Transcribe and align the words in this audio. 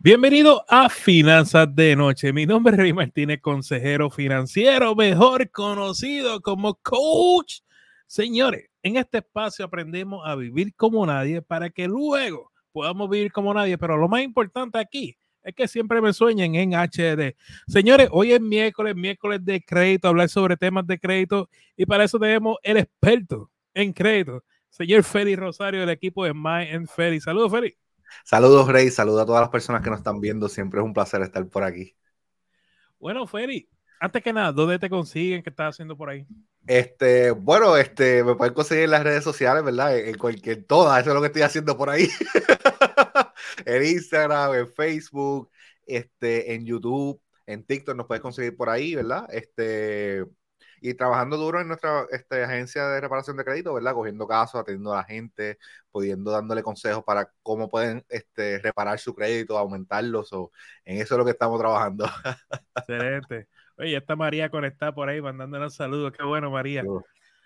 Bienvenido 0.00 0.64
a 0.68 0.88
Finanzas 0.88 1.74
de 1.74 1.96
Noche. 1.96 2.32
Mi 2.32 2.46
nombre 2.46 2.72
es 2.72 2.78
Rey 2.78 2.92
Martínez, 2.92 3.40
consejero 3.40 4.10
financiero, 4.10 4.94
mejor 4.94 5.50
conocido 5.50 6.40
como 6.40 6.76
coach. 6.76 7.62
Señores, 8.06 8.70
en 8.84 8.96
este 8.96 9.18
espacio 9.18 9.64
aprendemos 9.64 10.22
a 10.24 10.36
vivir 10.36 10.72
como 10.76 11.04
nadie 11.04 11.42
para 11.42 11.68
que 11.70 11.88
luego 11.88 12.52
podamos 12.70 13.10
vivir 13.10 13.32
como 13.32 13.52
nadie. 13.52 13.76
Pero 13.76 13.96
lo 13.96 14.06
más 14.08 14.22
importante 14.22 14.78
aquí 14.78 15.18
es 15.42 15.52
que 15.52 15.66
siempre 15.66 16.00
me 16.00 16.12
sueñen 16.12 16.54
en 16.54 16.74
HD. 16.74 17.34
Señores, 17.66 18.08
hoy 18.12 18.30
es 18.30 18.40
miércoles, 18.40 18.94
miércoles 18.94 19.44
de 19.44 19.60
crédito, 19.60 20.06
hablar 20.06 20.28
sobre 20.28 20.56
temas 20.56 20.86
de 20.86 21.00
crédito 21.00 21.50
y 21.76 21.86
para 21.86 22.04
eso 22.04 22.20
tenemos 22.20 22.56
el 22.62 22.76
experto 22.76 23.50
en 23.74 23.92
crédito, 23.92 24.44
señor 24.70 25.02
Feli 25.02 25.34
Rosario 25.34 25.80
del 25.80 25.90
equipo 25.90 26.24
de 26.24 26.34
My 26.34 26.70
and 26.72 26.86
Feli. 26.86 27.20
Saludos, 27.20 27.50
Feli. 27.50 27.76
Saludos, 28.24 28.68
Rey. 28.68 28.90
Saludos 28.90 29.22
a 29.22 29.26
todas 29.26 29.40
las 29.40 29.50
personas 29.50 29.82
que 29.82 29.90
nos 29.90 30.00
están 30.00 30.20
viendo. 30.20 30.48
Siempre 30.48 30.80
es 30.80 30.84
un 30.84 30.92
placer 30.92 31.22
estar 31.22 31.46
por 31.48 31.64
aquí. 31.64 31.94
Bueno, 32.98 33.26
Feri, 33.26 33.68
antes 34.00 34.22
que 34.22 34.32
nada, 34.32 34.52
¿dónde 34.52 34.78
te 34.78 34.90
consiguen? 34.90 35.42
¿Qué 35.42 35.50
estás 35.50 35.74
haciendo 35.74 35.96
por 35.96 36.10
ahí? 36.10 36.26
Este, 36.66 37.30
bueno, 37.30 37.76
este, 37.76 38.22
me 38.22 38.34
pueden 38.34 38.54
conseguir 38.54 38.84
en 38.84 38.90
las 38.90 39.02
redes 39.02 39.24
sociales, 39.24 39.64
¿verdad? 39.64 39.98
En 39.98 40.16
cualquier, 40.18 40.64
todas, 40.64 41.00
eso 41.00 41.10
es 41.10 41.14
lo 41.14 41.20
que 41.20 41.28
estoy 41.28 41.42
haciendo 41.42 41.76
por 41.76 41.90
ahí. 41.90 42.08
en 43.64 43.84
Instagram, 43.84 44.54
en 44.54 44.68
Facebook, 44.68 45.50
este, 45.86 46.54
en 46.54 46.66
YouTube, 46.66 47.20
en 47.46 47.64
TikTok 47.64 47.96
nos 47.96 48.06
puedes 48.06 48.22
conseguir 48.22 48.56
por 48.56 48.68
ahí, 48.68 48.94
¿verdad? 48.94 49.26
Este, 49.32 50.24
y 50.80 50.94
trabajando 50.94 51.36
duro 51.36 51.60
en 51.60 51.68
nuestra 51.68 52.06
este, 52.10 52.42
agencia 52.44 52.86
de 52.86 53.00
reparación 53.00 53.36
de 53.36 53.44
crédito, 53.44 53.74
¿verdad? 53.74 53.94
Cogiendo 53.94 54.26
casos, 54.26 54.60
atendiendo 54.60 54.92
a 54.92 54.98
la 54.98 55.04
gente, 55.04 55.58
pudiendo 55.90 56.30
dándole 56.30 56.62
consejos 56.62 57.04
para 57.04 57.30
cómo 57.42 57.68
pueden 57.68 58.04
este, 58.08 58.58
reparar 58.58 58.98
su 58.98 59.14
crédito, 59.14 59.58
aumentarlos, 59.58 60.32
o 60.32 60.52
en 60.84 60.98
eso 60.98 61.14
es 61.14 61.18
lo 61.18 61.24
que 61.24 61.32
estamos 61.32 61.58
trabajando. 61.58 62.06
Excelente. 62.76 63.48
Oye, 63.76 63.96
está 63.96 64.16
María 64.16 64.50
conectada 64.50 64.92
por 64.92 65.08
ahí 65.08 65.20
mandándonos 65.20 65.74
saludos. 65.74 66.12
Qué 66.12 66.24
bueno, 66.24 66.50
María. 66.50 66.82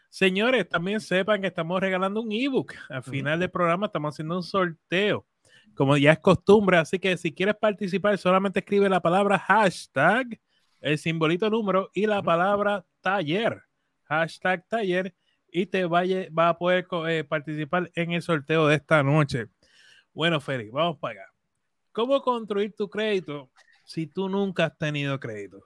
Señores, 0.09 0.69
también 0.69 1.01
sepan 1.01 1.41
que 1.41 1.47
estamos 1.47 1.81
regalando 1.81 2.21
un 2.21 2.33
ebook. 2.33 2.75
Al 2.89 3.03
final 3.03 3.41
del 3.41 3.51
programa 3.51 3.87
estamos 3.87 4.15
haciendo 4.15 4.37
un 4.37 4.43
sorteo, 4.43 5.27
como 5.75 5.97
ya 5.97 6.13
es 6.13 6.19
costumbre. 6.19 6.79
Así 6.79 6.99
que 6.99 7.17
si 7.17 7.33
quieres 7.33 7.57
participar, 7.57 8.17
solamente 8.19 8.61
escribe 8.61 8.89
la 8.89 9.01
palabra 9.01 9.39
hashtag 9.39 10.39
el 10.83 10.99
simbolito 10.99 11.49
número 11.49 11.91
y 11.95 12.07
la 12.07 12.23
palabra 12.23 12.85
taller, 13.03 13.63
hashtag 14.05 14.67
taller, 14.69 15.15
y 15.53 15.67
te 15.67 15.85
va 15.85 16.49
a 16.49 16.59
poder 16.59 16.87
eh, 17.09 17.25
participar 17.25 17.91
en 17.95 18.13
el 18.13 18.23
sorteo 18.23 18.67
de 18.67 18.77
esta 18.77 19.03
noche. 19.03 19.49
Bueno, 20.15 20.41
Félix, 20.41 20.73
vamos 20.73 20.99
para 20.99 21.23
acá. 21.23 21.33
¿Cómo 21.93 22.23
construir 22.23 22.75
tu 22.75 22.89
crédito 22.89 23.51
si 23.85 24.07
tú 24.07 24.31
nunca 24.31 24.67
has 24.67 24.79
tenido 24.79 25.21
crédito? 25.21 25.63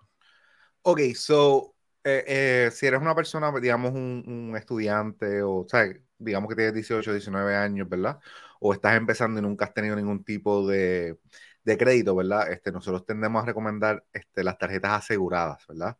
Ok, 0.82 1.00
so, 1.14 1.74
eh, 2.02 2.24
eh, 2.26 2.70
si 2.72 2.86
eres 2.86 3.00
una 3.00 3.14
persona, 3.14 3.52
digamos, 3.60 3.92
un, 3.92 4.54
estudiante 4.56 5.42
o, 5.42 5.58
o 5.58 5.68
sea, 5.68 5.86
digamos 6.18 6.48
que 6.48 6.56
tienes 6.56 6.74
18, 6.74 7.12
19 7.12 7.54
años, 7.54 7.88
¿verdad? 7.88 8.18
O 8.60 8.72
estás 8.72 8.96
empezando 8.96 9.38
y 9.38 9.42
nunca 9.42 9.66
has 9.66 9.74
tenido 9.74 9.94
ningún 9.94 10.24
tipo 10.24 10.66
de, 10.66 11.18
de 11.64 11.78
crédito, 11.78 12.14
¿verdad? 12.14 12.50
Este, 12.52 12.72
nosotros 12.72 13.04
tendemos 13.04 13.42
a 13.42 13.46
recomendar 13.46 14.04
este, 14.12 14.44
las 14.44 14.58
tarjetas 14.58 14.92
aseguradas, 15.04 15.64
¿verdad? 15.68 15.96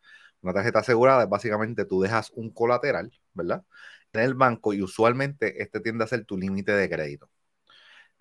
Una 0.47 0.55
tarjeta 0.55 0.79
asegurada 0.79 1.25
es 1.25 1.29
básicamente 1.29 1.85
tú 1.87 2.01
dejas 2.01 2.31
un 2.37 2.51
colateral, 2.53 3.11
¿verdad? 3.35 3.65
En 4.13 4.21
el 4.21 4.35
banco 4.35 4.73
y 4.75 4.81
usualmente 4.81 5.61
este 5.61 5.81
tiende 5.81 6.05
a 6.05 6.07
ser 6.07 6.25
tu 6.25 6.39
límite 6.39 6.71
de 6.71 6.89
crédito. 6.89 7.29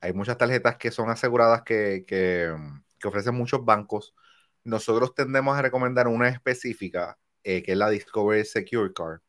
Hay 0.01 0.11
muchas 0.13 0.35
tarjetas 0.37 0.77
que 0.77 0.89
son 0.89 1.09
aseguradas 1.11 1.61
que, 1.61 2.03
que, 2.07 2.51
ofrecen 3.05 3.35
muchos 3.35 3.63
bancos. 3.63 4.15
Nosotros 4.63 5.13
tendemos 5.13 5.55
a 5.55 5.61
recomendar 5.61 6.07
una 6.07 6.27
específica, 6.29 7.19
eh, 7.43 7.61
que 7.61 7.73
es 7.73 7.77
la 7.77 7.91
Discovery 7.91 8.43
Secure 8.43 8.91
Card. 8.93 9.19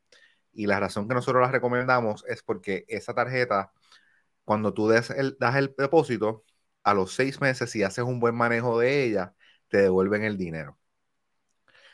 Y 0.53 0.65
la 0.65 0.79
razón 0.79 1.07
que 1.07 1.13
nosotros 1.13 1.43
la 1.43 1.51
recomendamos 1.51 2.25
es 2.27 2.41
porque 2.43 2.83
esa 2.87 3.13
tarjeta, 3.13 3.71
cuando 4.45 4.73
tú 4.73 4.91
el, 4.91 5.37
das 5.39 5.55
el 5.57 5.75
depósito, 5.77 6.45
a 6.83 6.93
los 6.95 7.13
seis 7.13 7.41
meses, 7.41 7.69
si 7.71 7.83
haces 7.83 8.05
un 8.05 8.19
buen 8.19 8.35
manejo 8.35 8.79
de 8.79 9.03
ella, 9.05 9.35
te 9.69 9.79
devuelven 9.79 10.23
el 10.23 10.37
dinero. 10.37 10.79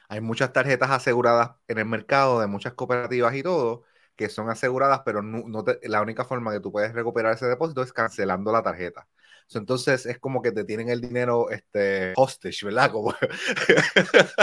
Hay 0.10 0.22
muchas 0.22 0.54
tarjetas 0.54 0.92
aseguradas 0.92 1.52
en 1.68 1.80
el 1.80 1.86
mercado 1.86 2.40
de 2.40 2.48
muchas 2.48 2.74
cooperativas 2.74 3.36
y 3.36 3.44
todo, 3.44 3.84
que 4.16 4.30
son 4.30 4.50
aseguradas, 4.50 5.02
pero 5.06 5.22
no, 5.22 5.64
la 5.84 6.02
única 6.02 6.26
forma 6.26 6.52
que 6.54 6.60
tú 6.60 6.72
puedes 6.72 6.94
recuperar 6.94 7.34
ese 7.34 7.46
depósito 7.48 7.82
es 7.82 7.94
cancelando 7.94 8.52
la 8.52 8.64
tarjeta. 8.64 9.08
entonces 9.56 10.06
es 10.06 10.20
como 10.20 10.42
que 10.42 10.52
te 10.52 10.64
tienen 10.66 10.90
el 10.90 11.02
dinero 11.02 11.50
este, 11.50 12.14
hostage, 12.16 12.66
¿verdad? 12.66 12.92
Como... 12.92 13.14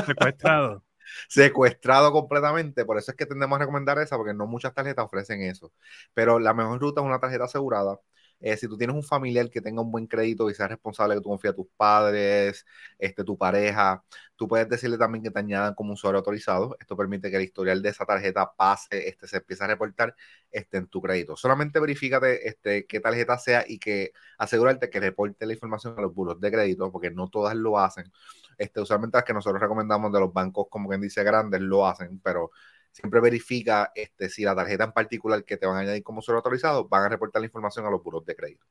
Secuestrado. 0.06 0.84
Secuestrado 1.28 2.12
completamente. 2.12 2.84
Por 2.84 2.98
eso 2.98 3.10
es 3.10 3.16
que 3.16 3.26
tendemos 3.26 3.56
a 3.56 3.60
recomendar 3.60 3.98
esa, 3.98 4.16
porque 4.16 4.34
no 4.34 4.46
muchas 4.46 4.74
tarjetas 4.74 5.04
ofrecen 5.04 5.42
eso. 5.42 5.72
Pero 6.14 6.38
la 6.38 6.54
mejor 6.54 6.80
ruta 6.80 7.00
es 7.00 7.06
una 7.06 7.20
tarjeta 7.20 7.44
asegurada 7.44 7.98
eh, 8.40 8.56
si 8.56 8.66
tú 8.68 8.76
tienes 8.78 8.96
un 8.96 9.02
familiar 9.02 9.50
que 9.50 9.60
tenga 9.60 9.82
un 9.82 9.90
buen 9.90 10.06
crédito 10.06 10.50
y 10.50 10.54
sea 10.54 10.68
responsable 10.68 11.14
que 11.14 11.20
tú 11.20 11.28
confías 11.28 11.52
a 11.52 11.56
tus 11.56 11.66
padres, 11.76 12.64
este, 12.98 13.24
tu 13.24 13.36
pareja, 13.36 14.02
tú 14.36 14.48
puedes 14.48 14.68
decirle 14.68 14.96
también 14.98 15.22
que 15.22 15.30
te 15.30 15.38
añadan 15.38 15.74
como 15.74 15.92
usuario 15.92 16.18
autorizado. 16.18 16.76
Esto 16.80 16.96
permite 16.96 17.30
que 17.30 17.36
el 17.36 17.42
historial 17.42 17.82
de 17.82 17.90
esa 17.90 18.06
tarjeta 18.06 18.50
pase, 18.56 19.08
este, 19.08 19.26
se 19.28 19.38
empiece 19.38 19.64
a 19.64 19.66
reportar 19.66 20.14
este, 20.50 20.78
en 20.78 20.86
tu 20.88 21.02
crédito. 21.02 21.36
Solamente 21.36 21.78
verifícate 21.80 22.48
este, 22.48 22.86
qué 22.86 23.00
tarjeta 23.00 23.38
sea 23.38 23.64
y 23.66 23.78
que 23.78 24.12
asegúrate 24.38 24.88
que 24.90 25.00
reporte 25.00 25.46
la 25.46 25.52
información 25.52 25.94
a 25.98 26.02
los 26.02 26.14
buros 26.14 26.40
de 26.40 26.50
crédito, 26.50 26.90
porque 26.90 27.10
no 27.10 27.28
todas 27.28 27.54
lo 27.56 27.78
hacen. 27.78 28.10
Este, 28.58 28.80
usualmente 28.80 29.16
las 29.18 29.24
que 29.24 29.32
nosotros 29.34 29.60
recomendamos 29.60 30.12
de 30.12 30.20
los 30.20 30.32
bancos, 30.32 30.66
como 30.70 30.88
quien 30.88 31.00
dice 31.00 31.22
grandes, 31.24 31.60
lo 31.60 31.86
hacen, 31.86 32.20
pero 32.20 32.50
siempre 32.92 33.20
verifica 33.20 33.92
este, 33.94 34.28
si 34.28 34.44
la 34.44 34.54
tarjeta 34.54 34.84
en 34.84 34.92
particular 34.92 35.44
que 35.44 35.56
te 35.56 35.66
van 35.66 35.76
a 35.76 35.80
añadir 35.80 36.02
como 36.02 36.20
usuario 36.20 36.38
autorizado 36.38 36.88
van 36.88 37.04
a 37.04 37.08
reportar 37.08 37.40
la 37.40 37.46
información 37.46 37.86
a 37.86 37.90
los 37.90 38.02
buros 38.02 38.24
de 38.24 38.36
crédito. 38.36 38.66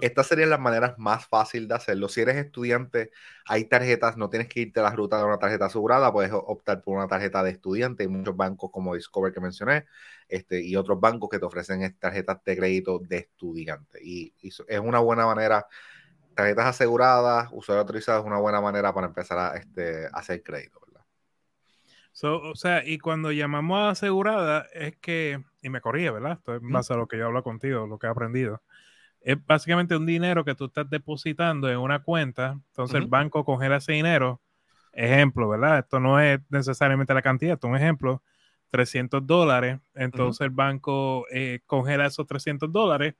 Estas 0.00 0.26
serían 0.26 0.50
las 0.50 0.60
maneras 0.60 0.94
más 0.98 1.26
fáciles 1.26 1.68
de 1.68 1.74
hacerlo. 1.74 2.08
Si 2.08 2.20
eres 2.20 2.36
estudiante, 2.36 3.10
hay 3.46 3.64
tarjetas, 3.64 4.16
no 4.16 4.28
tienes 4.28 4.48
que 4.48 4.60
irte 4.60 4.80
a 4.80 4.84
la 4.84 4.90
ruta 4.90 5.18
de 5.18 5.24
una 5.24 5.38
tarjeta 5.38 5.66
asegurada, 5.66 6.12
puedes 6.12 6.32
optar 6.32 6.82
por 6.82 6.96
una 6.96 7.08
tarjeta 7.08 7.42
de 7.42 7.50
estudiante. 7.50 8.04
Hay 8.04 8.08
muchos 8.08 8.36
bancos 8.36 8.70
como 8.72 8.94
Discover 8.94 9.32
que 9.32 9.40
mencioné 9.40 9.86
este, 10.28 10.62
y 10.62 10.76
otros 10.76 11.00
bancos 11.00 11.28
que 11.30 11.38
te 11.38 11.44
ofrecen 11.44 11.96
tarjetas 11.98 12.42
de 12.44 12.56
crédito 12.56 12.98
de 12.98 13.18
estudiante. 13.18 14.00
Y, 14.02 14.32
es 14.42 14.80
una 14.80 15.00
buena 15.00 15.26
manera, 15.26 15.66
tarjetas 16.34 16.66
aseguradas, 16.66 17.48
usuario 17.52 17.80
autorizado 17.80 18.20
es 18.20 18.26
una 18.26 18.38
buena 18.38 18.60
manera 18.60 18.92
para 18.92 19.06
empezar 19.06 19.38
a 19.38 19.56
este, 19.56 20.08
hacer 20.12 20.42
crédito 20.42 20.83
o 22.22 22.54
sea, 22.54 22.86
y 22.86 22.98
cuando 22.98 23.32
llamamos 23.32 23.78
a 23.78 23.90
asegurada 23.90 24.66
es 24.72 24.96
que, 24.96 25.42
y 25.62 25.68
me 25.68 25.80
corría, 25.80 26.12
¿verdad? 26.12 26.32
Esto 26.32 26.54
es 26.54 26.62
más 26.62 26.90
a 26.90 26.96
lo 26.96 27.06
que 27.06 27.18
yo 27.18 27.26
hablo 27.26 27.42
contigo, 27.42 27.86
lo 27.86 27.98
que 27.98 28.06
he 28.06 28.10
aprendido. 28.10 28.62
Es 29.20 29.44
básicamente 29.44 29.96
un 29.96 30.06
dinero 30.06 30.44
que 30.44 30.54
tú 30.54 30.66
estás 30.66 30.88
depositando 30.88 31.70
en 31.70 31.78
una 31.78 32.02
cuenta, 32.02 32.58
entonces 32.68 33.00
el 33.00 33.06
banco 33.06 33.44
congela 33.44 33.76
ese 33.76 33.92
dinero. 33.92 34.40
Ejemplo, 34.92 35.48
¿verdad? 35.48 35.80
Esto 35.80 35.98
no 35.98 36.20
es 36.20 36.40
necesariamente 36.50 37.14
la 37.14 37.22
cantidad, 37.22 37.54
esto 37.54 37.66
es 37.66 37.70
un 37.72 37.76
ejemplo, 37.76 38.22
300 38.70 39.26
dólares, 39.26 39.80
entonces 39.94 40.42
el 40.42 40.50
banco 40.50 41.26
eh, 41.30 41.60
congela 41.66 42.06
esos 42.06 42.26
300 42.26 42.70
dólares 42.70 43.14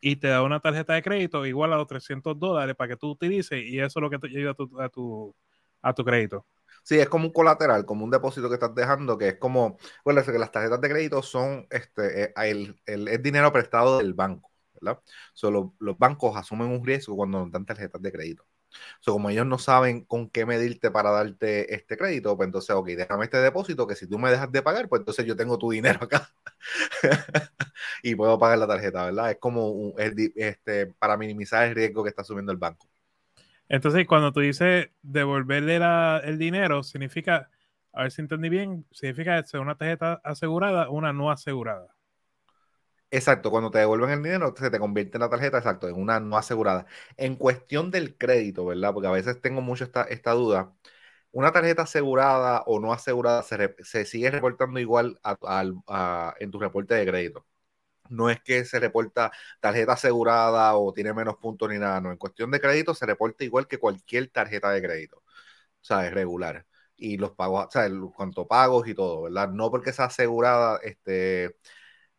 y 0.00 0.16
te 0.16 0.28
da 0.28 0.42
una 0.42 0.58
tarjeta 0.58 0.94
de 0.94 1.02
crédito 1.02 1.46
igual 1.46 1.72
a 1.72 1.76
los 1.76 1.86
300 1.86 2.38
dólares 2.38 2.74
para 2.74 2.88
que 2.88 2.96
tú 2.96 3.10
utilices 3.10 3.62
y 3.64 3.78
eso 3.78 4.00
es 4.00 4.02
lo 4.02 4.10
que 4.10 4.18
te 4.18 4.26
ayuda 4.26 4.50
a 4.50 4.54
tu, 4.54 4.80
a 4.80 4.88
tu, 4.88 5.34
a 5.80 5.92
tu 5.92 6.04
crédito. 6.04 6.44
Sí, 6.82 6.98
es 6.98 7.08
como 7.08 7.26
un 7.26 7.32
colateral, 7.32 7.84
como 7.86 8.04
un 8.04 8.10
depósito 8.10 8.48
que 8.48 8.54
estás 8.54 8.74
dejando, 8.74 9.16
que 9.18 9.28
es 9.28 9.38
como, 9.38 9.78
bueno, 10.04 10.22
que 10.24 10.32
las 10.38 10.50
tarjetas 10.50 10.80
de 10.80 10.88
crédito 10.90 11.22
son, 11.22 11.66
este, 11.70 12.24
eh, 12.24 12.32
el, 12.36 12.80
el, 12.86 13.22
dinero 13.22 13.52
prestado 13.52 13.98
del 13.98 14.14
banco, 14.14 14.50
¿verdad? 14.80 15.00
Solo 15.32 15.74
los 15.78 15.96
bancos 15.98 16.36
asumen 16.36 16.68
un 16.68 16.84
riesgo 16.84 17.16
cuando 17.16 17.40
nos 17.40 17.52
dan 17.52 17.64
tarjetas 17.66 18.02
de 18.02 18.12
crédito. 18.12 18.44
So, 19.00 19.12
como 19.12 19.30
ellos 19.30 19.46
no 19.46 19.58
saben 19.58 20.04
con 20.04 20.30
qué 20.30 20.46
medirte 20.46 20.90
para 20.90 21.10
darte 21.10 21.74
este 21.74 21.96
crédito, 21.96 22.36
pues 22.36 22.46
entonces, 22.46 22.74
ok, 22.74 22.86
déjame 22.88 23.24
este 23.24 23.38
depósito 23.38 23.86
que 23.86 23.96
si 23.96 24.06
tú 24.08 24.18
me 24.18 24.30
dejas 24.30 24.50
de 24.52 24.62
pagar, 24.62 24.88
pues 24.88 25.00
entonces 25.00 25.26
yo 25.26 25.36
tengo 25.36 25.58
tu 25.58 25.70
dinero 25.70 26.00
acá 26.02 26.30
y 28.02 28.14
puedo 28.14 28.38
pagar 28.38 28.58
la 28.58 28.66
tarjeta, 28.66 29.04
¿verdad? 29.06 29.30
Es 29.32 29.38
como 29.38 29.68
un, 29.70 29.94
este, 29.98 30.86
para 30.98 31.16
minimizar 31.16 31.68
el 31.68 31.74
riesgo 31.74 32.02
que 32.02 32.10
está 32.10 32.22
asumiendo 32.22 32.52
el 32.52 32.58
banco. 32.58 32.88
Entonces, 33.72 34.06
cuando 34.06 34.32
tú 34.32 34.40
dices 34.40 34.90
devolverle 35.02 35.76
el 36.24 36.38
dinero, 36.38 36.82
significa, 36.82 37.48
a 37.94 38.02
ver 38.02 38.12
si 38.12 38.20
entendí 38.20 38.50
bien, 38.50 38.86
significa 38.92 39.42
ser 39.44 39.60
una 39.60 39.76
tarjeta 39.76 40.20
asegurada 40.24 40.90
o 40.90 40.92
una 40.92 41.12
no 41.14 41.30
asegurada. 41.30 41.88
Exacto, 43.10 43.50
cuando 43.50 43.70
te 43.70 43.78
devuelven 43.78 44.10
el 44.10 44.22
dinero, 44.22 44.54
se 44.56 44.70
te 44.70 44.78
convierte 44.78 45.18
en 45.18 45.20
la 45.22 45.28
tarjeta, 45.30 45.58
exacto, 45.58 45.88
en 45.88 45.96
una 45.96 46.18
no 46.20 46.36
asegurada. 46.38 46.86
En 47.18 47.36
cuestión 47.36 47.90
del 47.90 48.16
crédito, 48.16 48.64
¿verdad? 48.66 48.92
Porque 48.94 49.08
a 49.08 49.10
veces 49.10 49.40
tengo 49.42 49.60
mucho 49.60 49.84
esta, 49.84 50.04
esta 50.04 50.32
duda. 50.32 50.74
Una 51.32 51.52
tarjeta 51.52 51.82
asegurada 51.82 52.62
o 52.66 52.80
no 52.80 52.92
asegurada 52.92 53.42
se, 53.42 54.04
sigue 54.06 54.30
reportando 54.30 54.80
igual 54.80 55.20
en 56.40 56.50
tu 56.50 56.58
reporte 56.60 56.94
de 56.94 57.06
crédito. 57.06 57.46
No 58.08 58.30
es 58.30 58.40
que 58.42 58.64
se 58.64 58.80
reporta 58.80 59.32
tarjeta 59.60 59.92
asegurada 59.94 60.76
o 60.76 60.92
tiene 60.92 61.12
menos 61.12 61.36
puntos 61.36 61.68
ni 61.70 61.78
nada, 61.78 62.00
no. 62.00 62.10
En 62.12 62.18
cuestión 62.18 62.50
de 62.50 62.60
crédito 62.60 62.94
se 62.94 63.06
reporta 63.06 63.44
igual 63.44 63.66
que 63.66 63.78
cualquier 63.78 64.28
tarjeta 64.28 64.70
de 64.70 64.82
crédito, 64.82 65.18
o 65.18 65.24
sea, 65.84 66.06
es 66.06 66.12
regular. 66.14 66.66
Y 66.96 67.16
los 67.18 67.32
pagos, 67.32 67.66
o 67.66 67.70
sea, 67.70 67.88
cuanto 68.14 68.46
pagos 68.46 68.86
y 68.88 68.94
todo, 68.94 69.22
¿verdad? 69.22 69.50
No 69.50 69.70
porque 69.70 69.92
sea 69.92 70.06
asegurada, 70.06 70.78
este, 70.82 71.56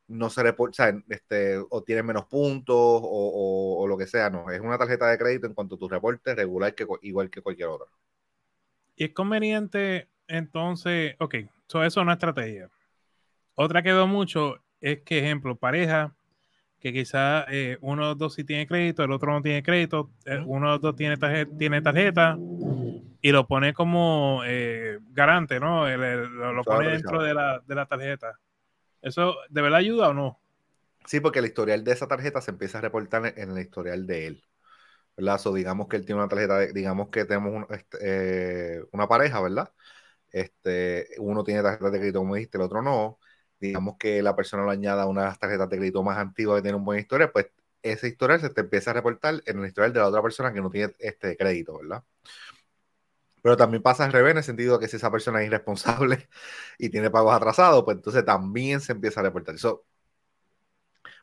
no 0.07 0.29
se 0.29 0.43
reporta, 0.43 0.71
o, 0.71 0.75
sea, 0.75 1.03
este, 1.09 1.57
o 1.69 1.83
tiene 1.83 2.03
menos 2.03 2.25
puntos 2.25 2.75
o, 2.77 3.85
lo 3.87 3.97
que 3.97 4.07
sea, 4.07 4.29
no. 4.29 4.49
Es 4.51 4.61
una 4.61 4.77
tarjeta 4.77 5.09
de 5.09 5.17
crédito 5.17 5.47
en 5.47 5.53
cuanto 5.53 5.75
a 5.75 5.79
tu 5.79 5.89
reporte 5.89 6.35
regular 6.35 6.75
que, 6.75 6.85
igual 7.01 7.29
que 7.29 7.41
cualquier 7.41 7.69
otra. 7.69 7.87
Y 8.95 9.05
es 9.05 9.13
conveniente, 9.13 10.09
entonces, 10.27 11.15
ok, 11.19 11.35
eso 11.67 11.83
es 11.83 11.97
una 11.97 12.13
estrategia. 12.13 12.69
Otra 13.55 13.83
que 13.83 13.93
veo 13.93 14.07
mucho 14.07 14.62
es 14.83 15.01
que, 15.01 15.19
ejemplo, 15.19 15.55
pareja, 15.55 16.13
que 16.81 16.91
quizá 16.91 17.45
eh, 17.49 17.77
uno 17.79 18.03
de 18.03 18.09
los 18.09 18.17
dos 18.17 18.33
sí 18.33 18.43
tiene 18.43 18.67
crédito, 18.67 19.01
el 19.01 19.13
otro 19.13 19.31
no 19.31 19.41
tiene 19.41 19.63
crédito, 19.63 20.11
eh, 20.25 20.43
uno 20.45 20.67
de 20.67 20.71
los 20.73 20.81
dos 20.81 20.95
tiene 20.97 21.15
tarjeta, 21.15 21.57
tiene 21.57 21.81
tarjeta 21.81 22.37
y 23.21 23.31
lo 23.31 23.47
pone 23.47 23.73
como 23.73 24.41
eh, 24.45 24.99
garante, 25.11 25.61
¿no? 25.61 25.87
lo, 25.87 26.63
pone 26.65 26.89
dentro 26.89 27.23
de 27.23 27.33
la, 27.33 27.63
de 27.65 27.75
la 27.75 27.85
tarjeta. 27.85 28.37
¿Eso 29.01 29.37
de 29.49 29.61
verdad 29.61 29.79
ayuda 29.79 30.09
o 30.09 30.13
no? 30.13 30.37
Sí, 31.05 31.21
porque 31.21 31.39
el 31.39 31.45
historial 31.45 31.85
de 31.85 31.93
esa 31.93 32.07
tarjeta 32.07 32.41
se 32.41 32.51
empieza 32.51 32.79
a 32.79 32.81
reportar 32.81 33.33
en 33.37 33.51
el 33.51 33.59
historial 33.59 34.05
de 34.05 34.27
él. 34.27 34.43
¿Verdad? 35.15 35.37
So, 35.37 35.53
digamos 35.53 35.87
que 35.87 35.95
él 35.95 36.05
tiene 36.05 36.19
una 36.19 36.27
tarjeta, 36.27 36.59
digamos 36.73 37.07
que 37.07 37.23
tenemos 37.23 37.65
este, 37.69 38.81
una 38.91 39.07
pareja, 39.07 39.41
¿verdad? 39.41 39.71
Este, 40.29 41.07
uno 41.19 41.45
tiene 41.45 41.61
tarjeta 41.61 41.89
de 41.89 41.99
crédito, 41.99 42.19
como 42.19 42.35
dijiste, 42.35 42.57
el 42.57 42.63
otro 42.63 42.81
no 42.81 43.19
digamos 43.67 43.97
que 43.97 44.21
la 44.21 44.35
persona 44.35 44.63
lo 44.63 44.71
añada 44.71 45.03
a 45.03 45.07
una 45.07 45.21
de 45.21 45.27
las 45.27 45.39
tarjetas 45.39 45.69
de 45.69 45.77
crédito 45.77 46.03
más 46.03 46.17
antiguas 46.17 46.57
que 46.57 46.63
tiene 46.63 46.77
un 46.77 46.85
buen 46.85 46.99
historial, 46.99 47.31
pues 47.31 47.47
ese 47.81 48.07
historial 48.09 48.41
se 48.41 48.49
te 48.49 48.61
empieza 48.61 48.91
a 48.91 48.93
reportar 48.95 49.41
en 49.45 49.59
el 49.59 49.65
historial 49.67 49.93
de 49.93 49.99
la 49.99 50.07
otra 50.07 50.21
persona 50.21 50.53
que 50.53 50.61
no 50.61 50.69
tiene 50.69 50.93
este 50.99 51.37
crédito, 51.37 51.77
¿verdad? 51.79 52.03
Pero 53.41 53.57
también 53.57 53.83
pasa 53.83 54.05
al 54.05 54.13
revés, 54.13 54.31
en 54.31 54.37
el 54.37 54.43
sentido 54.43 54.79
que 54.79 54.87
si 54.87 54.95
esa 54.97 55.11
persona 55.11 55.41
es 55.41 55.47
irresponsable 55.47 56.29
y 56.77 56.89
tiene 56.89 57.09
pagos 57.11 57.35
atrasados, 57.35 57.83
pues 57.83 57.97
entonces 57.97 58.25
también 58.25 58.79
se 58.81 58.93
empieza 58.93 59.19
a 59.19 59.23
reportar. 59.23 59.55
Eso, 59.55 59.85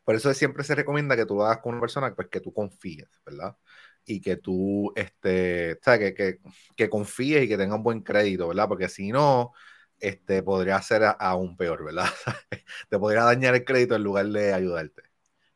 por 0.03 0.15
eso 0.15 0.33
siempre 0.33 0.63
se 0.63 0.75
recomienda 0.75 1.15
que 1.15 1.25
tú 1.25 1.35
lo 1.35 1.45
hagas 1.45 1.59
con 1.59 1.73
una 1.73 1.81
persona 1.81 2.13
pues, 2.15 2.27
que 2.29 2.39
tú 2.41 2.53
confíes, 2.53 3.07
¿verdad? 3.25 3.57
Y 4.05 4.21
que 4.21 4.37
tú, 4.37 4.91
este, 4.95 5.79
Que, 5.83 6.13
que, 6.13 6.39
que 6.75 6.89
confíes 6.89 7.43
y 7.43 7.47
que 7.47 7.57
tenga 7.57 7.75
un 7.75 7.83
buen 7.83 8.01
crédito, 8.01 8.47
¿verdad? 8.47 8.67
Porque 8.67 8.89
si 8.89 9.11
no, 9.11 9.53
este, 10.01 10.43
podría 10.43 10.81
ser 10.81 11.03
aún 11.19 11.55
peor, 11.55 11.85
¿verdad? 11.85 12.09
Te 12.89 12.99
podría 12.99 13.23
dañar 13.23 13.55
el 13.55 13.63
crédito 13.63 13.95
en 13.95 14.03
lugar 14.03 14.25
de 14.27 14.53
ayudarte. 14.53 15.03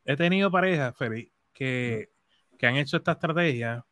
He 0.05 0.15
tenido 0.15 0.51
parejas, 0.51 0.95
Feli, 0.95 1.33
que, 1.51 2.11
que 2.57 2.67
han 2.67 2.75
hecho 2.75 2.97
esta 2.97 3.13
estrategia, 3.13 3.85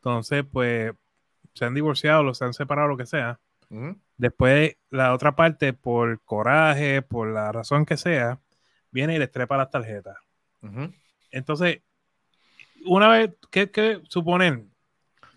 entonces, 0.00 0.44
pues, 0.50 0.92
se 1.54 1.64
han 1.64 1.74
divorciado, 1.74 2.32
se 2.34 2.44
han 2.44 2.54
separado, 2.54 2.88
lo 2.88 2.96
que 2.96 3.06
sea. 3.06 3.38
Después, 4.16 4.76
la 4.88 5.14
otra 5.14 5.36
parte, 5.36 5.72
por 5.72 6.20
coraje, 6.24 7.02
por 7.02 7.28
la 7.28 7.52
razón 7.52 7.86
que 7.86 7.96
sea, 7.96 8.40
viene 8.90 9.14
y 9.14 9.18
les 9.18 9.30
trepa 9.30 9.56
las 9.56 9.70
tarjetas. 9.70 10.16
Entonces, 11.30 11.82
una 12.84 13.08
vez, 13.08 13.30
¿qué, 13.50 13.70
qué 13.70 14.00
suponen? 14.08 14.72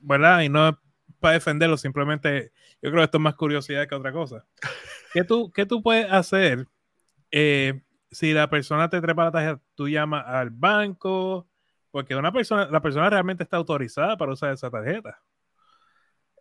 ¿Verdad? 0.01 0.41
Y 0.41 0.49
no 0.49 0.79
para 1.19 1.33
defenderlo, 1.33 1.77
simplemente 1.77 2.51
yo 2.83 2.91
creo 2.91 2.99
que 2.99 3.05
esto 3.05 3.17
es 3.17 3.21
más 3.21 3.35
curiosidad 3.35 3.87
que 3.87 3.95
otra 3.95 4.11
cosa. 4.11 4.45
¿Qué 5.13 5.23
tú, 5.23 5.51
qué 5.53 5.65
tú 5.65 5.81
puedes 5.81 6.11
hacer 6.11 6.67
eh, 7.31 7.81
si 8.11 8.33
la 8.33 8.49
persona 8.49 8.89
te 8.89 8.99
trepa 8.99 9.23
la 9.23 9.31
tarjeta? 9.31 9.61
Tú 9.73 9.87
llamas 9.87 10.25
al 10.27 10.49
banco, 10.49 11.47
porque 11.91 12.13
una 12.13 12.33
persona, 12.33 12.67
la 12.69 12.81
persona 12.81 13.09
realmente 13.09 13.43
está 13.43 13.55
autorizada 13.55 14.17
para 14.17 14.33
usar 14.33 14.51
esa 14.51 14.69
tarjeta. 14.69 15.17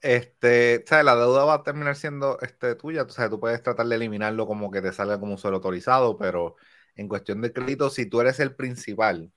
Este, 0.01 0.83
¿sabes? 0.85 1.05
La 1.05 1.15
deuda 1.15 1.45
va 1.45 1.55
a 1.55 1.63
terminar 1.63 1.95
siendo 1.95 2.41
este, 2.41 2.75
tuya, 2.75 3.05
o 3.05 3.09
sea, 3.09 3.31
tú 3.31 3.39
puedes 3.39 3.63
tratar 3.63 3.87
de 3.87 3.95
eliminarlo 3.95 4.45
como 4.49 4.69
que 4.73 4.83
te 4.83 4.93
salga 4.93 5.21
como 5.21 5.33
un 5.33 5.39
suelo 5.39 5.59
autorizado, 5.59 6.19
pero 6.19 6.57
en 6.97 7.07
cuestión 7.07 7.41
de 7.41 7.53
crédito, 7.53 7.89
si 7.89 8.07
tú 8.07 8.21
eres 8.21 8.41
el 8.41 8.57
principal, 8.57 9.31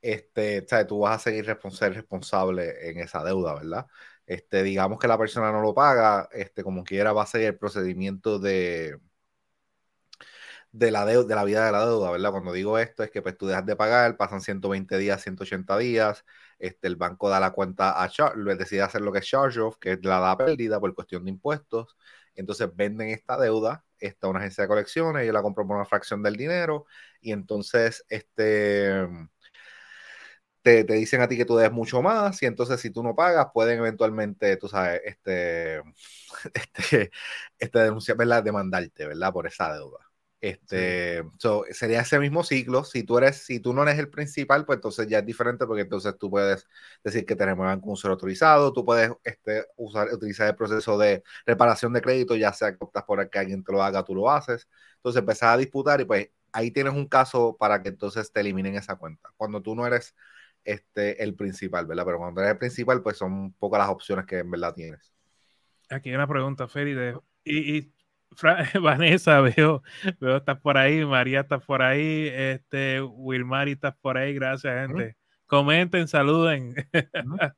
este, 0.00 0.64
¿sabes? 0.68 0.86
tú 0.86 1.00
vas 1.00 1.16
a 1.16 1.18
seguir 1.18 1.44
responsable 1.46 2.88
en 2.88 2.98
esa 3.00 3.24
deuda, 3.24 3.54
¿verdad? 3.54 3.86
Este, 4.28 4.62
digamos 4.62 4.98
que 5.00 5.08
la 5.08 5.18
persona 5.18 5.50
no 5.52 5.62
lo 5.62 5.74
paga, 5.74 6.28
este, 6.32 6.62
como 6.62 6.84
quiera 6.84 7.12
va 7.14 7.22
a 7.22 7.26
ser 7.26 7.42
el 7.42 7.58
procedimiento 7.58 8.38
de, 8.38 9.00
de 10.72 10.90
la, 10.90 11.06
de 11.06 11.34
la 11.34 11.44
vida 11.44 11.64
de 11.64 11.72
la 11.72 11.86
deuda, 11.86 12.10
¿verdad? 12.10 12.30
Cuando 12.30 12.52
digo 12.52 12.78
esto 12.78 13.02
es 13.02 13.10
que 13.10 13.22
pues 13.22 13.38
tú 13.38 13.46
dejas 13.46 13.64
de 13.66 13.74
pagar, 13.76 14.16
pasan 14.18 14.42
120 14.42 14.98
días, 14.98 15.22
180 15.22 15.78
días, 15.78 16.24
este, 16.58 16.88
el 16.88 16.96
banco 16.96 17.30
da 17.30 17.40
la 17.40 17.52
cuenta 17.52 18.02
a 18.02 18.08
Charge, 18.10 18.38
decide 18.56 18.82
hacer 18.82 19.00
lo 19.00 19.12
que 19.12 19.20
es 19.20 19.26
charge-off, 19.26 19.78
que 19.78 19.92
es 19.92 20.04
la 20.04 20.20
da 20.20 20.36
pérdida 20.36 20.78
por 20.78 20.94
cuestión 20.94 21.24
de 21.24 21.30
impuestos, 21.30 21.96
entonces 22.34 22.68
venden 22.76 23.08
esta 23.08 23.38
deuda, 23.38 23.84
está 23.98 24.28
una 24.28 24.40
agencia 24.40 24.62
de 24.64 24.68
colecciones, 24.68 25.26
yo 25.26 25.32
la 25.32 25.42
compro 25.42 25.66
por 25.66 25.76
una 25.76 25.86
fracción 25.86 26.22
del 26.22 26.36
dinero, 26.36 26.84
y 27.22 27.32
entonces, 27.32 28.04
este 28.10 29.08
te, 30.62 30.84
dicen 30.84 31.20
a 31.20 31.28
ti 31.28 31.36
que 31.36 31.44
tú 31.44 31.56
debes 31.56 31.72
mucho 31.72 32.02
más 32.02 32.42
y 32.42 32.46
entonces 32.46 32.80
si 32.80 32.90
tú 32.90 33.02
no 33.02 33.14
pagas 33.14 33.48
pueden 33.52 33.78
eventualmente, 33.78 34.56
tú 34.56 34.68
sabes, 34.68 35.00
este, 35.04 35.82
este, 36.54 37.10
este 37.58 37.78
denunciar, 37.78 38.16
¿verdad? 38.16 38.42
Demandarte, 38.42 39.06
¿verdad? 39.06 39.32
Por 39.32 39.46
esa 39.46 39.72
deuda. 39.74 40.08
Este, 40.40 41.24
sería 41.72 42.00
ese 42.02 42.18
mismo 42.20 42.44
ciclo. 42.44 42.84
Si 42.84 43.02
tú 43.02 43.18
eres, 43.18 43.44
si 43.44 43.58
tú 43.58 43.74
no 43.74 43.82
eres 43.82 43.98
el 43.98 44.08
principal, 44.08 44.64
pues 44.64 44.76
entonces 44.76 45.08
ya 45.08 45.18
es 45.18 45.26
diferente 45.26 45.66
porque 45.66 45.82
entonces 45.82 46.16
tú 46.16 46.30
puedes 46.30 46.66
decir 47.02 47.26
que 47.26 47.34
tenemos 47.34 47.66
un 47.82 47.96
ser 47.96 48.12
autorizado, 48.12 48.72
tú 48.72 48.84
puedes 48.84 49.10
este, 49.24 49.66
usar, 49.76 50.08
utilizar 50.12 50.48
el 50.48 50.54
proceso 50.54 50.96
de 50.96 51.24
reparación 51.44 51.92
de 51.92 52.02
crédito, 52.02 52.36
ya 52.36 52.52
sea 52.52 52.70
que 52.72 52.78
optas 52.80 53.02
por 53.04 53.28
que 53.28 53.38
alguien 53.38 53.64
te 53.64 53.72
lo 53.72 53.82
haga, 53.82 54.04
tú 54.04 54.14
lo 54.14 54.30
haces. 54.30 54.68
Entonces 54.96 55.20
empezás 55.20 55.54
a 55.54 55.56
disputar 55.56 56.00
y 56.00 56.04
pues 56.04 56.30
ahí 56.52 56.70
tienes 56.70 56.94
un 56.94 57.08
caso 57.08 57.56
para 57.58 57.82
que 57.82 57.88
entonces 57.88 58.32
te 58.32 58.40
eliminen 58.40 58.76
esa 58.76 58.96
cuenta. 58.96 59.30
Cuando 59.36 59.60
tú 59.62 59.74
no 59.74 59.86
eres 59.86 60.14
este, 60.68 61.22
el 61.22 61.34
principal, 61.34 61.86
¿verdad? 61.86 62.04
Pero 62.04 62.18
cuando 62.18 62.40
eres 62.40 62.52
el 62.52 62.58
principal, 62.58 63.02
pues 63.02 63.16
son 63.16 63.52
pocas 63.54 63.78
las 63.78 63.88
opciones 63.88 64.26
que 64.26 64.38
en 64.38 64.50
verdad 64.50 64.74
tienes. 64.74 65.14
Aquí 65.88 66.10
hay 66.10 66.14
una 66.14 66.26
pregunta, 66.26 66.68
Feri, 66.68 66.94
y, 67.44 67.78
y 67.78 67.92
Vanessa, 68.82 69.40
veo, 69.40 69.82
veo 70.20 70.36
estás 70.36 70.60
por 70.60 70.76
ahí, 70.76 71.04
María 71.06 71.40
estás 71.40 71.64
por 71.64 71.82
ahí, 71.82 72.28
este, 72.30 73.00
Wilmari 73.00 73.72
estás 73.72 73.96
por 73.96 74.18
ahí, 74.18 74.34
gracias, 74.34 74.88
gente. 74.88 75.16
Comenten, 75.46 76.06
saluden. 76.06 76.74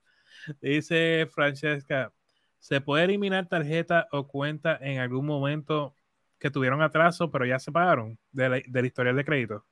Dice 0.61 1.26
Francesca, 1.32 2.12
¿se 2.61 2.80
puede 2.80 3.04
eliminar 3.04 3.49
tarjeta 3.49 4.06
o 4.12 4.28
cuenta 4.28 4.78
en 4.80 5.00
algún 5.00 5.26
momento 5.26 5.96
que 6.38 6.50
tuvieron 6.50 6.80
atraso, 6.80 7.30
pero 7.32 7.44
ya 7.44 7.58
se 7.58 7.73
pagaron 7.73 8.18
de 8.30 8.49
la, 8.49 8.62
del 8.64 8.87
historial 8.87 9.16
de 9.16 9.25
crédito? 9.25 9.66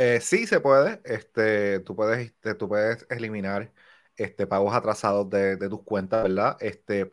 Eh, 0.00 0.20
sí, 0.20 0.46
se 0.46 0.60
puede. 0.60 1.00
Este, 1.04 1.80
tú 1.80 1.96
puedes, 1.96 2.28
este, 2.28 2.54
tú 2.54 2.68
puedes 2.68 3.04
eliminar 3.10 3.72
este, 4.16 4.46
pagos 4.46 4.72
atrasados 4.74 5.28
de, 5.28 5.56
tus 5.68 5.82
cuentas, 5.82 6.22
¿verdad? 6.22 6.56
Este, 6.60 7.10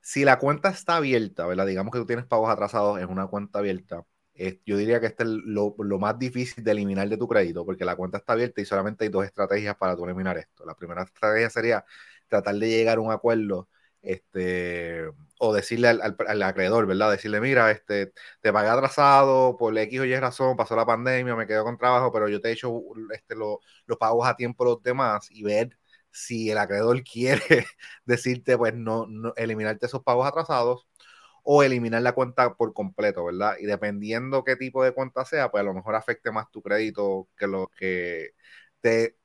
si 0.00 0.24
la 0.24 0.38
cuenta 0.38 0.68
está 0.70 0.96
abierta, 0.96 1.46
¿verdad? 1.46 1.66
Digamos 1.66 1.92
que 1.92 1.98
tú 2.00 2.06
tienes 2.06 2.26
pagos 2.26 2.50
atrasados 2.50 3.00
en 3.00 3.08
una 3.10 3.26
cuenta 3.28 3.60
abierta. 3.60 4.04
yo 4.66 4.76
diría 4.76 5.00
que 5.00 5.06
este 5.06 5.24
es 5.24 5.30
lo, 5.30 5.74
más 5.98 6.18
difícil 6.18 6.64
de 6.64 6.72
eliminar 6.72 7.08
de 7.08 7.16
tu 7.16 7.28
crédito, 7.28 7.64
porque 7.64 7.84
la 7.86 7.96
cuenta 7.96 8.18
está 8.18 8.34
abierta 8.34 8.60
y 8.60 8.66
solamente 8.66 9.04
hay 9.04 9.10
dos 9.10 9.24
estrategias 9.24 9.76
para 9.76 9.96
tú 9.96 10.04
eliminar 10.04 10.36
esto. 10.38 10.66
La 10.66 10.74
primera 10.74 11.04
estrategia 11.04 11.50
sería 11.50 11.84
tratar 12.28 12.56
de 12.56 12.68
llegar 12.68 12.98
a 12.98 13.00
un 13.00 13.12
acuerdo 13.12 13.68
este, 14.02 15.04
o 15.38 15.52
decirle 15.54 15.88
al, 15.88 16.42
acreedor, 16.42 16.86
¿verdad? 16.86 17.10
Decirle, 17.10 17.40
mira, 17.40 17.70
este, 17.70 18.12
te 18.40 18.52
pagué 18.52 18.68
atrasado 18.68 19.56
por 19.56 19.76
X 19.78 20.00
o 20.00 20.04
Y 20.04 20.16
razón, 20.18 20.56
pasó 20.56 20.76
la 20.76 20.86
pandemia, 20.86 21.36
me 21.36 21.46
quedo 21.46 21.64
con 21.64 21.78
trabajo, 21.78 22.12
pero 22.12 22.28
yo 22.28 22.40
te 22.40 22.48
he 22.50 22.52
hecho 22.52 22.80
este, 23.12 23.34
los 23.36 23.98
pagos 23.98 24.26
a 24.28 24.36
tiempo 24.36 24.64
los 24.64 24.82
demás 24.82 25.28
y 25.30 25.42
ver 25.44 25.78
si 26.10 26.50
el 26.50 26.58
acreedor 26.58 27.02
quiere 27.04 27.66
decirte, 28.04 28.56
pues 28.58 28.74
no, 28.74 29.06
no, 29.08 29.32
eliminarte 29.36 29.86
esos 29.86 30.02
pagos 30.02 30.26
atrasados 30.26 30.86
o 31.42 31.62
eliminar 31.62 32.02
la 32.02 32.12
cuenta 32.12 32.54
por 32.56 32.74
completo, 32.74 33.24
¿verdad? 33.24 33.54
Y 33.60 33.66
dependiendo 33.66 34.44
qué 34.44 34.56
tipo 34.56 34.84
de 34.84 34.92
cuenta 34.92 35.24
sea, 35.24 35.50
pues 35.50 35.62
a 35.62 35.64
lo 35.64 35.74
mejor 35.74 35.94
afecte 35.94 36.30
más 36.30 36.50
tu 36.50 36.62
crédito 36.62 37.28
que 37.36 37.46
lo 37.46 37.68
que 37.78 38.32
te 38.80 39.16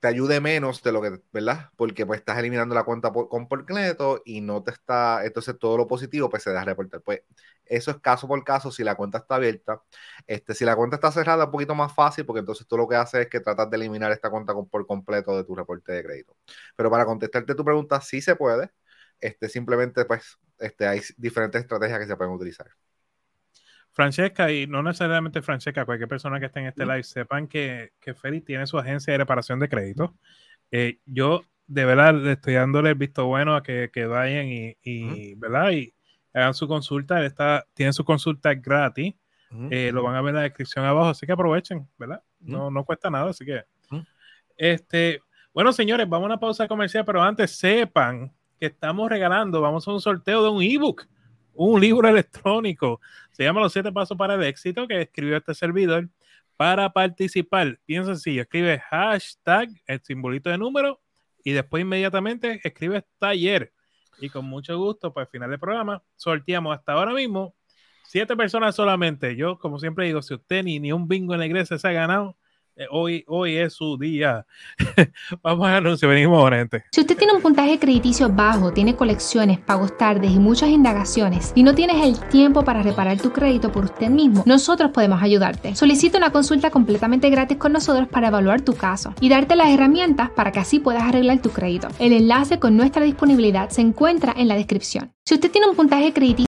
te 0.00 0.08
ayude 0.08 0.40
menos 0.40 0.82
de 0.82 0.92
lo 0.92 1.02
que, 1.02 1.20
¿verdad? 1.32 1.70
Porque 1.76 2.06
pues 2.06 2.20
estás 2.20 2.38
eliminando 2.38 2.74
la 2.74 2.84
cuenta 2.84 3.12
por, 3.12 3.28
con 3.28 3.46
completo 3.46 4.22
y 4.24 4.40
no 4.40 4.62
te 4.62 4.70
está, 4.70 5.24
entonces 5.24 5.58
todo 5.58 5.76
lo 5.76 5.88
positivo 5.88 6.28
pues 6.30 6.42
se 6.44 6.50
deja 6.50 6.64
reportar. 6.64 7.02
Pues 7.02 7.22
eso 7.64 7.90
es 7.90 7.98
caso 7.98 8.28
por 8.28 8.42
caso 8.44 8.70
si 8.70 8.84
la 8.84 8.94
cuenta 8.94 9.18
está 9.18 9.36
abierta. 9.36 9.82
Este, 10.26 10.54
si 10.54 10.64
la 10.64 10.76
cuenta 10.76 10.96
está 10.96 11.10
cerrada, 11.12 11.46
un 11.46 11.50
poquito 11.50 11.74
más 11.74 11.94
fácil 11.94 12.24
porque 12.26 12.40
entonces 12.40 12.66
tú 12.66 12.76
lo 12.76 12.88
que 12.88 12.96
haces 12.96 13.22
es 13.22 13.28
que 13.28 13.40
tratas 13.40 13.70
de 13.70 13.76
eliminar 13.76 14.12
esta 14.12 14.30
cuenta 14.30 14.54
por 14.54 14.86
completo 14.86 15.36
de 15.36 15.44
tu 15.44 15.54
reporte 15.54 15.92
de 15.92 16.04
crédito. 16.04 16.36
Pero 16.76 16.90
para 16.90 17.04
contestarte 17.04 17.54
tu 17.54 17.64
pregunta, 17.64 18.00
sí 18.00 18.20
se 18.20 18.36
puede. 18.36 18.70
Este, 19.20 19.48
simplemente 19.48 20.04
pues 20.04 20.38
este, 20.58 20.86
hay 20.86 21.00
diferentes 21.16 21.62
estrategias 21.62 21.98
que 22.00 22.06
se 22.06 22.16
pueden 22.16 22.34
utilizar. 22.34 22.68
Francesca, 23.98 24.52
y 24.52 24.68
no 24.68 24.80
necesariamente 24.80 25.42
Francesca, 25.42 25.84
cualquier 25.84 26.08
persona 26.08 26.38
que 26.38 26.46
esté 26.46 26.60
en 26.60 26.66
este 26.66 26.86
live, 26.86 27.02
sepan 27.02 27.48
que, 27.48 27.94
que 27.98 28.14
Feri 28.14 28.40
tiene 28.40 28.64
su 28.68 28.78
agencia 28.78 29.10
de 29.10 29.18
reparación 29.18 29.58
de 29.58 29.68
crédito. 29.68 30.14
Eh, 30.70 31.00
yo 31.04 31.42
de 31.66 31.84
verdad 31.84 32.14
le 32.14 32.30
estoy 32.30 32.54
dándole 32.54 32.90
el 32.90 32.94
visto 32.94 33.26
bueno 33.26 33.56
a 33.56 33.62
que, 33.64 33.90
que 33.92 34.06
vayan 34.06 34.46
y, 34.46 35.34
¿verdad? 35.34 35.72
y 35.72 35.92
hagan 36.32 36.54
su 36.54 36.68
consulta. 36.68 37.18
Él 37.18 37.26
está, 37.26 37.66
tiene 37.74 37.92
su 37.92 38.04
consulta 38.04 38.54
gratis. 38.54 39.16
Eh, 39.68 39.90
lo 39.92 40.04
van 40.04 40.14
a 40.14 40.22
ver 40.22 40.28
en 40.28 40.36
la 40.36 40.42
descripción 40.42 40.84
abajo, 40.84 41.08
así 41.08 41.26
que 41.26 41.32
aprovechen, 41.32 41.88
¿verdad? 41.98 42.22
No, 42.38 42.70
no 42.70 42.84
cuesta 42.84 43.10
nada, 43.10 43.30
así 43.30 43.44
que. 43.44 43.64
Este, 44.56 45.20
bueno, 45.52 45.72
señores, 45.72 46.08
vamos 46.08 46.26
a 46.26 46.34
una 46.34 46.38
pausa 46.38 46.68
comercial, 46.68 47.04
pero 47.04 47.20
antes 47.20 47.50
sepan 47.50 48.32
que 48.60 48.66
estamos 48.66 49.10
regalando, 49.10 49.60
vamos 49.60 49.88
a 49.88 49.90
un 49.90 50.00
sorteo 50.00 50.44
de 50.44 50.50
un 50.50 50.62
ebook, 50.62 51.08
un 51.58 51.80
libro 51.80 52.08
electrónico. 52.08 53.00
Se 53.32 53.42
llama 53.42 53.60
Los 53.60 53.72
siete 53.72 53.90
pasos 53.92 54.16
para 54.16 54.34
el 54.34 54.44
éxito 54.44 54.86
que 54.86 55.02
escribió 55.02 55.36
este 55.36 55.54
servidor. 55.54 56.08
Para 56.56 56.92
participar, 56.92 57.78
bien 57.86 58.04
sencillo, 58.04 58.42
escribe 58.42 58.78
hashtag, 58.78 59.68
el 59.86 60.00
simbolito 60.02 60.50
de 60.50 60.58
número, 60.58 61.00
y 61.44 61.52
después 61.52 61.82
inmediatamente 61.82 62.60
escribe 62.64 63.04
taller. 63.18 63.72
Y 64.20 64.28
con 64.28 64.44
mucho 64.44 64.76
gusto, 64.76 65.12
pues 65.12 65.26
al 65.26 65.30
final 65.30 65.50
del 65.50 65.60
programa, 65.60 66.02
sorteamos 66.16 66.76
hasta 66.76 66.92
ahora 66.92 67.12
mismo 67.12 67.54
siete 68.04 68.36
personas 68.36 68.74
solamente. 68.74 69.36
Yo, 69.36 69.58
como 69.58 69.78
siempre 69.78 70.06
digo, 70.06 70.22
si 70.22 70.34
usted 70.34 70.64
ni, 70.64 70.80
ni 70.80 70.92
un 70.92 71.06
bingo 71.06 71.34
en 71.34 71.40
la 71.40 71.46
iglesia 71.46 71.78
se 71.78 71.88
ha 71.88 71.92
ganado, 71.92 72.36
hoy, 72.90 73.24
hoy 73.26 73.56
es 73.56 73.74
su 73.74 73.96
día. 73.98 74.46
Vamos 75.42 75.66
a 75.66 75.76
anuncio, 75.76 76.08
venimos, 76.08 76.48
gente. 76.50 76.84
Si 76.92 77.00
usted 77.00 77.16
tiene 77.16 77.32
un 77.32 77.42
puntaje 77.42 77.78
crediticio 77.78 78.28
bajo, 78.28 78.72
tiene 78.72 78.96
colecciones, 78.96 79.58
pagos 79.58 79.96
tardes 79.96 80.30
y 80.30 80.38
muchas 80.38 80.68
indagaciones 80.70 81.52
y 81.54 81.62
no 81.62 81.74
tienes 81.74 82.04
el 82.04 82.18
tiempo 82.28 82.64
para 82.64 82.82
reparar 82.82 83.18
tu 83.18 83.32
crédito 83.32 83.72
por 83.72 83.84
usted 83.84 84.08
mismo, 84.08 84.42
nosotros 84.46 84.90
podemos 84.92 85.22
ayudarte. 85.22 85.74
Solicita 85.74 86.18
una 86.18 86.32
consulta 86.32 86.70
completamente 86.70 87.30
gratis 87.30 87.58
con 87.58 87.72
nosotros 87.72 88.08
para 88.08 88.28
evaluar 88.28 88.60
tu 88.60 88.74
caso 88.74 89.14
y 89.20 89.28
darte 89.28 89.56
las 89.56 89.68
herramientas 89.68 90.30
para 90.30 90.52
que 90.52 90.60
así 90.60 90.78
puedas 90.78 91.02
arreglar 91.02 91.40
tu 91.42 91.50
crédito. 91.50 91.88
El 91.98 92.12
enlace 92.12 92.58
con 92.58 92.76
nuestra 92.76 93.04
disponibilidad 93.04 93.70
se 93.70 93.80
encuentra 93.80 94.34
en 94.36 94.48
la 94.48 94.56
descripción. 94.56 95.12
Si 95.24 95.34
usted 95.34 95.50
tiene 95.50 95.68
un 95.68 95.76
puntaje 95.76 96.12
crediticio 96.12 96.47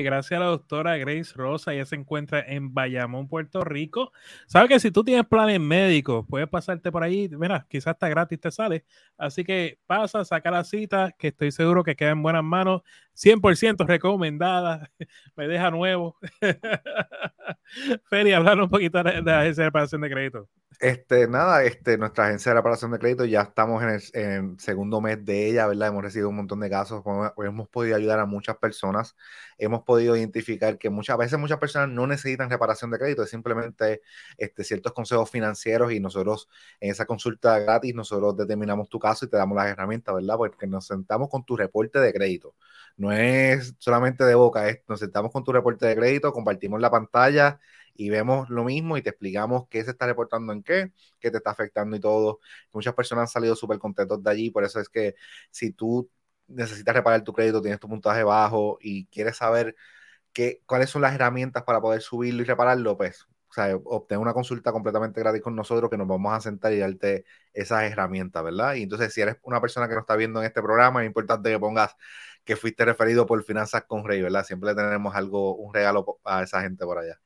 gracias 0.00 0.40
a 0.40 0.44
la 0.44 0.46
doctora 0.46 0.96
Grace 0.96 1.34
Rosa, 1.34 1.74
ella 1.74 1.84
se 1.84 1.96
encuentra 1.96 2.40
en 2.40 2.72
Bayamón, 2.72 3.28
Puerto 3.28 3.62
Rico. 3.62 4.12
Sabe 4.46 4.68
que 4.68 4.80
si 4.80 4.90
tú 4.90 5.04
tienes 5.04 5.26
planes 5.26 5.60
médicos, 5.60 6.24
puedes 6.26 6.48
pasarte 6.48 6.90
por 6.90 7.02
ahí, 7.02 7.28
mira, 7.28 7.66
quizás 7.68 7.92
está 7.94 8.08
gratis 8.08 8.40
te 8.40 8.50
sale. 8.50 8.86
Así 9.18 9.44
que 9.44 9.78
pasa, 9.86 10.24
saca 10.24 10.50
la 10.50 10.64
cita, 10.64 11.14
que 11.18 11.28
estoy 11.28 11.52
seguro 11.52 11.84
que 11.84 11.94
queda 11.96 12.10
en 12.10 12.22
buenas 12.22 12.44
manos, 12.44 12.82
100% 13.14 13.86
recomendada, 13.86 14.90
me 15.36 15.48
deja 15.48 15.70
nuevo. 15.70 16.16
Feri, 18.08 18.32
hablar 18.32 18.60
un 18.60 18.70
poquito 18.70 19.02
de 19.02 19.22
la 19.22 19.44
reparación 19.44 20.00
de 20.00 20.10
crédito. 20.10 20.48
Este, 20.82 21.28
nada, 21.28 21.62
este, 21.62 21.96
nuestra 21.96 22.26
agencia 22.26 22.50
de 22.50 22.56
reparación 22.56 22.90
de 22.90 22.98
crédito 22.98 23.24
ya 23.24 23.42
estamos 23.42 23.84
en 23.84 23.90
el, 23.90 24.58
segundo 24.58 25.00
mes 25.00 25.24
de 25.24 25.46
ella, 25.48 25.68
¿verdad? 25.68 25.86
Hemos 25.90 26.02
recibido 26.02 26.28
un 26.28 26.34
montón 26.34 26.58
de 26.58 26.68
casos, 26.68 27.04
hemos 27.36 27.68
podido 27.68 27.94
ayudar 27.94 28.18
a 28.18 28.26
muchas 28.26 28.56
personas, 28.56 29.14
hemos 29.58 29.84
podido 29.84 30.16
identificar 30.16 30.78
que 30.78 30.90
muchas 30.90 31.16
veces 31.18 31.38
muchas 31.38 31.58
personas 31.60 31.88
no 31.90 32.08
necesitan 32.08 32.50
reparación 32.50 32.90
de 32.90 32.98
crédito, 32.98 33.22
es 33.22 33.30
simplemente 33.30 34.02
este, 34.36 34.64
ciertos 34.64 34.92
consejos 34.92 35.30
financieros 35.30 35.92
y 35.92 36.00
nosotros 36.00 36.48
en 36.80 36.90
esa 36.90 37.06
consulta 37.06 37.60
gratis, 37.60 37.94
nosotros 37.94 38.36
determinamos 38.36 38.88
tu 38.88 38.98
caso 38.98 39.24
y 39.24 39.28
te 39.28 39.36
damos 39.36 39.54
las 39.56 39.68
herramientas, 39.68 40.12
¿verdad? 40.16 40.36
Porque 40.36 40.66
nos 40.66 40.84
sentamos 40.88 41.28
con 41.28 41.44
tu 41.44 41.56
reporte 41.56 42.00
de 42.00 42.12
crédito. 42.12 42.56
No 42.96 43.12
es 43.12 43.76
solamente 43.78 44.24
de 44.24 44.34
boca, 44.34 44.68
es, 44.68 44.80
nos 44.88 44.98
sentamos 44.98 45.30
con 45.30 45.44
tu 45.44 45.52
reporte 45.52 45.86
de 45.86 45.94
crédito, 45.94 46.32
compartimos 46.32 46.80
la 46.80 46.90
pantalla 46.90 47.60
y 47.94 48.10
vemos 48.10 48.48
lo 48.50 48.64
mismo 48.64 48.96
y 48.96 49.02
te 49.02 49.10
explicamos 49.10 49.68
qué 49.68 49.84
se 49.84 49.90
está 49.92 50.06
reportando 50.06 50.52
en 50.52 50.62
qué, 50.62 50.92
qué 51.20 51.30
te 51.30 51.38
está 51.38 51.50
afectando 51.50 51.96
y 51.96 52.00
todo. 52.00 52.40
Muchas 52.72 52.94
personas 52.94 53.22
han 53.22 53.28
salido 53.28 53.56
súper 53.56 53.78
contentos 53.78 54.22
de 54.22 54.30
allí, 54.30 54.50
por 54.50 54.64
eso 54.64 54.80
es 54.80 54.88
que 54.88 55.14
si 55.50 55.72
tú 55.72 56.10
necesitas 56.48 56.94
reparar 56.94 57.22
tu 57.24 57.32
crédito, 57.32 57.62
tienes 57.62 57.80
tu 57.80 57.88
puntaje 57.88 58.24
bajo 58.24 58.78
y 58.80 59.06
quieres 59.06 59.36
saber 59.36 59.76
qué, 60.32 60.62
cuáles 60.66 60.90
son 60.90 61.02
las 61.02 61.14
herramientas 61.14 61.64
para 61.64 61.80
poder 61.80 62.02
subirlo 62.02 62.42
y 62.42 62.44
repararlo, 62.46 62.96
pues 62.96 63.26
o 63.58 63.96
obtener 63.96 64.20
una 64.20 64.32
consulta 64.32 64.72
completamente 64.72 65.20
gratis 65.20 65.42
con 65.42 65.54
nosotros 65.54 65.90
que 65.90 65.96
nos 65.96 66.08
vamos 66.08 66.32
a 66.32 66.40
sentar 66.40 66.72
y 66.72 66.78
darte 66.78 67.24
esas 67.52 67.84
herramientas, 67.84 68.42
¿verdad? 68.42 68.74
Y 68.74 68.82
entonces, 68.84 69.12
si 69.12 69.20
eres 69.20 69.36
una 69.42 69.60
persona 69.60 69.88
que 69.88 69.94
nos 69.94 70.02
está 70.02 70.16
viendo 70.16 70.40
en 70.40 70.46
este 70.46 70.62
programa, 70.62 71.02
es 71.02 71.06
importante 71.06 71.50
que 71.50 71.58
pongas 71.58 71.94
que 72.44 72.56
fuiste 72.56 72.84
referido 72.84 73.26
por 73.26 73.42
Finanzas 73.44 73.84
con 73.84 74.04
Rey, 74.04 74.22
¿verdad? 74.22 74.44
Siempre 74.44 74.74
tenemos 74.74 75.14
algo, 75.14 75.54
un 75.56 75.74
regalo 75.74 76.18
a 76.24 76.42
esa 76.42 76.62
gente 76.62 76.84
por 76.84 76.98
allá. 76.98 77.20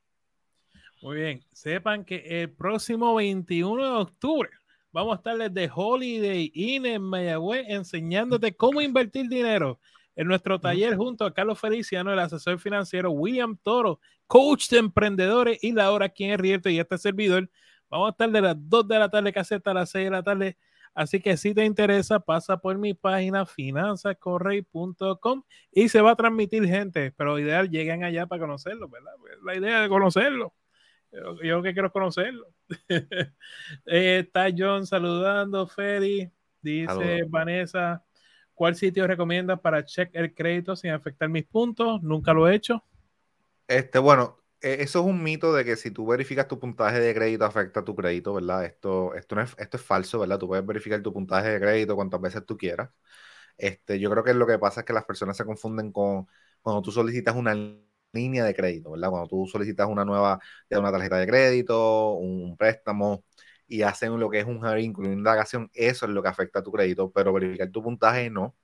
Muy 1.02 1.16
bien, 1.16 1.44
sepan 1.52 2.04
que 2.04 2.42
el 2.42 2.50
próximo 2.50 3.14
21 3.14 3.84
de 3.84 4.02
octubre 4.02 4.50
vamos 4.92 5.12
a 5.12 5.16
estar 5.16 5.36
desde 5.36 5.70
Holiday 5.72 6.50
Inn 6.54 6.86
en 6.86 7.02
Mayagüez 7.02 7.66
enseñándote 7.68 8.56
cómo 8.56 8.80
invertir 8.80 9.28
dinero 9.28 9.78
en 10.16 10.26
nuestro 10.26 10.58
taller 10.58 10.96
junto 10.96 11.26
a 11.26 11.34
Carlos 11.34 11.60
Feliciano, 11.60 12.10
el 12.12 12.18
asesor 12.18 12.58
financiero 12.58 13.10
William 13.10 13.58
Toro, 13.62 14.00
coach 14.26 14.70
de 14.70 14.78
emprendedores 14.78 15.62
y 15.62 15.72
la 15.72 15.92
hora 15.92 16.08
quien 16.08 16.30
es 16.30 16.38
Rieto 16.38 16.70
y 16.70 16.78
este 16.80 16.96
servidor. 16.96 17.50
Vamos 17.90 18.08
a 18.08 18.10
estar 18.12 18.30
de 18.30 18.40
las 18.40 18.56
2 18.58 18.88
de 18.88 18.98
la 18.98 19.10
tarde 19.10 19.32
casi 19.32 19.54
hasta 19.54 19.74
las 19.74 19.90
6 19.90 20.06
de 20.06 20.10
la 20.10 20.22
tarde. 20.22 20.56
Así 20.94 21.20
que 21.20 21.36
si 21.36 21.52
te 21.52 21.62
interesa, 21.66 22.20
pasa 22.20 22.56
por 22.56 22.78
mi 22.78 22.94
página 22.94 23.44
finanzascorrey.com 23.44 25.42
y 25.70 25.90
se 25.90 26.00
va 26.00 26.12
a 26.12 26.16
transmitir 26.16 26.66
gente, 26.66 27.12
pero 27.12 27.38
ideal 27.38 27.68
lleguen 27.68 28.02
allá 28.02 28.26
para 28.26 28.40
conocerlo, 28.40 28.88
¿verdad? 28.88 29.12
La 29.44 29.54
idea 29.54 29.82
de 29.82 29.90
conocerlo. 29.90 30.54
Yo, 31.42 31.62
que 31.62 31.72
quiero 31.72 31.92
conocerlo. 31.92 32.46
Eh, 33.86 34.20
está 34.26 34.48
John 34.56 34.86
saludando, 34.86 35.66
Feri. 35.66 36.30
Dice 36.60 37.24
Vanessa, 37.28 38.04
¿cuál 38.54 38.74
sitio 38.74 39.06
recomiendas 39.06 39.60
para 39.60 39.84
check 39.84 40.10
el 40.14 40.34
crédito 40.34 40.74
sin 40.74 40.90
afectar 40.90 41.28
mis 41.28 41.44
puntos? 41.44 42.02
Nunca 42.02 42.32
lo 42.32 42.48
he 42.48 42.54
hecho. 42.56 42.82
Este, 43.68 43.98
bueno, 43.98 44.38
e, 44.60 44.82
eso 44.82 45.00
es 45.00 45.06
un 45.06 45.22
mito 45.22 45.52
de 45.52 45.64
que 45.64 45.76
si 45.76 45.90
tú 45.90 46.06
verificas 46.06 46.48
tu 46.48 46.58
puntaje 46.58 47.00
de 47.00 47.14
crédito 47.14 47.44
afecta 47.44 47.84
tu 47.84 47.94
crédito, 47.94 48.34
¿verdad? 48.34 48.64
Esto, 48.64 49.14
esto, 49.14 49.36
no 49.36 49.42
es, 49.42 49.54
esto 49.58 49.76
es 49.76 49.82
falso, 49.82 50.18
¿verdad? 50.18 50.38
Tú 50.38 50.48
puedes 50.48 50.66
verificar 50.66 51.00
tu 51.02 51.12
puntaje 51.12 51.50
de 51.50 51.60
crédito 51.60 51.94
cuantas 51.94 52.20
veces 52.20 52.44
tú 52.44 52.56
quieras. 52.56 52.90
Este, 53.56 53.98
yo 54.00 54.10
creo 54.10 54.24
que 54.24 54.34
lo 54.34 54.46
que 54.46 54.58
pasa 54.58 54.80
es 54.80 54.86
que 54.86 54.92
las 54.92 55.04
personas 55.04 55.36
se 55.36 55.44
confunden 55.44 55.92
con 55.92 56.26
cuando 56.60 56.82
tú 56.82 56.90
solicitas 56.90 57.36
una 57.36 57.54
línea 58.16 58.44
de 58.44 58.54
crédito, 58.54 58.92
¿verdad? 58.92 59.10
Cuando 59.10 59.28
tú 59.28 59.46
solicitas 59.46 59.88
una 59.88 60.04
nueva, 60.04 60.40
una 60.70 60.92
tarjeta 60.92 61.18
de 61.18 61.26
crédito, 61.26 62.12
un 62.14 62.56
préstamo 62.56 63.24
y 63.68 63.82
hacen 63.82 64.18
lo 64.18 64.30
que 64.30 64.40
es 64.40 64.46
un 64.46 64.60
vínculo, 64.76 65.08
una 65.08 65.16
indagación, 65.16 65.70
eso 65.74 66.06
es 66.06 66.12
lo 66.12 66.22
que 66.22 66.28
afecta 66.28 66.60
a 66.60 66.62
tu 66.62 66.72
crédito, 66.72 67.10
pero 67.12 67.32
verificar 67.32 67.70
tu 67.70 67.82
puntaje 67.82 68.30
no. 68.30 68.54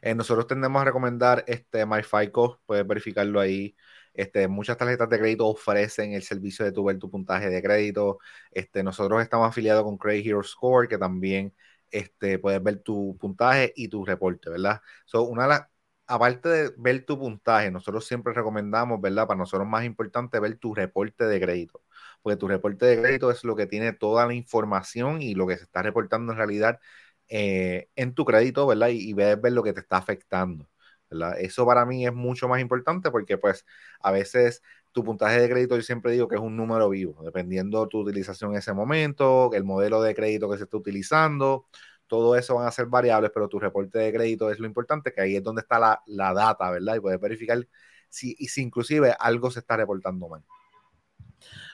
Eh, 0.00 0.14
nosotros 0.14 0.46
tendemos 0.46 0.82
a 0.82 0.84
recomendar 0.84 1.44
este 1.46 1.86
MyFICO, 1.86 2.60
puedes 2.66 2.86
verificarlo 2.86 3.40
ahí. 3.40 3.76
Este, 4.14 4.48
muchas 4.48 4.76
tarjetas 4.76 5.08
de 5.08 5.18
crédito 5.18 5.46
ofrecen 5.46 6.12
el 6.12 6.22
servicio 6.22 6.64
de 6.64 6.72
tu 6.72 6.84
ver 6.84 6.98
tu 6.98 7.10
puntaje 7.10 7.48
de 7.48 7.62
crédito. 7.62 8.18
Este, 8.50 8.82
nosotros 8.82 9.22
estamos 9.22 9.48
afiliados 9.48 9.84
con 9.84 9.96
Credit 9.96 10.26
Hero 10.26 10.42
Score, 10.42 10.88
que 10.88 10.98
también 10.98 11.54
este, 11.90 12.38
puedes 12.38 12.62
ver 12.62 12.78
tu 12.80 13.16
puntaje 13.18 13.72
y 13.76 13.88
tu 13.88 14.04
reporte, 14.04 14.50
¿verdad? 14.50 14.80
So, 15.04 15.22
una 15.22 15.44
de 15.44 15.48
las 15.50 15.71
aparte 16.12 16.48
de 16.48 16.72
ver 16.76 17.04
tu 17.06 17.18
puntaje, 17.18 17.70
nosotros 17.70 18.06
siempre 18.06 18.34
recomendamos, 18.34 19.00
¿verdad? 19.00 19.26
Para 19.26 19.38
nosotros 19.38 19.66
más 19.66 19.84
importante 19.84 20.38
ver 20.40 20.56
tu 20.58 20.74
reporte 20.74 21.24
de 21.24 21.40
crédito, 21.40 21.82
porque 22.20 22.36
tu 22.36 22.48
reporte 22.48 22.84
de 22.84 23.00
crédito 23.00 23.30
es 23.30 23.44
lo 23.44 23.56
que 23.56 23.66
tiene 23.66 23.94
toda 23.94 24.26
la 24.26 24.34
información 24.34 25.22
y 25.22 25.34
lo 25.34 25.46
que 25.46 25.56
se 25.56 25.64
está 25.64 25.82
reportando 25.82 26.32
en 26.32 26.38
realidad 26.38 26.80
eh, 27.28 27.88
en 27.96 28.14
tu 28.14 28.26
crédito, 28.26 28.66
¿verdad? 28.66 28.88
Y, 28.92 29.12
ver, 29.14 29.40
lo 29.52 29.62
que 29.62 29.72
te 29.72 29.80
está 29.80 29.96
afectando, 29.96 30.68
¿verdad? 31.10 31.40
Eso 31.40 31.64
para 31.66 31.86
mí 31.86 32.06
es 32.06 32.12
mucho 32.12 32.46
más 32.46 32.60
importante 32.60 33.10
porque 33.10 33.38
pues 33.38 33.64
a 34.00 34.10
veces 34.12 34.62
tu 34.92 35.02
puntaje 35.04 35.40
de 35.40 35.48
crédito 35.48 35.76
yo 35.76 35.82
siempre 35.82 36.12
digo 36.12 36.28
que 36.28 36.34
es 36.36 36.42
un 36.42 36.56
número 36.56 36.90
vivo, 36.90 37.22
dependiendo 37.24 37.82
de 37.82 37.88
tu 37.88 38.00
utilización 38.00 38.52
en 38.52 38.58
ese 38.58 38.74
momento, 38.74 39.50
el 39.54 39.64
modelo 39.64 40.02
de 40.02 40.14
crédito 40.14 40.50
que 40.50 40.58
se 40.58 40.64
está 40.64 40.76
utilizando, 40.76 41.66
todo 42.12 42.36
eso 42.36 42.56
van 42.56 42.66
a 42.66 42.70
ser 42.70 42.84
variables, 42.84 43.30
pero 43.32 43.48
tu 43.48 43.58
reporte 43.58 43.98
de 43.98 44.12
crédito 44.12 44.50
es 44.50 44.58
lo 44.58 44.66
importante, 44.66 45.14
que 45.14 45.22
ahí 45.22 45.36
es 45.36 45.42
donde 45.42 45.62
está 45.62 45.78
la, 45.78 46.02
la 46.04 46.34
data, 46.34 46.70
¿verdad? 46.70 46.96
Y 46.96 47.00
puedes 47.00 47.18
verificar 47.18 47.66
si, 48.10 48.34
si 48.34 48.60
inclusive 48.60 49.16
algo 49.18 49.50
se 49.50 49.60
está 49.60 49.78
reportando 49.78 50.28
mal. 50.28 50.44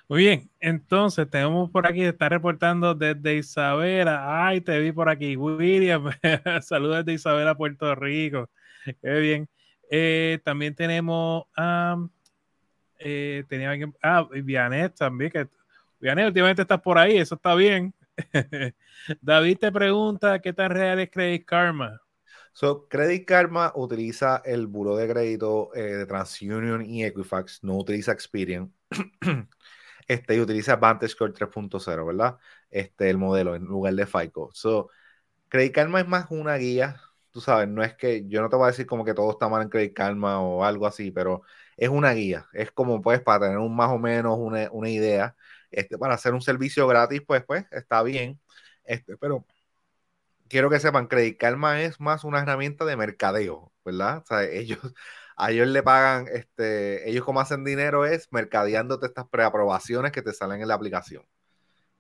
Muy 0.09 0.21
bien, 0.21 0.49
entonces 0.61 1.29
tenemos 1.29 1.73
por 1.73 1.89
aquí, 1.89 2.05
está 2.05 2.29
reportando 2.29 2.95
desde 2.95 3.35
Isabela. 3.35 4.47
Ay, 4.47 4.61
te 4.61 4.79
vi 4.79 4.93
por 4.93 5.09
aquí, 5.09 5.37
William. 5.37 6.05
Saludos 6.63 6.99
desde 6.99 7.15
Isabela, 7.15 7.57
Puerto 7.57 7.93
Rico. 7.97 8.49
Qué 9.03 9.19
bien. 9.19 9.49
Eh, 9.91 10.39
también 10.45 10.73
tenemos, 10.77 11.47
eh, 13.01 13.43
tenía 13.49 13.71
alguien, 13.73 13.93
ah, 14.01 14.25
Vianet 14.31 14.95
también, 14.95 15.33
que 15.33 15.49
Vianet, 15.99 16.29
últimamente 16.29 16.63
estás 16.63 16.81
por 16.81 16.97
ahí, 16.97 17.19
eso 17.19 17.35
está 17.35 17.57
bien. 17.57 17.93
David 19.21 19.59
te 19.59 19.73
pregunta, 19.73 20.41
¿qué 20.41 20.53
tan 20.53 20.71
real 20.71 20.99
es 21.01 21.11
Credit 21.11 21.45
Karma? 21.45 22.01
So, 22.53 22.89
Credit 22.89 23.25
Karma 23.27 23.73
utiliza 23.77 24.43
el 24.45 24.67
buro 24.67 24.97
de 24.97 25.09
crédito 25.09 25.71
eh, 25.75 25.83
de 25.83 26.07
TransUnion 26.07 26.85
y 26.85 27.05
Equifax, 27.05 27.63
no 27.63 27.77
utiliza 27.77 28.13
Experian. 28.13 28.73
este, 30.09 30.37
y 30.37 30.41
utiliza 30.41 30.77
VantageScore 30.77 31.33
3.0, 31.33 32.07
¿verdad? 32.07 32.39
Este, 32.71 33.11
el 33.11 33.19
modelo 33.19 33.55
en 33.55 33.65
lugar 33.65 33.95
de 33.95 34.07
FICO. 34.07 34.51
So, 34.53 34.91
Credit 35.49 35.75
Karma 35.75 36.01
es 36.01 36.09
más 36.09 36.27
una 36.31 36.57
guía, 36.57 37.01
tú 37.31 37.41
sabes, 37.41 37.69
no 37.69 37.83
es 37.85 37.95
que 37.97 38.27
yo 38.29 38.43
no 38.43 38.49
te 38.49 38.57
voy 38.57 38.65
a 38.67 38.69
decir 38.69 38.87
como 38.87 39.05
que 39.05 39.15
todo 39.15 39.31
está 39.33 39.49
mal 39.49 39.63
en 39.63 39.69
Credit 39.71 39.95
Karma 39.95 40.41
o 40.41 40.65
algo 40.65 40.87
así, 40.87 41.11
pero 41.11 41.43
es 41.77 41.89
una 41.89 42.13
guía, 42.13 42.49
es 42.53 42.73
como 42.73 43.01
pues 43.03 43.21
para 43.23 43.47
tener 43.47 43.59
un 43.59 43.77
más 43.77 43.91
o 43.91 43.99
menos 43.99 44.37
una, 44.39 44.69
una 44.73 44.91
idea, 44.91 45.37
este, 45.71 45.99
para 45.99 46.15
hacer 46.15 46.35
un 46.35 46.43
servicio 46.43 46.87
gratis, 46.87 47.23
pues, 47.27 47.45
pues, 47.45 47.65
está 47.73 48.03
bien, 48.03 48.41
este, 48.85 49.17
pero 49.19 49.45
quiero 50.49 50.71
que 50.71 50.81
sepan, 50.81 51.07
Credit 51.07 51.39
Karma 51.39 51.83
es 51.83 52.01
más 52.01 52.25
una 52.25 52.41
herramienta 52.41 52.85
de 52.85 52.97
mercadeo, 52.97 53.73
¿verdad? 53.85 54.19
O 54.19 54.27
sea, 54.27 54.45
ellos, 54.45 54.79
a 55.37 55.51
ellos 55.51 55.69
le 55.69 55.83
pagan, 55.83 56.27
este, 56.33 57.09
ellos 57.09 57.25
como 57.25 57.41
hacen 57.41 57.65
dinero 57.65 58.05
es 58.07 58.29
mercadeándote 58.33 59.07
estas 59.07 59.29
preaprobaciones 59.29 60.13
que 60.13 60.23
te 60.23 60.33
salen 60.33 60.63
en 60.63 60.69
la 60.69 60.75
aplicación, 60.75 61.25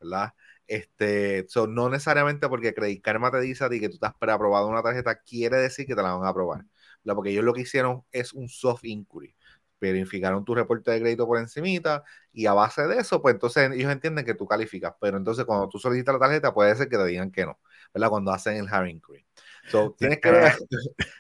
¿verdad? 0.00 0.34
Este, 0.66 1.46
so, 1.48 1.66
no 1.66 1.88
necesariamente 1.88 2.48
porque 2.48 2.74
Credit 2.74 3.02
Karma 3.02 3.30
te 3.30 3.40
dice 3.40 3.64
a 3.64 3.70
ti 3.70 3.80
que 3.80 3.88
tú 3.88 3.94
estás 3.94 4.14
preaprobado 4.18 4.68
una 4.68 4.82
tarjeta, 4.82 5.20
quiere 5.22 5.56
decir 5.58 5.86
que 5.86 5.94
te 5.96 6.02
la 6.02 6.14
van 6.14 6.24
a 6.26 6.30
aprobar. 6.30 6.64
Porque 7.04 7.30
ellos 7.30 7.44
lo 7.44 7.54
que 7.54 7.62
hicieron 7.62 8.04
es 8.12 8.32
un 8.34 8.48
soft 8.48 8.84
inquiry 8.84 9.34
verificaron 9.80 10.44
tu 10.44 10.54
reporte 10.54 10.90
de 10.90 11.00
crédito 11.00 11.26
por 11.26 11.38
encimita 11.38 12.04
y 12.32 12.46
a 12.46 12.52
base 12.52 12.86
de 12.86 12.98
eso, 12.98 13.22
pues 13.22 13.34
entonces 13.34 13.70
ellos 13.72 13.90
entienden 13.90 14.24
que 14.24 14.34
tú 14.34 14.46
calificas, 14.46 14.94
pero 15.00 15.16
entonces 15.16 15.44
cuando 15.44 15.68
tú 15.68 15.78
solicitas 15.78 16.14
la 16.14 16.20
tarjeta 16.20 16.54
puede 16.54 16.74
ser 16.76 16.88
que 16.88 16.96
te 16.96 17.06
digan 17.06 17.30
que 17.30 17.46
no, 17.46 17.58
¿verdad? 17.94 18.10
Cuando 18.10 18.32
hacen 18.32 18.56
el 18.56 18.66
hiring 18.66 18.96
inquiry. 18.96 19.26
So, 19.70 19.94
tienes 19.98 20.20
que 20.20 20.30
ver, 20.30 20.52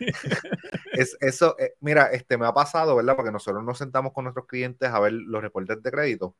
es, 0.92 1.16
eso, 1.20 1.56
eh, 1.58 1.74
mira, 1.80 2.06
este 2.12 2.38
me 2.38 2.46
ha 2.46 2.52
pasado, 2.52 2.96
¿verdad? 2.96 3.16
Porque 3.16 3.32
nosotros 3.32 3.64
nos 3.64 3.78
sentamos 3.78 4.12
con 4.12 4.24
nuestros 4.24 4.46
clientes 4.46 4.88
a 4.90 5.00
ver 5.00 5.12
los 5.12 5.42
reportes 5.42 5.82
de 5.82 5.90
crédito 5.90 6.36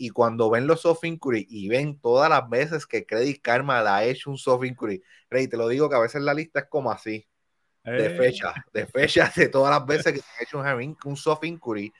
y 0.00 0.10
cuando 0.10 0.48
ven 0.48 0.66
los 0.66 0.82
soft 0.82 1.04
inquiry 1.04 1.46
y 1.50 1.68
ven 1.68 1.98
todas 2.00 2.30
las 2.30 2.48
veces 2.48 2.86
que 2.86 3.04
Credit 3.04 3.42
Karma 3.42 3.82
la 3.82 3.96
ha 3.96 4.04
hecho 4.04 4.30
un 4.30 4.38
soft 4.38 4.64
inquiry, 4.64 5.02
Rey, 5.28 5.48
te 5.48 5.56
lo 5.56 5.66
digo 5.68 5.90
que 5.90 5.96
a 5.96 6.00
veces 6.00 6.22
la 6.22 6.34
lista 6.34 6.60
es 6.60 6.66
como 6.66 6.92
así, 6.92 7.26
de 7.90 8.06
eh. 8.06 8.10
fecha, 8.10 8.54
de 8.72 8.86
fecha 8.86 9.32
de 9.34 9.48
todas 9.48 9.70
las 9.70 9.86
veces 9.86 10.12
que 10.12 10.20
he 10.20 10.44
hecho 10.44 10.58
un, 10.58 10.96
un 11.04 11.16
soft 11.16 11.44
inquiry 11.44 11.92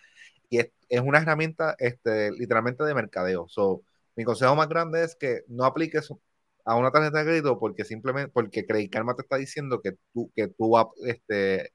y 0.51 0.59
es, 0.59 0.71
es, 0.89 1.01
una 1.01 1.19
herramienta 1.19 1.75
este, 1.79 2.31
literalmente 2.33 2.85
de 2.85 2.95
mercadeo. 2.95 3.47
So, 3.49 3.83
mi 4.17 4.25
consejo 4.25 4.57
más 4.57 4.69
grande 4.69 5.05
es 5.05 5.15
que 5.15 5.43
no 5.49 5.65
apliques 5.65 6.09
a 6.65 6.75
una 6.75 6.91
tarjeta 6.91 7.19
de 7.19 7.25
crédito 7.25 7.59
porque 7.59 7.85
simplemente 7.85 8.31
porque 8.33 8.67
Credit 8.67 8.93
Karma 8.93 9.15
te 9.15 9.23
está 9.23 9.37
diciendo 9.37 9.81
que 9.83 9.93
tú 10.13 10.31
que 10.35 10.49
tú 10.49 10.75
este, 11.07 11.73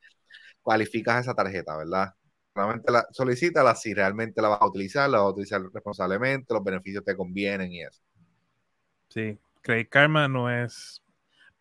cualificas 0.61 1.21
esa 1.21 1.35
tarjeta, 1.35 1.77
¿verdad? 1.77 2.13
Solamente 2.53 2.91
la, 2.91 3.05
solicítala 3.11 3.75
si 3.75 3.93
realmente 3.93 4.41
la 4.41 4.49
vas 4.49 4.61
a 4.61 4.67
utilizar, 4.67 5.09
la 5.09 5.19
vas 5.19 5.27
a 5.27 5.31
utilizar 5.31 5.61
responsablemente, 5.73 6.53
los 6.53 6.63
beneficios 6.63 7.03
te 7.03 7.15
convienen 7.15 7.71
y 7.71 7.81
eso. 7.81 8.01
Sí, 9.09 9.39
Credit 9.61 9.89
Karma 9.89 10.27
no 10.27 10.49
es 10.49 11.02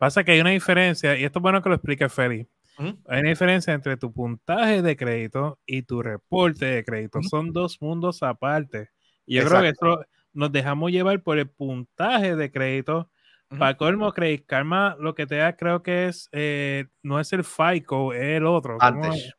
Pasa 0.03 0.25
que 0.25 0.33
hay 0.33 0.41
una 0.41 0.49
diferencia, 0.49 1.17
y 1.17 1.23
esto 1.23 1.39
es 1.39 1.43
bueno 1.43 1.61
que 1.61 1.69
lo 1.69 1.75
explique 1.75 2.09
Feli. 2.09 2.45
Hay 2.77 3.21
una 3.21 3.29
diferencia 3.29 3.73
entre 3.73 3.95
tu 3.95 4.11
puntaje 4.11 4.81
de 4.81 4.97
crédito 4.97 5.61
y 5.65 5.83
tu 5.83 6.01
reporte 6.01 6.65
de 6.65 6.83
crédito. 6.83 7.23
Son 7.23 7.53
dos 7.53 7.81
mundos 7.81 8.21
aparte. 8.21 8.89
Y 9.25 9.35
yo 9.35 9.47
creo 9.47 9.61
que 9.61 9.69
esto 9.69 10.05
nos 10.33 10.51
dejamos 10.51 10.91
llevar 10.91 11.23
por 11.23 11.39
el 11.39 11.49
puntaje 11.49 12.35
de 12.35 12.51
crédito. 12.51 13.09
Para 13.47 13.77
colmo, 13.77 14.11
Credit 14.11 14.45
Karma 14.45 14.97
lo 14.99 15.15
que 15.15 15.25
te 15.25 15.37
da 15.37 15.55
creo 15.55 15.81
que 15.83 16.07
es, 16.07 16.27
eh, 16.33 16.87
no 17.01 17.21
es 17.21 17.31
el 17.31 17.45
FICO, 17.45 18.11
es 18.11 18.23
el 18.23 18.45
otro. 18.45 18.79
Vantage. 18.79 19.31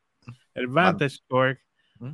El 0.55 0.69
Vantage 0.69 1.17
Score. 1.17 1.61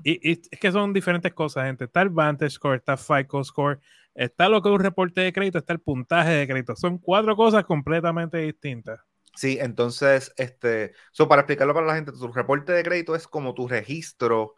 Y, 0.02 0.28
y, 0.28 0.32
es 0.50 0.58
que 0.60 0.72
son 0.72 0.92
diferentes 0.92 1.32
cosas, 1.34 1.66
gente. 1.66 1.84
Está 1.84 2.02
el 2.02 2.08
Vantage 2.08 2.50
Score, 2.50 2.78
está 2.78 2.96
FICO 2.96 3.44
Score, 3.44 3.78
Está 4.20 4.48
lo 4.48 4.62
que 4.62 4.68
es 4.68 4.74
un 4.74 4.80
reporte 4.80 5.20
de 5.22 5.32
crédito, 5.32 5.58
está 5.58 5.72
el 5.72 5.80
puntaje 5.80 6.30
de 6.30 6.46
crédito. 6.46 6.76
Son 6.76 6.98
cuatro 6.98 7.34
cosas 7.36 7.64
completamente 7.64 8.38
distintas. 8.38 9.00
Sí, 9.36 9.58
entonces, 9.60 10.32
este, 10.36 10.92
so 11.12 11.28
para 11.28 11.42
explicarlo 11.42 11.72
para 11.74 11.86
la 11.86 11.94
gente, 11.94 12.12
tu 12.12 12.28
reporte 12.32 12.72
de 12.72 12.82
crédito 12.82 13.14
es 13.14 13.26
como 13.26 13.54
tu 13.54 13.68
registro 13.68 14.56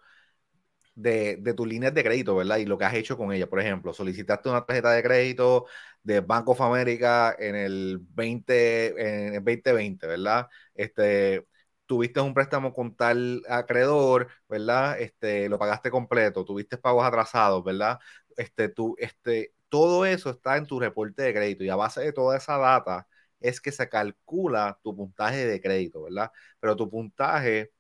de, 0.94 1.37
de 1.37 1.55
tus 1.55 1.66
líneas 1.66 1.94
de 1.94 2.03
crédito, 2.05 2.37
¿verdad? 2.37 2.59
Y 2.59 2.66
lo 2.66 2.79
que 2.79 2.85
has 2.85 2.94
hecho 2.94 3.16
con 3.16 3.33
ella. 3.33 3.48
Por 3.48 3.61
ejemplo, 3.61 3.92
solicitaste 3.94 4.48
una 4.48 4.64
tarjeta 4.66 4.92
de 4.92 5.03
crédito 5.03 5.66
de 6.03 6.20
Bank 6.20 6.48
of 6.48 6.61
America 6.61 7.35
en 7.38 7.55
el 7.57 7.98
20, 8.01 8.88
en 9.29 9.35
el 9.35 9.44
2020, 9.44 10.07
¿verdad? 10.07 10.48
Este, 10.75 11.46
tuviste 11.87 12.20
un 12.20 12.35
préstamo 12.35 12.72
con 12.75 12.96
tal 12.96 13.42
acreedor, 13.48 14.29
¿verdad? 14.48 15.01
Este, 15.01 15.48
lo 15.48 15.59
pagaste 15.59 15.90
completo, 15.90 16.44
tuviste 16.44 16.79
pagos 16.79 17.05
atrasados, 17.07 17.64
¿verdad? 17.64 17.98
Este, 18.36 18.68
tú, 18.68 18.94
este, 18.98 19.52
todo 19.68 20.06
eso 20.06 20.30
está 20.30 20.56
en 20.56 20.66
tu 20.66 20.80
reporte 20.80 21.22
de 21.22 21.32
crédito 21.34 21.64
y 21.64 21.68
a 21.70 21.76
base 21.76 22.00
de 22.02 22.12
toda 22.12 22.36
esa 22.36 22.58
data 22.58 23.06
es 23.40 23.60
que 23.60 23.72
se 23.72 23.88
calcula 23.88 24.78
tu 24.82 24.94
puntaje 24.96 25.46
de 25.46 25.60
crédito, 25.60 26.02
¿verdad? 26.04 26.30
Pero 26.60 26.76
tu 26.76 26.90
puntaje 26.90 27.72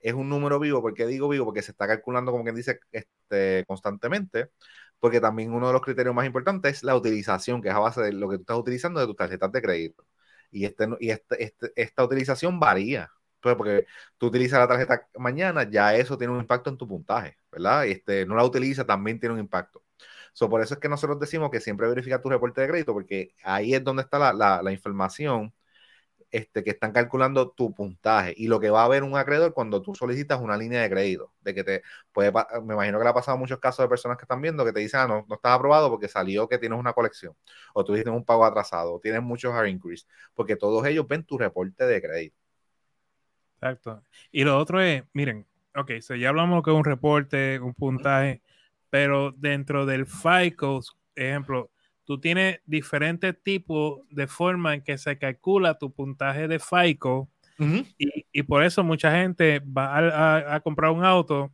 es 0.00 0.14
un 0.14 0.28
número 0.28 0.58
vivo, 0.58 0.80
¿por 0.82 0.94
qué 0.94 1.06
digo 1.06 1.28
vivo? 1.28 1.44
Porque 1.46 1.62
se 1.62 1.72
está 1.72 1.86
calculando, 1.86 2.32
como 2.32 2.44
quien 2.44 2.56
dice, 2.56 2.80
este, 2.92 3.64
constantemente, 3.66 4.50
porque 4.98 5.20
también 5.20 5.52
uno 5.52 5.66
de 5.68 5.72
los 5.74 5.82
criterios 5.82 6.14
más 6.14 6.26
importantes 6.26 6.78
es 6.78 6.84
la 6.84 6.96
utilización, 6.96 7.62
que 7.62 7.68
es 7.68 7.74
a 7.74 7.78
base 7.78 8.00
de 8.02 8.12
lo 8.12 8.28
que 8.28 8.36
tú 8.36 8.42
estás 8.42 8.58
utilizando 8.58 9.00
de 9.00 9.06
tus 9.06 9.16
tarjetas 9.16 9.52
de 9.52 9.62
crédito. 9.62 10.06
Y, 10.50 10.64
este, 10.64 10.88
y 11.00 11.10
este, 11.10 11.44
este 11.44 11.72
esta 11.76 12.04
utilización 12.04 12.58
varía, 12.60 13.10
pues 13.40 13.56
porque 13.56 13.86
tú 14.18 14.26
utilizas 14.26 14.58
la 14.58 14.68
tarjeta 14.68 15.08
mañana, 15.16 15.68
ya 15.70 15.94
eso 15.94 16.18
tiene 16.18 16.32
un 16.34 16.40
impacto 16.40 16.70
en 16.70 16.76
tu 16.78 16.88
puntaje, 16.88 17.36
¿verdad? 17.50 17.84
Y 17.84 17.92
este, 17.92 18.26
no 18.26 18.34
la 18.36 18.44
utiliza, 18.44 18.86
también 18.86 19.20
tiene 19.20 19.34
un 19.34 19.40
impacto. 19.40 19.82
So, 20.32 20.48
por 20.48 20.62
eso 20.62 20.74
es 20.74 20.80
que 20.80 20.88
nosotros 20.88 21.18
decimos 21.18 21.50
que 21.50 21.60
siempre 21.60 21.88
verifica 21.88 22.20
tu 22.20 22.28
reporte 22.28 22.60
de 22.60 22.68
crédito, 22.68 22.92
porque 22.92 23.34
ahí 23.44 23.74
es 23.74 23.84
donde 23.84 24.02
está 24.02 24.18
la, 24.32 24.62
la, 24.62 24.72
información 24.72 25.52
este, 26.30 26.62
que 26.62 26.70
están 26.70 26.92
calculando 26.92 27.50
tu 27.50 27.74
puntaje 27.74 28.34
y 28.36 28.46
lo 28.46 28.60
que 28.60 28.70
va 28.70 28.84
a 28.84 28.88
ver 28.88 29.02
un 29.02 29.16
acreedor 29.16 29.52
cuando 29.52 29.82
tú 29.82 29.94
solicitas 29.94 30.40
una 30.40 30.56
línea 30.56 30.82
de 30.82 30.90
crédito. 30.90 31.32
De 31.40 31.54
que 31.54 31.64
te 31.64 31.82
puede, 32.12 32.32
me 32.62 32.74
imagino 32.74 32.98
que 32.98 33.04
le 33.04 33.10
ha 33.10 33.14
pasado 33.14 33.38
muchos 33.38 33.58
casos 33.58 33.84
de 33.84 33.88
personas 33.88 34.16
que 34.16 34.24
están 34.24 34.40
viendo 34.40 34.64
que 34.64 34.72
te 34.72 34.80
dicen, 34.80 35.00
ah, 35.00 35.08
no, 35.08 35.26
no 35.28 35.34
estás 35.34 35.52
aprobado 35.52 35.90
porque 35.90 36.08
salió 36.08 36.48
que 36.48 36.58
tienes 36.58 36.78
una 36.78 36.92
colección, 36.92 37.34
o 37.74 37.84
tienes 37.84 38.06
un 38.06 38.24
pago 38.24 38.44
atrasado, 38.44 38.94
o 38.94 39.00
tienes 39.00 39.22
muchos 39.22 39.52
hard 39.52 39.66
increase, 39.66 40.06
porque 40.34 40.56
todos 40.56 40.86
ellos 40.86 41.06
ven 41.08 41.24
tu 41.24 41.38
reporte 41.38 41.84
de 41.86 42.00
crédito. 42.00 42.36
Exacto. 43.60 44.02
Y 44.32 44.44
lo 44.44 44.56
otro 44.58 44.80
es, 44.80 45.02
miren, 45.12 45.46
ok, 45.74 46.00
so 46.00 46.14
ya 46.14 46.30
hablamos 46.30 46.62
que 46.62 46.70
es 46.70 46.76
un 46.76 46.84
reporte, 46.84 47.60
un 47.60 47.74
puntaje 47.74 48.40
pero 48.90 49.32
dentro 49.32 49.86
del 49.86 50.06
FICO, 50.06 50.80
ejemplo, 51.14 51.70
tú 52.04 52.20
tienes 52.20 52.60
diferentes 52.66 53.40
tipos 53.42 54.00
de 54.10 54.26
forma 54.26 54.74
en 54.74 54.82
que 54.82 54.98
se 54.98 55.16
calcula 55.16 55.78
tu 55.78 55.92
puntaje 55.92 56.48
de 56.48 56.58
FICO 56.58 57.30
y, 58.32 58.42
por 58.44 58.64
eso 58.64 58.82
mucha 58.82 59.12
gente 59.12 59.60
va 59.60 60.54
a, 60.54 60.60
comprar 60.60 60.90
un 60.92 61.04
auto 61.04 61.52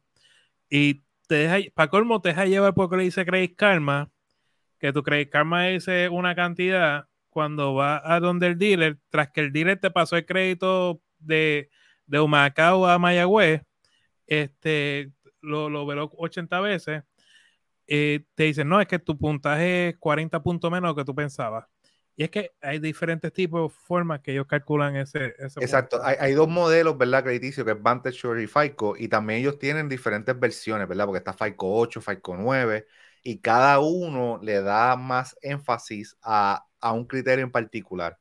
y 0.70 1.02
te 1.26 1.34
deja, 1.34 1.58
para 1.74 1.90
colmo 1.90 2.20
te 2.22 2.28
deja 2.28 2.46
llevar 2.46 2.74
porque 2.74 2.96
le 2.96 3.02
dice 3.02 3.26
Credit 3.26 3.56
Karma, 3.56 4.10
que 4.78 4.92
tu 4.92 5.02
Credit 5.02 5.28
Karma 5.28 5.64
dice 5.64 6.08
una 6.08 6.36
cantidad 6.36 7.08
cuando 7.28 7.74
va 7.74 8.00
a 8.04 8.20
donde 8.20 8.46
el 8.46 8.58
dealer, 8.58 8.98
tras 9.10 9.30
que 9.32 9.40
el 9.40 9.52
dealer 9.52 9.80
te 9.80 9.90
pasó 9.90 10.16
el 10.16 10.26
crédito 10.26 11.02
de, 11.18 11.70
de 12.06 12.20
Humacao 12.20 12.86
a 12.86 12.98
Mayagüez, 12.98 13.62
este, 14.28 15.12
lo, 15.40 15.68
lo 15.68 15.86
veló 15.86 16.10
80 16.16 16.60
veces 16.60 17.02
eh, 17.86 18.24
te 18.34 18.44
dicen, 18.44 18.68
no, 18.68 18.80
es 18.80 18.86
que 18.86 18.98
tu 18.98 19.16
puntaje 19.18 19.88
es 19.90 19.96
40 19.98 20.42
puntos 20.42 20.70
menos 20.70 20.94
que 20.94 21.04
tú 21.04 21.14
pensabas. 21.14 21.66
Y 22.18 22.24
es 22.24 22.30
que 22.30 22.52
hay 22.62 22.78
diferentes 22.78 23.30
tipos 23.30 23.70
de 23.70 23.78
formas 23.86 24.20
que 24.20 24.32
ellos 24.32 24.46
calculan 24.46 24.96
ese. 24.96 25.34
Exacto, 25.60 26.00
hay, 26.02 26.16
hay, 26.18 26.32
dos 26.32 26.48
modelos, 26.48 26.96
¿verdad? 26.96 27.22
Crediticio, 27.22 27.62
que 27.64 27.72
es 27.72 27.82
Vantage 27.82 28.42
y 28.42 28.46
FICO, 28.46 28.96
y 28.96 29.08
también 29.08 29.40
ellos 29.40 29.58
tienen 29.58 29.88
diferentes 29.88 30.38
versiones, 30.38 30.88
¿verdad? 30.88 31.04
Porque 31.04 31.18
está 31.18 31.34
FICO 31.34 31.76
8, 31.78 32.00
FICO 32.00 32.36
9, 32.38 32.86
y 33.22 33.40
cada 33.40 33.80
uno 33.80 34.40
le 34.42 34.62
da 34.62 34.96
más 34.96 35.36
énfasis 35.42 36.16
a, 36.22 36.64
a 36.80 36.92
un 36.92 37.04
criterio 37.06 37.44
en 37.44 37.52
particular, 37.52 38.18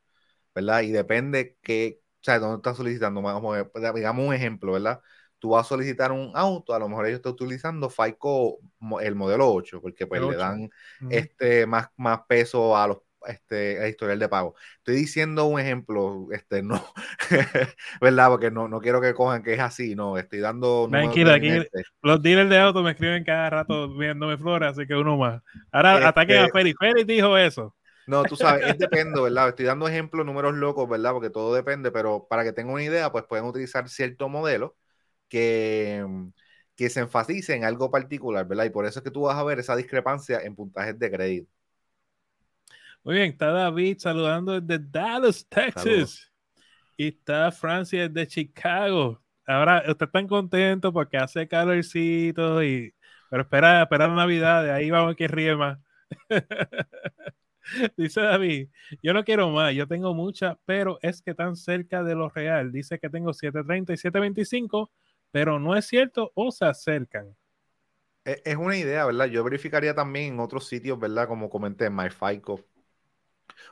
¿verdad? 0.54 0.82
Y 0.82 0.92
depende 0.92 1.58
que, 1.62 2.02
o 2.02 2.24
sea, 2.24 2.40
dónde 2.40 2.58
estás 2.58 2.76
solicitando, 2.76 3.22
digamos 3.22 4.28
un 4.28 4.34
ejemplo, 4.34 4.74
¿verdad? 4.74 5.02
Tú 5.46 5.52
vas 5.52 5.68
a 5.68 5.70
solicitar 5.70 6.12
un 6.12 6.32
auto, 6.34 6.74
a 6.74 6.80
lo 6.80 6.90
mejor 6.90 7.06
ellos 7.06 7.18
están 7.18 7.34
utilizando 7.34 7.88
FICO 7.88 8.58
el 9.00 9.14
modelo 9.14 9.54
8, 9.54 9.80
porque 9.80 10.08
pues 10.08 10.20
le 10.20 10.36
dan 10.36 10.72
este, 11.08 11.68
más, 11.68 11.90
más 11.98 12.22
peso 12.28 12.76
a 12.76 12.88
los 12.88 12.98
este, 13.28 13.84
el 13.84 13.90
historial 13.92 14.18
de 14.18 14.28
pago. 14.28 14.56
Estoy 14.78 14.96
diciendo 14.96 15.46
un 15.46 15.60
ejemplo, 15.60 16.30
este, 16.32 16.64
no, 16.64 16.84
¿verdad? 18.02 18.30
Porque 18.30 18.50
no, 18.50 18.68
no 18.68 18.82
quiero 18.82 19.00
que 19.02 19.14
cojan 19.14 19.44
que 19.44 19.54
es 19.54 19.60
así, 19.60 19.94
no, 19.94 20.18
estoy 20.18 20.40
dando... 20.40 20.88
Tranquila, 20.90 21.36
aquí 21.36 21.52
los 22.02 22.22
dealers 22.24 22.50
de 22.50 22.58
auto 22.58 22.82
me 22.82 22.92
escriben 22.92 23.24
cada 23.24 23.48
rato 23.52 23.96
viéndome 23.96 24.40
flores, 24.40 24.72
así 24.72 24.88
que 24.88 24.96
uno 24.96 25.16
más. 25.16 25.44
Ahora 25.72 25.94
este, 25.94 26.06
ataquen 26.08 26.38
a 26.38 26.48
Feri. 26.50 26.74
Feri 26.74 27.04
dijo 27.04 27.38
eso. 27.38 27.76
No, 28.08 28.24
tú 28.24 28.36
sabes, 28.36 28.66
es 28.66 28.80
depende, 28.80 29.22
¿verdad? 29.22 29.50
Estoy 29.50 29.66
dando 29.66 29.88
ejemplos, 29.88 30.26
números 30.26 30.56
locos, 30.56 30.90
¿verdad? 30.90 31.12
Porque 31.12 31.30
todo 31.30 31.54
depende, 31.54 31.92
pero 31.92 32.26
para 32.28 32.44
que 32.44 32.52
tengan 32.52 32.74
una 32.74 32.84
idea, 32.84 33.12
pues 33.12 33.26
pueden 33.26 33.46
utilizar 33.46 33.88
cierto 33.90 34.28
modelo 34.28 34.76
que, 35.28 36.06
que 36.76 36.90
se 36.90 37.02
enfatice 37.02 37.56
en 37.56 37.64
algo 37.64 37.90
particular, 37.92 38.48
¿verdad? 38.48 38.66
Y 38.66 38.70
por 38.70 38.86
eso 38.86 39.00
es 39.00 39.04
que 39.04 39.12
tú 39.12 39.22
vas 39.22 39.38
a 39.38 39.44
ver 39.44 39.60
esa 39.60 39.76
discrepancia 39.76 40.40
en 40.40 40.56
puntajes 40.56 40.98
de 40.98 41.12
crédito. 41.12 41.52
Muy 43.04 43.16
bien, 43.16 43.32
está 43.32 43.52
David 43.52 43.98
saludando 44.00 44.60
desde 44.60 44.84
Dallas, 44.84 45.46
Texas. 45.48 46.32
Y 46.98 47.10
está 47.10 47.52
Francia 47.52 48.08
desde 48.08 48.28
Chicago. 48.28 49.22
Ahora, 49.46 49.84
usted 49.88 50.06
está 50.08 50.28
contento 50.28 50.92
porque 50.92 51.18
hace 51.18 51.48
calorcito 51.48 52.64
y... 52.64 52.94
Pero 53.30 53.44
espera, 53.44 53.84
espera 53.84 54.08
la 54.08 54.16
Navidad, 54.16 54.64
de 54.64 54.72
ahí 54.72 54.90
vamos 54.90 55.16
que 55.16 55.28
ríe 55.28 55.56
más. 55.56 55.78
Dice 57.98 58.22
David, 58.22 58.70
yo 59.02 59.14
no 59.14 59.24
quiero 59.24 59.50
más, 59.50 59.74
yo 59.74 59.88
tengo 59.88 60.14
muchas, 60.14 60.56
pero 60.66 61.00
es 61.02 61.22
que 61.22 61.34
tan 61.34 61.56
cerca 61.56 62.04
de 62.04 62.16
lo 62.16 62.30
real. 62.30 62.72
Dice 62.72 63.00
que 63.00 63.10
tengo 63.10 63.34
730 63.34 63.94
y 63.94 63.98
725, 63.98 64.92
pero 65.36 65.60
no 65.60 65.76
es 65.76 65.86
cierto 65.86 66.32
o 66.34 66.50
se 66.50 66.64
acercan. 66.64 67.36
Es 68.24 68.56
una 68.56 68.78
idea, 68.78 69.06
¿verdad? 69.06 69.26
Yo 69.26 69.44
verificaría 69.44 69.94
también 69.94 70.36
en 70.36 70.40
otros 70.40 70.66
sitios, 70.66 70.98
¿verdad? 70.98 71.28
Como 71.28 71.50
comenté, 71.50 71.88
en 71.88 71.96
MyFICO, 71.98 72.64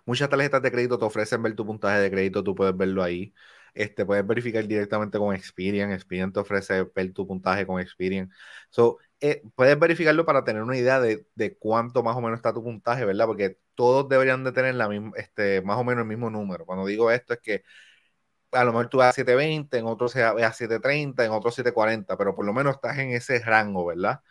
Muchas 0.05 0.27
tarjetas 0.29 0.61
de 0.61 0.71
crédito 0.71 0.99
te 0.99 1.05
ofrecen 1.05 1.41
ver 1.41 1.55
tu 1.55 1.65
puntaje 1.65 2.01
de 2.01 2.11
crédito, 2.11 2.43
tú 2.43 2.53
puedes 2.53 2.75
verlo 2.75 3.01
ahí. 3.01 3.33
Este, 3.73 4.05
puedes 4.05 4.27
verificar 4.27 4.67
directamente 4.67 5.17
con 5.17 5.33
Experian. 5.33 5.93
Experian 5.93 6.33
te 6.33 6.41
ofrece 6.41 6.83
ver 6.93 7.13
tu 7.13 7.25
puntaje 7.25 7.65
con 7.65 7.79
Experian. 7.79 8.29
So, 8.69 8.97
eh, 9.21 9.41
puedes 9.55 9.79
verificarlo 9.79 10.25
para 10.25 10.43
tener 10.43 10.63
una 10.63 10.77
idea 10.77 10.99
de, 10.99 11.25
cuánto 11.59 12.03
más 12.03 12.17
o 12.17 12.21
menos 12.21 12.39
está 12.39 12.53
tu 12.53 12.61
puntaje, 12.61 13.05
¿verdad? 13.05 13.25
Porque 13.25 13.57
todos 13.73 14.09
deberían 14.09 14.43
de 14.43 14.51
tener 14.51 14.75
la 14.75 14.89
misma, 14.89 15.13
este, 15.15 15.61
más 15.61 15.77
o 15.77 15.85
menos 15.85 16.01
el 16.01 16.09
mismo 16.09 16.29
número. 16.29 16.65
Cuando 16.65 16.85
digo 16.85 17.09
esto 17.09 17.33
es 17.33 17.39
que 17.39 17.63
a 18.53 18.63
lo 18.63 18.71
mejor 18.71 18.89
tú 18.89 18.97
vas 18.97 19.09
a 19.09 19.13
720, 19.13 19.77
en 19.77 19.85
otros 19.85 20.15
a 20.15 20.33
730, 20.53 21.25
en 21.25 21.31
otros 21.31 21.55
740, 21.55 22.17
pero 22.17 22.35
por 22.35 22.45
lo 22.45 22.53
menos 22.53 22.75
estás 22.75 22.97
en 22.99 23.11
ese 23.11 23.39
rango, 23.39 23.85
¿verdad? 23.85 24.21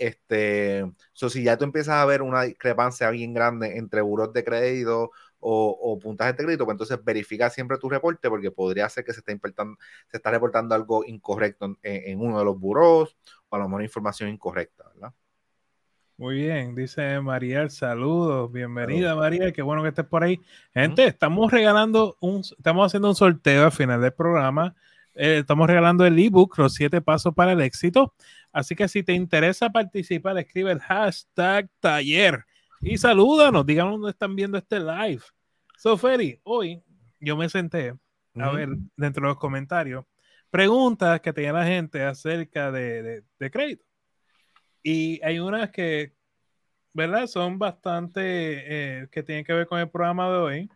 Este, 0.00 0.90
so, 1.12 1.28
si 1.28 1.44
ya 1.44 1.58
tú 1.58 1.64
empiezas 1.64 1.96
a 1.96 2.04
ver 2.06 2.22
una 2.22 2.42
discrepancia 2.42 3.10
bien 3.10 3.34
grande 3.34 3.76
entre 3.76 4.00
buros 4.00 4.32
de 4.32 4.44
crédito 4.44 5.10
o, 5.40 5.98
puntajes 6.02 6.36
de 6.36 6.44
crédito, 6.44 6.64
pues 6.64 6.74
entonces 6.74 6.98
verifica 7.04 7.50
siempre 7.50 7.78
tu 7.78 7.88
reporte 7.88 8.28
porque 8.30 8.50
podría 8.50 8.88
ser 8.88 9.04
que 9.04 9.12
se 9.12 9.20
está, 9.20 9.64
se 10.10 10.16
está 10.16 10.30
reportando 10.30 10.74
algo 10.74 11.04
incorrecto 11.04 11.76
en, 11.82 12.20
uno 12.20 12.38
de 12.38 12.44
los 12.44 12.58
buros 12.58 13.16
o 13.48 13.56
a 13.56 13.58
lo 13.58 13.68
mejor 13.68 13.82
información 13.82 14.30
incorrecta, 14.30 14.84
¿verdad? 14.94 15.12
Muy 16.20 16.34
bien, 16.34 16.74
dice 16.74 17.18
María, 17.22 17.70
saludos, 17.70 18.52
bienvenida 18.52 19.14
María, 19.14 19.52
qué 19.52 19.62
bueno 19.62 19.82
que 19.82 19.88
estés 19.88 20.04
por 20.04 20.22
ahí. 20.22 20.38
Gente, 20.74 21.06
estamos 21.06 21.50
regalando 21.50 22.18
un, 22.20 22.40
estamos 22.40 22.84
haciendo 22.84 23.08
un 23.08 23.14
sorteo 23.14 23.64
al 23.64 23.72
final 23.72 24.02
del 24.02 24.12
programa. 24.12 24.74
Eh, 25.14 25.38
estamos 25.38 25.66
regalando 25.66 26.04
el 26.04 26.18
ebook, 26.18 26.58
los 26.58 26.74
siete 26.74 27.00
pasos 27.00 27.34
para 27.34 27.52
el 27.52 27.62
éxito. 27.62 28.12
Así 28.52 28.76
que 28.76 28.86
si 28.86 29.02
te 29.02 29.14
interesa 29.14 29.70
participar, 29.70 30.36
escribe 30.36 30.72
el 30.72 30.80
hashtag 30.80 31.70
taller 31.80 32.44
y 32.82 32.98
salúdanos, 32.98 33.64
díganos 33.64 33.92
dónde 33.94 34.10
están 34.10 34.36
viendo 34.36 34.58
este 34.58 34.78
live. 34.78 35.22
So, 35.78 35.96
Feri, 35.96 36.38
hoy 36.42 36.82
yo 37.18 37.34
me 37.34 37.48
senté 37.48 37.94
a 38.34 38.50
ver 38.50 38.68
dentro 38.94 39.22
de 39.22 39.28
los 39.28 39.38
comentarios 39.38 40.04
preguntas 40.50 41.18
que 41.22 41.32
tenía 41.32 41.54
la 41.54 41.64
gente 41.64 42.02
acerca 42.04 42.70
de, 42.70 43.24
crédito. 43.50 43.89
Y 44.82 45.20
hay 45.24 45.38
unas 45.38 45.70
que, 45.70 46.14
¿verdad? 46.92 47.26
Son 47.26 47.58
bastante 47.58 48.22
eh, 49.02 49.08
que 49.10 49.22
tienen 49.22 49.44
que 49.44 49.52
ver 49.52 49.66
con 49.66 49.78
el 49.78 49.90
programa 49.90 50.30
de 50.30 50.38
hoy. 50.38 50.70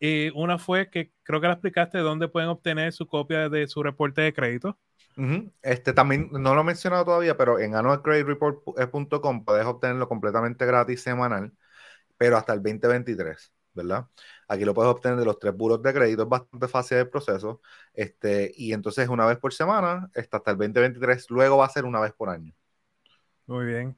Y 0.00 0.30
una 0.30 0.58
fue 0.58 0.90
que 0.90 1.12
creo 1.22 1.40
que 1.40 1.46
la 1.46 1.52
explicaste 1.54 1.98
dónde 1.98 2.28
pueden 2.28 2.48
obtener 2.48 2.92
su 2.92 3.06
copia 3.06 3.48
de 3.48 3.66
su 3.68 3.82
reporte 3.82 4.22
de 4.22 4.32
crédito. 4.32 4.78
Este 5.62 5.92
también 5.92 6.30
no 6.32 6.54
lo 6.54 6.62
he 6.62 6.64
mencionado 6.64 7.04
todavía, 7.04 7.36
pero 7.36 7.58
en 7.58 7.74
annualcreditreport.com 7.74 9.44
puedes 9.44 9.66
obtenerlo 9.66 10.08
completamente 10.08 10.64
gratis 10.64 11.02
semanal, 11.02 11.52
pero 12.16 12.38
hasta 12.38 12.54
el 12.54 12.62
2023, 12.62 13.52
¿verdad? 13.74 14.06
Aquí 14.48 14.64
lo 14.64 14.72
puedes 14.72 14.90
obtener 14.90 15.18
de 15.18 15.26
los 15.26 15.38
tres 15.38 15.54
buros 15.54 15.82
de 15.82 15.92
crédito, 15.92 16.22
es 16.22 16.28
bastante 16.28 16.68
fácil 16.68 16.98
el 16.98 17.10
proceso. 17.10 17.60
Este, 17.92 18.52
y 18.54 18.72
entonces 18.72 19.08
una 19.08 19.26
vez 19.26 19.38
por 19.38 19.52
semana, 19.52 20.10
hasta 20.14 20.38
el 20.52 20.56
2023, 20.56 21.30
luego 21.30 21.58
va 21.58 21.66
a 21.66 21.70
ser 21.70 21.84
una 21.84 22.00
vez 22.00 22.12
por 22.14 22.30
año. 22.30 22.54
Muy 23.50 23.66
bien. 23.66 23.96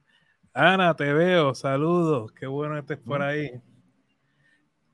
Ana, 0.51 0.95
te 0.95 1.13
veo, 1.13 1.53
saludos, 1.53 2.31
qué 2.31 2.47
bueno 2.47 2.73
que 2.73 2.79
estés 2.79 2.97
por 2.97 3.21
ahí. 3.21 3.61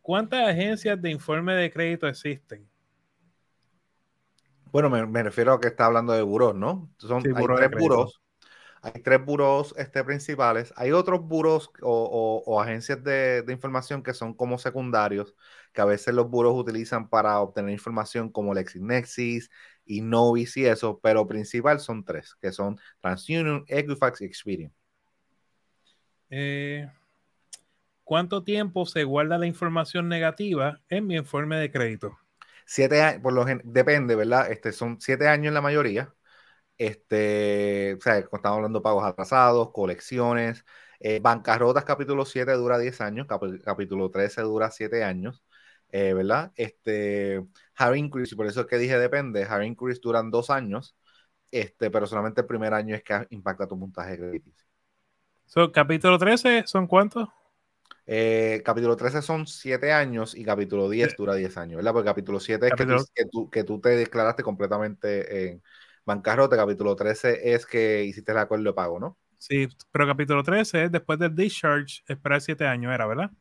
¿Cuántas 0.01 0.49
agencias 0.49 1.01
de 1.01 1.11
informe 1.11 1.53
de 1.53 1.71
crédito 1.71 2.09
existen? 2.09 2.69
Bueno, 4.69 4.89
me, 4.89 5.23
refiero 5.23 5.53
a 5.53 5.61
que 5.61 5.69
está 5.69 5.85
hablando 5.85 6.11
de 6.11 6.23
buros, 6.23 6.55
¿no? 6.55 6.89
Son, 6.97 7.23
hay 7.25 7.45
tres 7.55 7.71
buros. 7.79 8.21
Hay 8.81 9.01
tres 9.01 9.23
buros 9.23 9.73
este, 9.77 10.03
principales. 10.03 10.73
Hay 10.75 10.91
otros 10.91 11.21
buros 11.21 11.71
o, 11.81 12.61
agencias 12.61 13.01
de, 13.01 13.45
información 13.47 14.03
que 14.03 14.13
son 14.13 14.33
como 14.33 14.57
secundarios, 14.57 15.35
que 15.71 15.79
a 15.79 15.85
veces 15.85 16.13
los 16.13 16.29
buros 16.29 16.53
utilizan 16.53 17.07
para 17.07 17.39
obtener 17.39 17.71
información 17.71 18.29
como 18.29 18.53
LexisNexis 18.53 19.49
y 19.89 20.01
Novis 20.01 20.55
y 20.57 20.65
eso, 20.65 20.99
pero 21.01 21.27
principal 21.27 21.79
son 21.79 22.05
tres, 22.05 22.35
que 22.39 22.51
son 22.51 22.79
TransUnion, 23.01 23.65
Equifax 23.67 24.21
y 24.21 24.25
Experian. 24.25 24.73
Eh, 26.29 26.87
¿Cuánto 28.03 28.43
tiempo 28.43 28.85
se 28.85 29.03
guarda 29.03 29.37
la 29.37 29.47
información 29.47 30.07
negativa 30.07 30.79
en 30.89 31.07
mi 31.07 31.15
informe 31.15 31.57
de 31.57 31.71
crédito? 31.71 32.17
Siete 32.65 33.01
años, 33.01 33.21
por 33.21 33.33
lo 33.33 33.45
depende, 33.63 34.15
¿verdad? 34.15 34.51
Este, 34.51 34.71
son 34.71 35.01
siete 35.01 35.27
años 35.27 35.53
la 35.53 35.61
mayoría. 35.61 36.13
Este, 36.77 37.95
o 37.95 38.01
sea, 38.01 38.19
estamos 38.19 38.57
hablando 38.57 38.79
de 38.79 38.83
pagos 38.83 39.03
atrasados, 39.03 39.71
colecciones. 39.71 40.63
Eh, 41.01 41.19
bancarrotas, 41.21 41.85
capítulo 41.85 42.25
7 42.25 42.51
dura 42.53 42.77
10 42.77 42.99
años, 43.01 43.25
capítulo 43.63 44.11
13 44.11 44.41
dura 44.41 44.69
7 44.69 45.03
años, 45.03 45.43
eh, 45.91 46.13
¿verdad? 46.13 46.51
Este, 46.55 47.45
Hard 47.79 47.95
Increase, 47.95 48.35
por 48.35 48.45
eso 48.45 48.61
es 48.61 48.67
que 48.67 48.77
dije 48.77 48.99
depende, 48.99 49.43
Hard 49.43 49.63
Increase 49.63 50.01
duran 50.03 50.29
dos 50.29 50.49
años, 50.49 50.97
este, 51.49 51.89
pero 51.89 52.05
solamente 52.05 52.41
el 52.41 52.47
primer 52.47 52.73
año 52.73 52.93
es 52.93 53.03
que 53.03 53.25
impacta 53.29 53.67
tu 53.67 53.79
puntaje 53.79 54.17
crediticio. 54.17 54.67
So, 55.45 55.71
capítulo 55.71 56.19
13, 56.19 56.65
¿son 56.67 56.87
cuántos? 56.87 57.29
Eh, 58.05 58.61
capítulo 58.65 58.97
13 58.97 59.21
son 59.21 59.47
7 59.47 59.93
años 59.93 60.35
y 60.35 60.43
capítulo 60.43 60.89
10 60.89 61.15
dura 61.15 61.35
10 61.35 61.57
años, 61.57 61.77
¿verdad? 61.77 61.93
Porque 61.93 62.09
capítulo 62.09 62.39
7 62.39 62.67
es 62.67 62.73
que 62.73 63.25
tú, 63.25 63.49
que, 63.49 63.63
tú, 63.63 63.79
te 63.79 63.89
declaraste 63.89 64.43
completamente 64.43 65.47
en 65.47 65.63
bancarrota, 66.05 66.57
capítulo 66.57 66.95
13 66.95 67.53
es 67.53 67.65
que 67.65 68.03
hiciste 68.03 68.31
el 68.33 68.39
acuerdo 68.39 68.65
de 68.65 68.73
pago, 68.73 68.99
¿no? 68.99 69.17
Sí, 69.37 69.69
pero 69.91 70.05
capítulo 70.05 70.43
13 70.43 70.85
es 70.85 70.91
después 70.91 71.17
del 71.17 71.33
discharge, 71.33 72.03
esperar 72.07 72.41
7 72.41 72.67
años, 72.67 72.93
¿era, 72.93 73.07
verdad? 73.07 73.31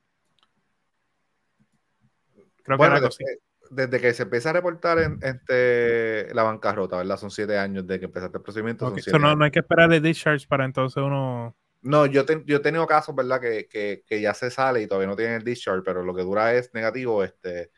Creo 2.62 2.79
que 2.79 2.85
era 2.85 3.01
desde, 3.01 3.40
desde 3.70 4.00
que 4.00 4.12
se 4.14 4.24
empieza 4.24 4.50
a 4.50 4.54
reportar 4.54 4.98
en, 4.98 5.18
este, 5.22 6.33
la 6.35 6.42
bancarrota, 6.42 6.96
¿verdad? 6.96 7.16
Son 7.16 7.31
7 7.31 7.59
años 7.59 7.87
de 7.87 7.98
que 7.98 8.07
empezaste 8.07 8.38
el 8.38 8.42
procedimiento. 8.42 8.94
no, 9.18 9.37
no 9.37 9.44
hay 9.44 9.50
que 9.50 9.61
esperar 9.61 9.92
el 9.92 10.02
discharge 10.02 10.46
para 10.46 10.64
entonces 10.64 11.02
uno 11.02 11.57
no, 11.81 12.07
yo, 12.07 12.24
yo 12.44 12.57
he 12.57 12.61
tenido 12.61 12.87
casos, 12.87 13.14
¿verdad? 13.14 13.40
Que, 13.40 14.02
ya 14.20 14.35
se 14.35 14.50
sale 14.50 14.83
y 14.83 14.87
todavía 14.87 15.09
no 15.09 15.16
tienen 15.16 15.37
el 15.37 15.44
discharge, 15.44 15.83
pero 15.85 16.02
lo 16.02 16.14
que 16.14 16.22
dura 16.22 16.54
es 16.54 16.74
negativo 16.74 17.22
este, 17.22 17.70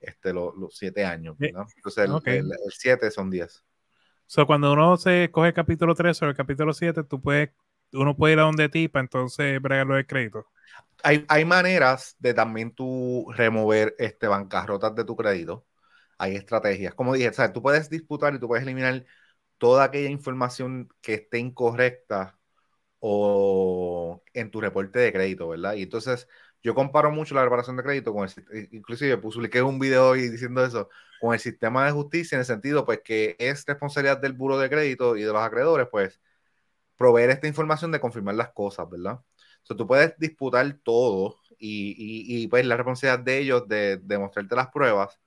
este, 0.00 0.32
los 0.32 0.54
siete 0.70 1.04
años, 1.04 1.36
¿no? 1.38 1.66
Entonces, 1.76 2.08
el, 2.24 2.50
siete 2.70 3.10
son 3.10 3.30
diez. 3.30 3.64
So, 4.26 4.46
cuando 4.46 4.72
uno 4.72 4.96
se 4.96 5.30
coge 5.32 5.48
el 5.48 5.54
capítulo 5.54 5.94
3 5.94 6.22
o 6.22 6.26
el 6.26 6.36
capítulo 6.36 6.72
7, 6.72 7.02
tú 7.04 7.20
puedes, 7.20 7.50
uno 7.92 8.16
puede 8.16 8.34
ir 8.34 8.40
a 8.40 8.42
donde 8.42 8.68
ti 8.68 8.86
para 8.88 9.02
entonces 9.02 9.60
bregarlo 9.60 9.96
de 9.96 10.06
crédito. 10.06 10.46
Hay, 11.04 11.24
hay 11.28 11.44
maneras 11.44 12.16
de 12.18 12.34
también 12.34 12.74
tú 12.74 13.26
remover 13.36 13.94
este, 13.98 14.26
bancarrotas 14.26 14.94
de 14.94 15.04
tu 15.04 15.16
crédito. 15.16 15.66
Hay 16.18 16.36
estrategias. 16.36 16.94
Como 16.94 17.14
dije, 17.14 17.32
¿sabes? 17.32 17.52
tú 17.52 17.62
puedes 17.62 17.88
disputar 17.90 18.34
y 18.34 18.40
tú 18.40 18.48
puedes 18.48 18.64
eliminar 18.64 19.06
toda 19.58 19.84
aquella 19.84 20.10
información 20.10 20.88
que 21.00 21.14
esté 21.14 21.38
incorrecta 21.38 22.38
o 23.00 24.22
en 24.34 24.50
tu 24.50 24.60
reporte 24.60 24.98
de 24.98 25.12
crédito, 25.12 25.48
¿verdad? 25.48 25.74
Y 25.74 25.82
entonces 25.84 26.28
yo 26.62 26.74
comparo 26.74 27.10
mucho 27.12 27.34
la 27.34 27.44
reparación 27.44 27.76
de 27.76 27.82
crédito 27.84 28.12
con 28.14 28.28
el, 28.28 28.68
inclusive 28.72 29.16
publiqué 29.18 29.62
un 29.62 29.78
video 29.78 30.10
hoy 30.10 30.28
diciendo 30.28 30.64
eso, 30.64 30.88
con 31.20 31.34
el 31.34 31.40
sistema 31.40 31.86
de 31.86 31.92
justicia 31.92 32.36
en 32.36 32.40
el 32.40 32.46
sentido 32.46 32.84
pues 32.86 33.00
que 33.04 33.36
es 33.38 33.64
responsabilidad 33.66 34.18
del 34.20 34.32
buro 34.34 34.58
de 34.58 34.70
crédito 34.70 35.16
y 35.16 35.22
de 35.22 35.32
los 35.32 35.42
acreedores 35.42 35.88
pues 35.90 36.20
proveer 36.96 37.30
esta 37.30 37.46
información 37.48 37.92
de 37.92 38.00
confirmar 38.00 38.34
las 38.36 38.50
cosas, 38.52 38.88
¿verdad? 38.90 39.20
Sea, 39.68 39.76
tú 39.76 39.86
puedes 39.86 40.18
disputar 40.18 40.78
todo 40.82 41.36
y, 41.58 41.94
y, 42.44 42.48
pues 42.48 42.64
la 42.66 42.76
responsabilidad 42.76 43.24
de 43.24 43.38
ellos 43.38 43.68
de, 43.68 43.98
demostrarte 43.98 44.56
las 44.56 44.68
pruebas 44.68 45.18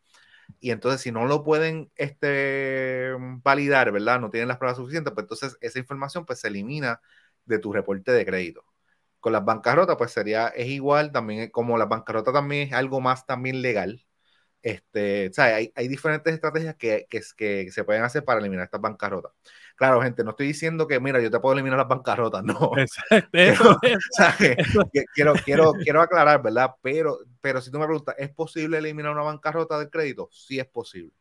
y 0.60 0.72
entonces 0.72 1.02
si 1.02 1.12
no 1.12 1.26
lo 1.26 1.44
pueden 1.44 1.92
este, 1.96 3.14
validar, 3.44 3.92
¿verdad? 3.92 4.20
No 4.20 4.30
tienen 4.32 4.48
las 4.50 4.58
pruebas 4.58 4.78
suficientes, 4.78 5.14
pues 5.14 5.26
entonces 5.26 5.58
esa 5.62 5.80
información 5.80 6.26
pues 6.26 6.40
se 6.40 6.48
elimina 6.50 7.02
de 7.46 7.60
tu 7.60 7.74
reporte 7.74 8.12
de 8.12 8.26
crédito. 8.26 8.66
Con 9.20 9.34
las 9.34 9.46
bancarrotas, 9.46 9.98
pues 9.98 10.12
sería, 10.12 10.48
es 10.50 10.68
igual, 10.68 11.12
también 11.12 11.50
como 11.52 11.78
la 11.78 11.86
bancarrota 11.86 12.34
también 12.34 12.70
es 12.70 12.74
algo 12.74 13.02
más 13.02 13.26
también 13.26 13.62
legal. 13.62 14.06
Este, 14.62 15.30
o 15.30 15.34
sea, 15.34 15.56
hay, 15.56 15.72
hay 15.76 15.88
diferentes 15.88 16.34
estrategias 16.34 16.76
que, 16.76 17.08
que, 17.10 17.22
que, 17.36 17.72
se 17.72 17.84
pueden 17.84 18.04
hacer 18.04 18.24
para 18.24 18.40
eliminar 18.40 18.66
estas 18.66 18.82
bancarrotas. 18.82 19.32
Claro, 19.76 20.02
gente, 20.02 20.24
no 20.24 20.32
estoy 20.32 20.48
diciendo 20.48 20.88
que, 20.88 21.00
mira, 21.00 21.20
yo 21.20 21.32
te 21.32 21.40
puedo 21.40 21.54
eliminar 21.54 21.80
las 21.80 21.88
bancarrotas, 21.88 22.44
no. 22.46 22.72
Exacto. 22.78 23.80
quiero, 25.16 25.34
quiero, 25.44 25.74
quiero 25.74 26.02
aclarar, 26.02 26.44
¿verdad? 26.44 26.76
Pero, 26.82 27.20
pero 27.42 27.62
si 27.62 27.72
tú 27.72 27.80
me 27.80 27.86
preguntas, 27.86 28.16
¿es 28.18 28.30
posible 28.30 28.78
eliminar 28.78 29.12
una 29.12 29.24
bancarrota 29.24 29.80
del 29.80 29.90
crédito? 29.90 30.30
Sí 30.32 30.60
es 30.60 30.68
posible, 30.68 31.14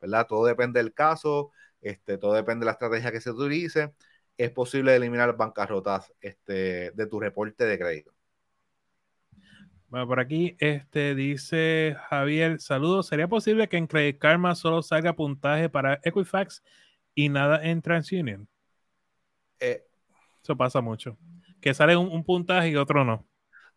¿verdad? 0.00 0.26
Todo 0.26 0.46
depende 0.46 0.82
del 0.82 0.92
caso, 0.92 1.52
este, 1.80 2.18
todo 2.18 2.34
depende 2.34 2.64
de 2.64 2.66
la 2.66 2.72
estrategia 2.72 3.12
que 3.12 3.20
se 3.20 3.30
utilice 3.30 3.92
es 4.38 4.52
posible 4.52 4.94
eliminar 4.94 5.36
bancarrotas 5.36 6.12
este, 6.20 6.92
de 6.92 7.06
tu 7.06 7.18
reporte 7.20 7.64
de 7.64 7.78
crédito. 7.78 8.12
Bueno, 9.88 10.06
por 10.06 10.20
aquí 10.20 10.54
este, 10.58 11.14
dice 11.14 11.96
Javier, 12.10 12.60
saludos. 12.60 13.06
¿Sería 13.06 13.26
posible 13.26 13.68
que 13.68 13.78
en 13.78 13.86
Credit 13.86 14.18
Karma 14.18 14.54
solo 14.54 14.82
salga 14.82 15.14
puntaje 15.14 15.70
para 15.70 15.98
Equifax 16.02 16.62
y 17.14 17.30
nada 17.30 17.64
en 17.64 17.80
TransUnion? 17.80 18.46
Eh, 19.60 19.86
Eso 20.42 20.56
pasa 20.56 20.82
mucho. 20.82 21.16
Que 21.62 21.72
sale 21.72 21.96
un, 21.96 22.22
puntaje 22.22 22.68
y 22.68 22.76
otro 22.76 23.02
no. 23.02 23.26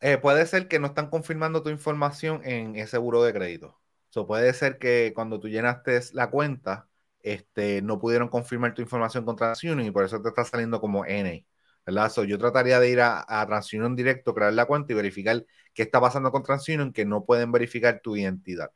Eh, 0.02 0.17
puede 0.17 0.45
ser 0.45 0.67
que 0.67 0.80
no 0.80 0.88
están 0.88 1.10
confirmando 1.10 1.63
tu 1.63 1.69
información 1.69 2.41
en 2.43 2.76
ese 2.76 2.97
buro 2.97 3.24
de 3.24 3.34
crédito. 3.34 3.80
Puede 4.28 4.54
ser 4.54 4.78
que 4.78 5.13
cuando 5.15 5.39
tú 5.39 5.47
llenaste 5.47 5.97
la 6.12 6.30
cuenta, 6.30 6.89
este, 7.21 7.82
no 7.82 8.00
pudieron 8.00 8.28
confirmar 8.28 8.74
tu 8.74 8.82
información 8.82 9.24
con 9.24 9.38
TransUnion 9.38 9.86
y 9.86 9.91
por 9.91 10.04
eso 10.04 10.21
te 10.21 10.28
está 10.28 10.43
saliendo 10.43 10.82
como 10.82 11.06
N. 11.06 11.45
¿verdad? 11.86 12.12
yo 12.28 12.38
trataría 12.38 12.80
de 12.80 12.89
ir 12.89 13.02
a, 13.02 13.26
a, 13.28 13.46
TransUnion 13.46 13.96
directo, 13.96 14.34
crear 14.34 14.54
la 14.54 14.65
cuenta 14.65 14.94
y 14.94 14.96
verificar 14.96 15.46
qué 15.74 15.84
está 15.84 16.00
pasando 16.02 16.32
con 16.32 16.44
TransUnion 16.44 16.94
que 16.94 17.06
no 17.06 17.26
pueden 17.26 17.52
verificar 17.52 18.02
tu 18.02 18.15
identidad. 18.15 18.72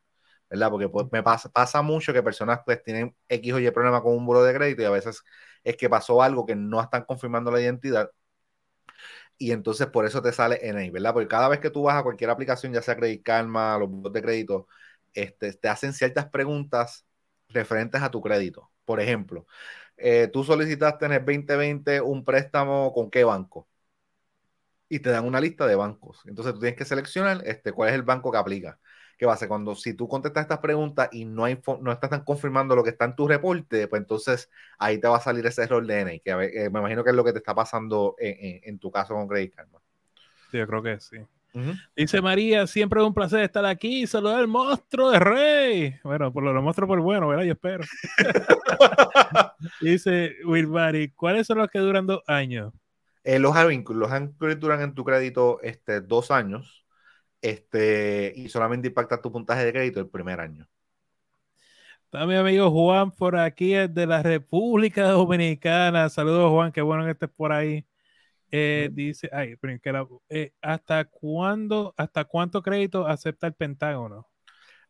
¿verdad? 0.49 0.69
Porque 0.69 0.89
pues, 0.89 1.07
me 1.11 1.23
pasa, 1.23 1.49
pasa 1.49 1.81
mucho 1.81 2.13
que 2.13 2.23
personas 2.23 2.59
pues 2.65 2.81
tienen 2.83 3.15
X 3.29 3.53
o 3.53 3.59
Y 3.59 3.69
problema 3.71 4.01
con 4.01 4.13
un 4.15 4.25
buro 4.25 4.43
de 4.43 4.53
crédito 4.53 4.81
y 4.83 4.85
a 4.85 4.91
veces 4.91 5.23
es 5.63 5.77
que 5.77 5.89
pasó 5.89 6.21
algo 6.21 6.45
que 6.45 6.55
no 6.55 6.81
están 6.81 7.03
confirmando 7.05 7.51
la 7.51 7.61
identidad 7.61 8.11
y 9.37 9.51
entonces 9.51 9.87
por 9.87 10.05
eso 10.05 10.21
te 10.21 10.31
sale 10.31 10.59
NA, 10.61 10.91
¿verdad? 10.91 11.13
Porque 11.13 11.27
cada 11.27 11.47
vez 11.49 11.59
que 11.59 11.69
tú 11.69 11.83
vas 11.83 11.95
a 11.97 12.03
cualquier 12.03 12.29
aplicación, 12.29 12.73
ya 12.73 12.81
sea 12.81 12.95
Credit 12.95 13.23
Karma, 13.23 13.77
los 13.77 13.89
buros 13.89 14.13
de 14.13 14.21
crédito, 14.21 14.67
este, 15.13 15.53
te 15.53 15.67
hacen 15.69 15.93
ciertas 15.93 16.29
preguntas 16.29 17.05
referentes 17.49 18.01
a 18.01 18.11
tu 18.11 18.21
crédito. 18.21 18.71
Por 18.85 18.99
ejemplo, 19.01 19.45
eh, 19.97 20.29
tú 20.31 20.43
solicitaste 20.43 21.05
en 21.05 21.13
el 21.13 21.25
2020 21.25 22.01
un 22.01 22.25
préstamo 22.25 22.93
con 22.93 23.09
qué 23.11 23.23
banco 23.23 23.67
y 24.89 24.99
te 24.99 25.09
dan 25.09 25.25
una 25.25 25.41
lista 25.41 25.67
de 25.67 25.75
bancos. 25.75 26.21
Entonces 26.25 26.53
tú 26.53 26.59
tienes 26.59 26.77
que 26.77 26.85
seleccionar 26.85 27.41
este, 27.45 27.71
cuál 27.71 27.89
es 27.89 27.95
el 27.95 28.03
banco 28.03 28.31
que 28.31 28.37
aplica. 28.37 28.79
¿Qué 29.17 29.25
va 29.25 29.33
a 29.33 29.37
ser? 29.37 29.47
Cuando 29.47 29.75
si 29.75 29.93
tú 29.93 30.07
contestas 30.09 30.43
estas 30.43 30.59
preguntas 30.59 31.09
y 31.11 31.25
no, 31.25 31.45
hay, 31.45 31.61
no 31.81 31.91
estás 31.91 32.21
confirmando 32.23 32.75
lo 32.75 32.83
que 32.83 32.89
está 32.91 33.05
en 33.05 33.15
tu 33.15 33.27
reporte, 33.27 33.87
pues 33.87 34.01
entonces 34.01 34.49
ahí 34.77 34.99
te 34.99 35.07
va 35.07 35.17
a 35.17 35.21
salir 35.21 35.45
ese 35.45 35.63
error 35.63 35.85
de 35.85 36.01
NA, 36.01 36.19
que 36.23 36.31
eh, 36.65 36.69
me 36.69 36.79
imagino 36.79 37.03
que 37.03 37.11
es 37.11 37.15
lo 37.15 37.23
que 37.23 37.31
te 37.31 37.39
está 37.39 37.55
pasando 37.55 38.15
en, 38.19 38.59
en 38.63 38.79
tu 38.79 38.91
caso 38.91 39.13
con 39.15 39.27
Credit 39.27 39.55
Karma. 39.55 39.79
Sí, 40.51 40.57
yo 40.57 40.67
creo 40.67 40.81
que 40.83 40.99
sí. 40.99 41.17
Dice 41.95 42.21
María, 42.21 42.67
siempre 42.67 43.01
es 43.01 43.07
un 43.07 43.13
placer 43.13 43.39
estar 43.41 43.65
aquí. 43.65 44.05
Saludar 44.07 44.39
al 44.39 44.47
monstruo 44.47 45.09
de 45.11 45.19
Rey. 45.19 45.95
Bueno, 46.03 46.31
por 46.33 46.43
lo, 46.43 46.53
lo 46.53 46.61
monstruo 46.61 46.87
por 46.87 46.99
bueno, 46.99 47.27
¿verdad? 47.27 47.45
Yo 47.45 47.53
espero. 47.53 47.83
Dice 49.81 50.35
Wilbari, 50.45 51.11
¿cuáles 51.11 51.47
son 51.47 51.59
los 51.59 51.69
que 51.69 51.79
duran 51.79 52.05
dos 52.05 52.21
años? 52.27 52.73
Eh, 53.23 53.39
los 53.39 53.55
Havincul, 53.55 53.97
los 53.97 54.11
duran 54.59 54.81
en 54.81 54.93
tu 54.93 55.03
crédito 55.03 55.59
este, 55.61 56.01
dos 56.01 56.29
años 56.29 56.85
este, 57.41 58.33
y 58.35 58.49
solamente 58.49 58.87
impacta 58.89 59.21
tu 59.21 59.31
puntaje 59.31 59.65
de 59.65 59.71
crédito 59.71 59.99
el 59.99 60.09
primer 60.09 60.39
año. 60.39 60.67
Está 62.03 62.25
mi 62.25 62.35
amigo 62.35 62.69
Juan 62.71 63.11
por 63.11 63.35
aquí, 63.35 63.73
es 63.73 63.93
de 63.93 64.05
la 64.05 64.21
República 64.21 65.09
Dominicana. 65.09 66.07
Saludos, 66.09 66.51
Juan, 66.51 66.71
qué 66.71 66.81
bueno 66.81 67.03
que 67.03 67.11
estés 67.11 67.29
por 67.29 67.51
ahí. 67.51 67.85
Eh, 68.57 68.89
dice, 68.93 69.29
ay, 69.33 69.55
eh, 70.29 70.53
¿hasta 70.61 71.03
cuándo, 71.05 71.93
hasta 71.97 72.23
cuánto 72.23 72.61
crédito 72.61 73.05
acepta 73.05 73.47
el 73.47 73.53
Pentágono? 73.53 74.29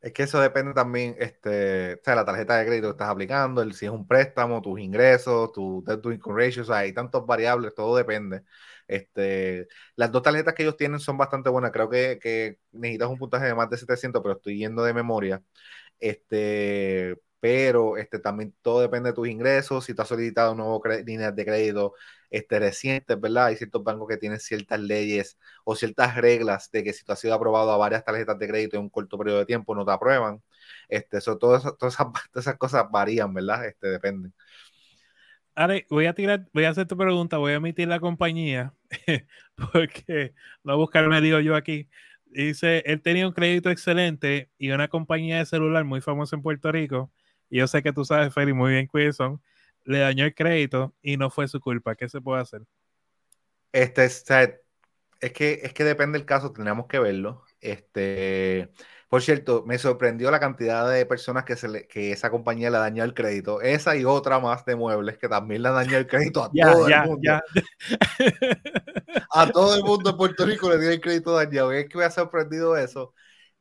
Es 0.02 0.14
que 0.14 0.24
eso 0.24 0.40
depende 0.40 0.74
también, 0.74 1.16
este, 1.18 1.96
o 1.96 1.98
sea, 2.04 2.14
la 2.16 2.26
tarjeta 2.26 2.58
de 2.58 2.66
crédito 2.68 2.88
que 2.90 2.92
estás 2.92 3.10
aplicando, 3.10 3.62
el, 3.64 3.74
si 3.74 3.86
es 3.88 3.92
un 3.92 4.08
préstamo, 4.08 4.62
tus 4.62 4.80
ingresos, 4.80 5.52
tu 5.52 5.84
debt 5.86 6.00
to 6.02 6.12
income 6.12 6.40
ratio, 6.46 6.62
o 6.62 6.66
sea, 6.66 6.78
hay 6.80 6.94
tantas 6.94 7.26
variables, 7.26 7.74
todo 7.74 7.96
depende. 7.98 8.44
Este, 8.88 9.68
las 9.96 10.12
dos 10.12 10.22
tarjetas 10.22 10.54
que 10.54 10.62
ellos 10.64 10.78
tienen 10.78 11.00
son 11.00 11.18
bastante 11.18 11.50
buenas, 11.50 11.72
creo 11.72 11.90
que, 11.90 12.20
que 12.22 12.60
necesitas 12.72 13.10
un 13.10 13.18
puntaje 13.18 13.48
de 13.48 13.56
más 13.56 13.68
de 13.70 13.78
700, 13.78 14.22
pero 14.22 14.36
estoy 14.36 14.58
yendo 14.60 14.84
de 14.84 14.94
memoria. 14.94 15.42
Este, 16.00 17.18
pero 17.46 17.96
este, 17.96 18.18
también 18.18 18.56
todo 18.64 18.82
depende 18.82 19.10
de 19.10 19.14
tus 19.14 19.28
ingresos, 19.28 19.86
si 19.86 19.94
tú 19.94 20.02
has 20.02 20.08
solicitado 20.08 20.56
nuevas 20.56 21.06
líneas 21.06 21.36
de 21.36 21.46
crédito 21.46 21.94
este, 22.32 22.58
recientes, 22.58 23.22
¿verdad? 23.22 23.46
Hay 23.46 23.56
ciertos 23.56 23.84
bancos 23.84 24.08
que 24.08 24.18
tienen 24.18 24.40
ciertas 24.40 24.80
leyes 24.80 25.38
o 25.64 25.76
ciertas 25.76 26.16
reglas 26.16 26.72
de 26.72 26.84
que 26.84 26.92
si 26.92 27.06
tú 27.06 27.12
has 27.12 27.20
sido 27.20 27.36
aprobado 27.36 27.72
a 27.72 27.78
varias 27.78 28.04
tarjetas 28.04 28.40
de 28.40 28.48
crédito 28.48 28.78
en 28.78 28.82
un 28.82 28.90
corto 28.90 29.16
periodo 29.20 29.38
de 29.38 29.46
tiempo, 29.46 29.76
no 29.76 29.86
te 29.86 29.92
aprueban. 29.92 30.42
Este, 30.90 31.20
eso, 31.20 31.38
todas, 31.38 31.62
todas, 31.78 31.96
esas, 32.34 32.58
cosas 32.58 32.86
varían, 32.90 33.32
¿verdad? 33.32 33.68
Este, 33.68 33.90
dependen. 33.90 34.34
Ale, 35.54 35.86
voy 35.92 36.08
a 36.08 36.14
tirar, 36.14 36.48
voy 36.52 36.64
a 36.64 36.72
hacer 36.72 36.88
tu 36.88 36.98
pregunta, 36.98 37.38
voy 37.38 37.52
a 37.52 37.58
emitir 37.58 37.88
la 37.88 38.00
compañía, 38.00 38.74
porque 39.72 40.34
no 40.64 40.78
buscarme 40.78 41.22
digo 41.22 41.40
yo 41.42 41.56
aquí. 41.56 41.90
Dice, 42.26 42.82
él 42.88 43.04
tenía 43.04 43.28
un 43.28 43.34
crédito 43.34 43.70
excelente 43.70 44.50
y 44.58 44.72
una 44.72 44.88
compañía 44.88 45.38
de 45.38 45.46
celular 45.46 45.84
muy 45.86 46.02
famosa 46.02 46.36
en 46.36 46.42
Puerto 46.42 46.72
Rico 46.72 47.12
y 47.50 47.60
yo 47.60 47.68
sé 47.68 47.84
que 47.84 47.94
tú 47.94 48.06
sabes, 48.06 48.34
Feli, 48.34 48.54
muy 48.54 48.72
bien 48.72 49.14
son, 49.14 49.42
le 49.84 50.00
dañó 50.00 50.26
el 50.26 50.36
crédito 50.36 50.94
y 51.02 51.18
no 51.18 51.30
fue 51.30 51.48
su 51.48 51.60
culpa. 51.60 51.96
¿Qué 51.96 52.10
se 52.10 52.22
puede 52.22 52.42
hacer? 52.42 52.62
Este, 53.72 54.06
es 54.06 55.34
que, 55.34 55.60
es 55.64 55.74
que 55.74 55.84
depende 55.84 56.18
del 56.18 56.26
caso, 56.26 56.52
tendríamos 56.52 56.88
que 56.88 57.00
verlo. 57.00 57.44
Este, 57.62 58.72
por 59.10 59.22
cierto, 59.22 59.64
me 59.66 59.78
sorprendió 59.78 60.30
la 60.32 60.40
cantidad 60.40 60.90
de 60.90 61.06
personas 61.06 61.46
que, 61.46 61.56
se 61.56 61.88
que 61.88 62.12
esa 62.12 62.30
compañía 62.30 62.70
le 62.70 62.78
dañó 62.78 63.04
el 63.04 63.14
crédito. 63.14 63.62
Esa 63.62 63.96
y 63.96 64.06
otra 64.06 64.40
más 64.40 64.66
de 64.66 64.76
muebles 64.76 65.18
que 65.18 65.28
también 65.30 65.64
le 65.64 65.70
dañó 65.70 65.98
el 65.98 66.08
crédito 66.08 66.44
a 66.44 66.52
todo 66.52 66.88
el 66.88 67.02
mundo. 67.06 67.40
a 69.32 69.50
todo 69.52 69.76
el 69.76 69.84
mundo 69.84 70.10
en 70.12 70.18
Puerto 70.18 70.46
Rico 70.46 70.70
le 70.70 70.80
dio 70.80 70.90
el 70.92 71.02
crédito 71.02 71.34
dañado. 71.34 71.72
Es 71.72 71.88
que 71.88 71.98
me 71.98 72.06
ha 72.06 72.12
sorprendido 72.12 72.76
eso. 72.78 73.14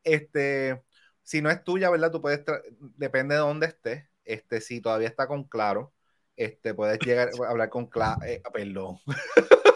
Este, 0.02 0.82
si 1.24 1.42
no 1.42 1.50
es 1.50 1.64
tuya, 1.64 1.90
¿verdad? 1.90 2.12
Tú 2.12 2.20
puedes, 2.20 2.44
depende 2.96 3.34
de 3.34 3.40
dónde 3.40 3.66
estés, 3.66 4.04
este, 4.24 4.60
si 4.60 4.80
todavía 4.80 5.08
está 5.08 5.26
con 5.26 5.44
Claro, 5.44 5.92
este, 6.36 6.74
puedes 6.74 6.98
llegar 7.00 7.30
a 7.30 7.30
hablar 7.50 7.70
con 7.70 7.86
Claro, 7.86 8.22
eh, 8.24 8.42
perdón. 8.52 8.98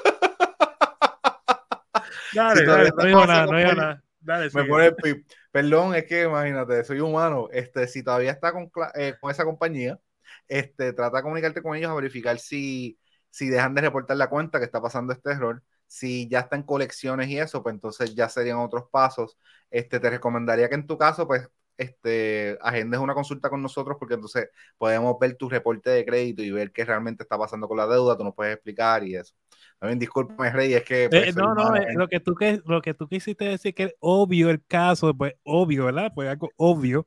Dale, 2.35 2.67
dale, 2.67 2.91
no 2.95 3.05
digo 3.05 3.27
nada, 3.27 3.47
no 3.47 3.59
digo 3.59 3.73
nada. 3.73 4.05
Dale, 4.21 4.51
me 4.53 4.65
pone 4.65 4.87
el 4.87 4.95
pip. 4.95 5.27
Perdón, 5.51 5.95
es 5.95 6.05
que 6.05 6.25
imagínate, 6.25 6.85
soy 6.85 7.01
humano. 7.01 7.49
Este, 7.51 7.89
si 7.89 8.03
todavía 8.03 8.33
está 8.33 8.53
con, 8.53 8.71
eh, 8.95 9.15
con 9.19 9.31
esa 9.31 9.45
compañía, 9.45 9.99
este, 10.47 10.93
trata 10.93 11.17
de 11.17 11.23
comunicarte 11.23 11.63
con 11.63 11.75
ellos 11.75 11.91
a 11.91 11.95
verificar 11.95 12.39
si, 12.39 12.99
si 13.31 13.49
dejan 13.49 13.75
de 13.75 13.81
reportar 13.81 14.19
la 14.19 14.29
cuenta 14.29 14.59
que 14.59 14.67
está 14.67 14.81
pasando 14.81 15.15
este 15.15 15.31
error 15.33 15.63
si 15.88 16.29
ya 16.29 16.40
está 16.40 16.57
en 16.57 16.62
colecciones 16.62 17.29
y 17.29 17.38
eso, 17.38 17.62
pues 17.62 17.74
entonces 17.74 18.14
ya 18.14 18.29
serían 18.29 18.59
otros 18.59 18.85
pasos. 18.90 19.37
Este, 19.70 19.98
te 19.98 20.11
recomendaría 20.11 20.68
que 20.68 20.77
en 20.77 20.87
tu 20.87 20.96
caso, 20.96 21.27
pues, 21.27 21.48
este, 21.79 22.59
agendes 22.61 23.01
una 23.01 23.14
consulta 23.14 23.48
con 23.48 23.62
nosotros 23.62 23.96
porque 23.98 24.14
entonces 24.14 24.51
podemos 24.77 25.16
ver 25.18 25.37
tu 25.37 25.48
reporte 25.48 25.90
de 25.90 26.05
crédito 26.05 26.42
y 26.42 26.51
ver 26.51 26.72
qué 26.72 26.85
realmente 26.85 27.22
está 27.22 27.38
pasando 27.38 27.68
con 27.68 27.77
la 27.77 27.87
deuda, 27.87 28.16
tú 28.16 28.24
nos 28.24 28.35
puedes 28.35 28.55
explicar 28.55 29.05
y 29.05 29.16
eso. 29.16 29.35
También 29.79 29.98
discúlpame, 29.98 30.51
Rey, 30.51 30.74
es 30.74 30.85
que... 30.85 31.09
Pues, 31.09 31.29
eh, 31.29 31.33
no, 31.37 31.55
no, 31.55 31.74
eh, 31.77 31.94
lo, 31.94 32.09
que 32.09 32.20
tú, 32.20 32.35
que, 32.35 32.61
lo 32.66 32.83
que 32.83 32.94
tú 32.94 33.09
quisiste 33.09 33.44
decir 33.44 33.74
que 33.74 33.85
es 33.85 33.94
obvio 34.01 34.51
el 34.51 34.62
caso, 34.64 35.14
pues 35.14 35.35
obvio, 35.44 35.87
¿verdad? 35.87 36.12
Pues 36.14 36.29
algo 36.29 36.51
obvio. 36.57 37.07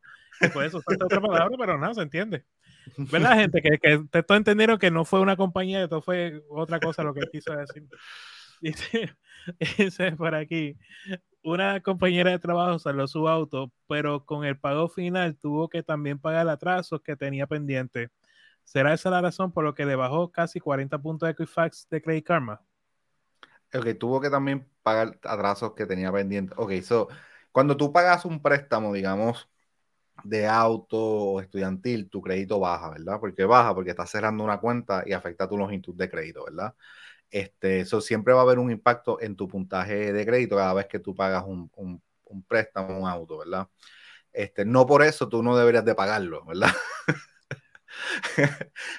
Pues 0.54 0.70
eso 0.70 0.82
falta 0.82 1.06
otra 1.06 1.22
palabra, 1.22 1.56
pero 1.60 1.78
nada, 1.78 1.94
se 1.94 2.02
entiende. 2.02 2.46
¿Verdad, 2.98 3.38
gente? 3.38 3.62
Que, 3.62 3.78
que 3.78 4.24
te 4.24 4.34
entendieron 4.34 4.80
que 4.80 4.90
no 4.90 5.06
fue 5.06 5.20
una 5.20 5.36
compañía, 5.36 5.84
esto 5.84 6.02
fue 6.02 6.42
otra 6.50 6.80
cosa 6.80 7.04
lo 7.04 7.14
que 7.14 7.22
quiso 7.32 7.56
decir. 7.56 7.88
Dice, 8.90 9.16
dice 9.78 10.12
por 10.14 10.36
aquí, 10.36 10.78
una 11.44 11.82
compañera 11.82 12.32
de 12.32 12.40
trabajo 12.40 12.80
salió 12.80 13.08
su 13.08 13.28
auto, 13.30 13.72
pero 13.88 14.26
con 14.26 14.46
el 14.46 14.60
pago 14.60 14.90
final 14.90 15.38
tuvo 15.38 15.70
que 15.70 15.84
también 15.84 16.20
pagar 16.20 16.48
atrasos 16.50 17.02
que 17.02 17.16
tenía 17.18 17.48
pendiente. 17.48 18.10
¿Será 18.64 18.94
esa 18.94 19.10
la 19.12 19.22
razón 19.22 19.52
por 19.54 19.64
lo 19.66 19.76
que 19.76 19.86
le 19.86 19.96
bajó 19.96 20.32
casi 20.32 20.60
40 20.60 21.00
puntos 21.00 21.28
de 21.28 21.34
Equifax 21.34 21.88
de 21.90 22.02
Credit 22.02 22.26
Karma? 22.26 22.62
Ok, 23.74 23.88
tuvo 24.00 24.20
que 24.22 24.30
también 24.30 24.70
pagar 24.84 25.18
atrasos 25.24 25.74
que 25.74 25.86
tenía 25.86 26.12
pendiente. 26.12 26.54
Ok, 26.58 26.74
so, 26.84 27.08
cuando 27.52 27.78
tú 27.78 27.92
pagas 27.94 28.26
un 28.26 28.42
préstamo, 28.42 28.94
digamos, 28.94 29.50
de 30.24 30.48
auto 30.48 30.98
o 31.00 31.42
estudiantil, 31.42 32.10
tu 32.10 32.22
crédito 32.22 32.60
baja, 32.60 32.92
¿verdad? 32.92 33.20
Porque 33.20 33.46
baja 33.46 33.76
porque 33.76 33.92
estás 33.92 34.10
cerrando 34.12 34.44
una 34.44 34.60
cuenta 34.60 35.04
y 35.06 35.14
afecta 35.14 35.50
tu 35.50 35.58
longitud 35.58 35.96
de 35.96 36.10
crédito, 36.10 36.46
¿verdad? 36.46 36.76
Este, 37.32 37.82
eso 37.82 38.02
siempre 38.02 38.34
va 38.34 38.42
a 38.42 38.44
haber 38.44 38.60
un 38.60 38.72
impacto 38.72 39.20
en 39.22 39.36
tu 39.36 39.48
puntaje 39.48 40.12
de 40.14 40.26
crédito 40.26 40.56
cada 40.58 40.74
vez 40.74 40.88
que 40.88 41.00
tú 41.00 41.16
pagas 41.16 41.44
un, 41.48 41.72
un, 41.76 42.02
un 42.26 42.44
préstamo, 42.44 43.00
un 43.00 43.08
auto, 43.08 43.40
¿verdad? 43.40 43.68
Este, 44.34 44.66
no 44.66 44.86
por 44.88 45.04
eso 45.04 45.30
tú 45.30 45.44
no 45.44 45.58
deberías 45.58 45.86
de 45.86 45.96
pagarlo, 45.96 46.46
¿verdad? 46.46 46.72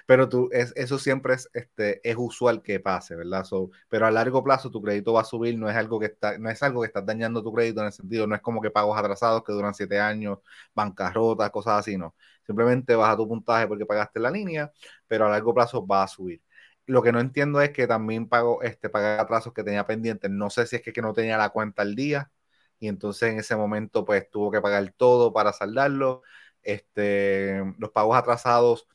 pero 0.07 0.29
tú, 0.29 0.49
es, 0.53 0.73
eso 0.77 0.99
siempre 0.99 1.35
es, 1.35 1.49
este, 1.55 2.01
es 2.09 2.17
usual 2.19 2.63
que 2.63 2.81
pase, 2.81 3.15
¿verdad? 3.17 3.45
pero 3.89 4.07
a 4.07 4.11
largo 4.11 4.43
plazo 4.45 4.71
tu 4.71 4.83
crédito 4.83 5.13
va 5.13 5.23
a 5.23 5.25
subir, 5.25 5.59
no 5.59 5.69
es 5.69 5.77
algo 5.77 5.99
que 6.01 6.07
está, 6.07 6.39
no 6.39 6.51
es 6.51 6.63
algo 6.63 6.83
que 6.83 6.87
estás 6.89 7.05
dañando 7.07 7.43
tu 7.43 7.53
crédito 7.53 7.81
en 7.81 7.87
el 7.87 7.93
sentido, 7.93 8.27
no 8.27 8.35
es 8.35 8.41
como 8.43 8.61
que 8.61 8.71
pagos 8.71 8.99
atrasados 8.99 9.43
que 9.45 9.53
duran 9.53 9.75
siete 9.75 10.01
años, 10.01 10.39
bancarrota, 10.75 11.51
cosas 11.51 11.81
así, 11.81 11.97
no. 11.97 12.15
Simplemente 12.47 12.95
baja 12.97 13.17
tu 13.17 13.29
puntaje 13.29 13.67
porque 13.67 13.87
pagaste 13.87 14.21
la 14.21 14.31
línea, 14.31 14.73
pero 15.07 15.27
a 15.27 15.31
largo 15.31 15.55
plazo 15.55 15.87
va 15.87 16.03
a 16.05 16.09
subir. 16.09 16.43
Lo 16.87 17.03
que 17.03 17.13
no 17.13 17.21
entiendo 17.21 17.61
es 17.61 17.71
que 17.71 17.87
también 17.87 18.29
pago, 18.29 18.63
este, 18.63 18.89
pagar 18.89 19.21
atrasos 19.21 19.53
que 19.53 19.65
tenía 19.65 19.87
pendientes. 19.87 20.31
No 20.31 20.51
sé 20.51 20.67
si 20.67 20.77
es 20.77 20.83
que, 20.83 21.03
no 21.03 21.13
tenía 21.13 21.39
la 21.39 21.51
cuenta 21.51 21.83
al 21.83 21.95
día 21.95 22.31
y 22.79 22.89
entonces 22.89 23.31
en 23.33 23.39
ese 23.39 23.57
momento 23.57 24.05
pues 24.05 24.29
tuvo 24.31 24.51
que 24.51 24.61
pagar 24.61 24.93
todo 24.97 25.33
para 25.33 25.53
saldarlo 25.53 26.23
este, 26.63 27.63
los 27.79 27.91
pagos 27.91 28.17
atrasados 28.17 28.87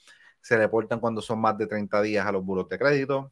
se 0.42 0.58
reportan 0.58 1.00
cuando 1.00 1.22
son 1.22 1.40
más 1.42 1.58
de 1.58 1.68
30 1.68 2.02
días 2.02 2.26
a 2.26 2.32
los 2.32 2.44
buros 2.44 2.70
de 2.70 2.80
crédito 2.80 3.32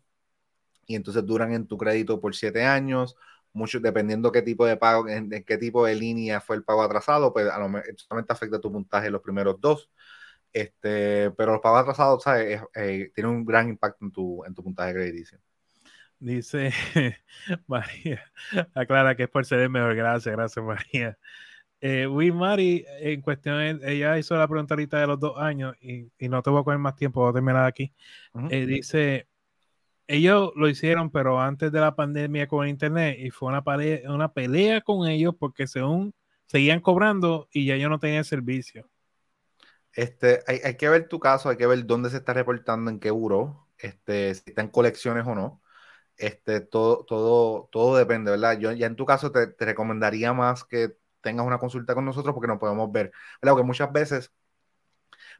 y 0.85 0.95
entonces 0.95 1.25
duran 1.25 1.53
en 1.53 1.67
tu 1.67 1.77
crédito 1.77 2.19
por 2.21 2.35
7 2.35 2.63
años. 2.65 3.17
Mucho, 3.53 3.79
dependiendo 3.79 4.31
qué 4.31 4.41
tipo 4.41 4.65
de 4.65 4.77
pago, 4.77 5.07
en, 5.07 5.29
qué 5.45 5.57
tipo 5.57 5.85
de 5.85 5.95
línea 5.95 6.41
fue 6.41 6.57
el 6.57 6.63
pago 6.63 6.83
atrasado, 6.83 7.33
pues 7.33 7.47
a 7.49 7.57
lo 7.59 7.69
solamente 7.95 8.33
afecta 8.33 8.59
tu 8.59 8.71
puntaje 8.71 9.07
en 9.07 9.13
los 9.13 9.21
primeros 9.21 9.59
dos. 9.61 9.89
Este, 10.55 11.31
pero 11.31 11.51
los 11.51 11.61
pagos 11.61 11.81
atrasados, 11.81 12.23
¿sabes? 12.23 12.61
Eh, 12.75 13.11
tienen 13.13 13.33
un 13.33 13.45
gran 13.45 13.67
impacto 13.67 14.05
en 14.05 14.11
tu, 14.13 14.41
en 14.45 14.55
tu 14.55 14.63
puntaje 14.63 14.93
crediticio. 14.93 15.37
Dice 16.17 16.71
María, 17.67 18.23
aclara 18.73 19.17
que 19.17 19.23
es 19.23 19.29
por 19.29 19.45
ser 19.45 19.59
el 19.59 19.69
mejor. 19.69 19.95
Gracias, 19.95 20.33
gracias, 20.33 20.65
María 20.65 21.17
eh, 21.81 22.07
Mari, 22.07 22.85
en 23.01 23.21
cuestión, 23.21 23.59
ella 23.83 24.17
hizo 24.17 24.37
la 24.37 24.47
pregunta 24.47 24.75
ahorita 24.75 24.97
de 24.97 25.07
los 25.07 25.19
dos 25.19 25.37
años 25.37 25.75
y, 25.81 26.09
no 26.29 26.41
te 26.41 26.49
voy 26.49 26.61
a 26.61 26.63
coger 26.63 26.79
más 26.79 26.95
tiempo, 26.95 27.19
voy 27.19 27.31
a 27.31 27.33
terminar 27.33 27.65
aquí. 27.65 27.93
Eh, 28.49 28.65
dice, 28.65 29.27
ellos 30.07 30.53
lo 30.55 30.69
hicieron, 30.69 31.11
pero 31.11 31.41
antes 31.41 31.69
de 31.69 31.81
la 31.81 31.95
pandemia 31.97 32.47
con 32.47 32.65
internet 32.65 33.17
y 33.19 33.29
fue 33.29 33.49
una, 33.49 33.61
pelea, 33.61 34.09
una 34.09 34.31
pelea 34.31 34.79
con 34.79 35.05
ellos 35.07 35.35
porque 35.37 35.67
según 35.67 36.13
seguían 36.45 36.79
cobrando 36.79 37.49
y 37.51 37.65
ya 37.65 37.75
yo 37.75 37.89
no 37.89 37.99
tenía 37.99 38.23
servicio. 38.23 38.89
Este, 39.95 40.43
hay, 40.47 40.59
hay, 40.63 40.75
que 40.77 40.89
ver 40.89 41.07
tu 41.07 41.19
caso, 41.19 41.49
hay 41.49 41.57
que 41.57 41.67
ver 41.67 41.85
dónde 41.85 42.09
se 42.09 42.17
está 42.17 42.33
reportando, 42.33 42.91
en 42.91 42.99
qué 42.99 43.07
euro, 43.09 43.67
este, 43.77 44.35
si 44.35 44.43
está 44.49 44.61
en 44.61 44.69
colecciones 44.69 45.25
o 45.27 45.35
no. 45.35 45.61
Este, 46.17 46.61
todo, 46.61 47.05
todo, 47.05 47.69
todo 47.71 47.97
depende, 47.97 48.31
¿verdad? 48.31 48.59
Yo 48.59 48.71
ya 48.73 48.87
en 48.87 48.95
tu 48.95 49.05
caso 49.05 49.31
te, 49.31 49.47
te 49.47 49.65
recomendaría 49.65 50.33
más 50.33 50.63
que 50.65 50.97
tengas 51.21 51.45
una 51.47 51.59
consulta 51.59 51.95
con 51.95 52.05
nosotros 52.05 52.33
porque 52.33 52.47
no 52.47 52.59
podemos 52.59 52.91
ver. 52.91 53.11
Porque 53.41 53.63
muchas 53.63 53.91
veces 53.93 54.31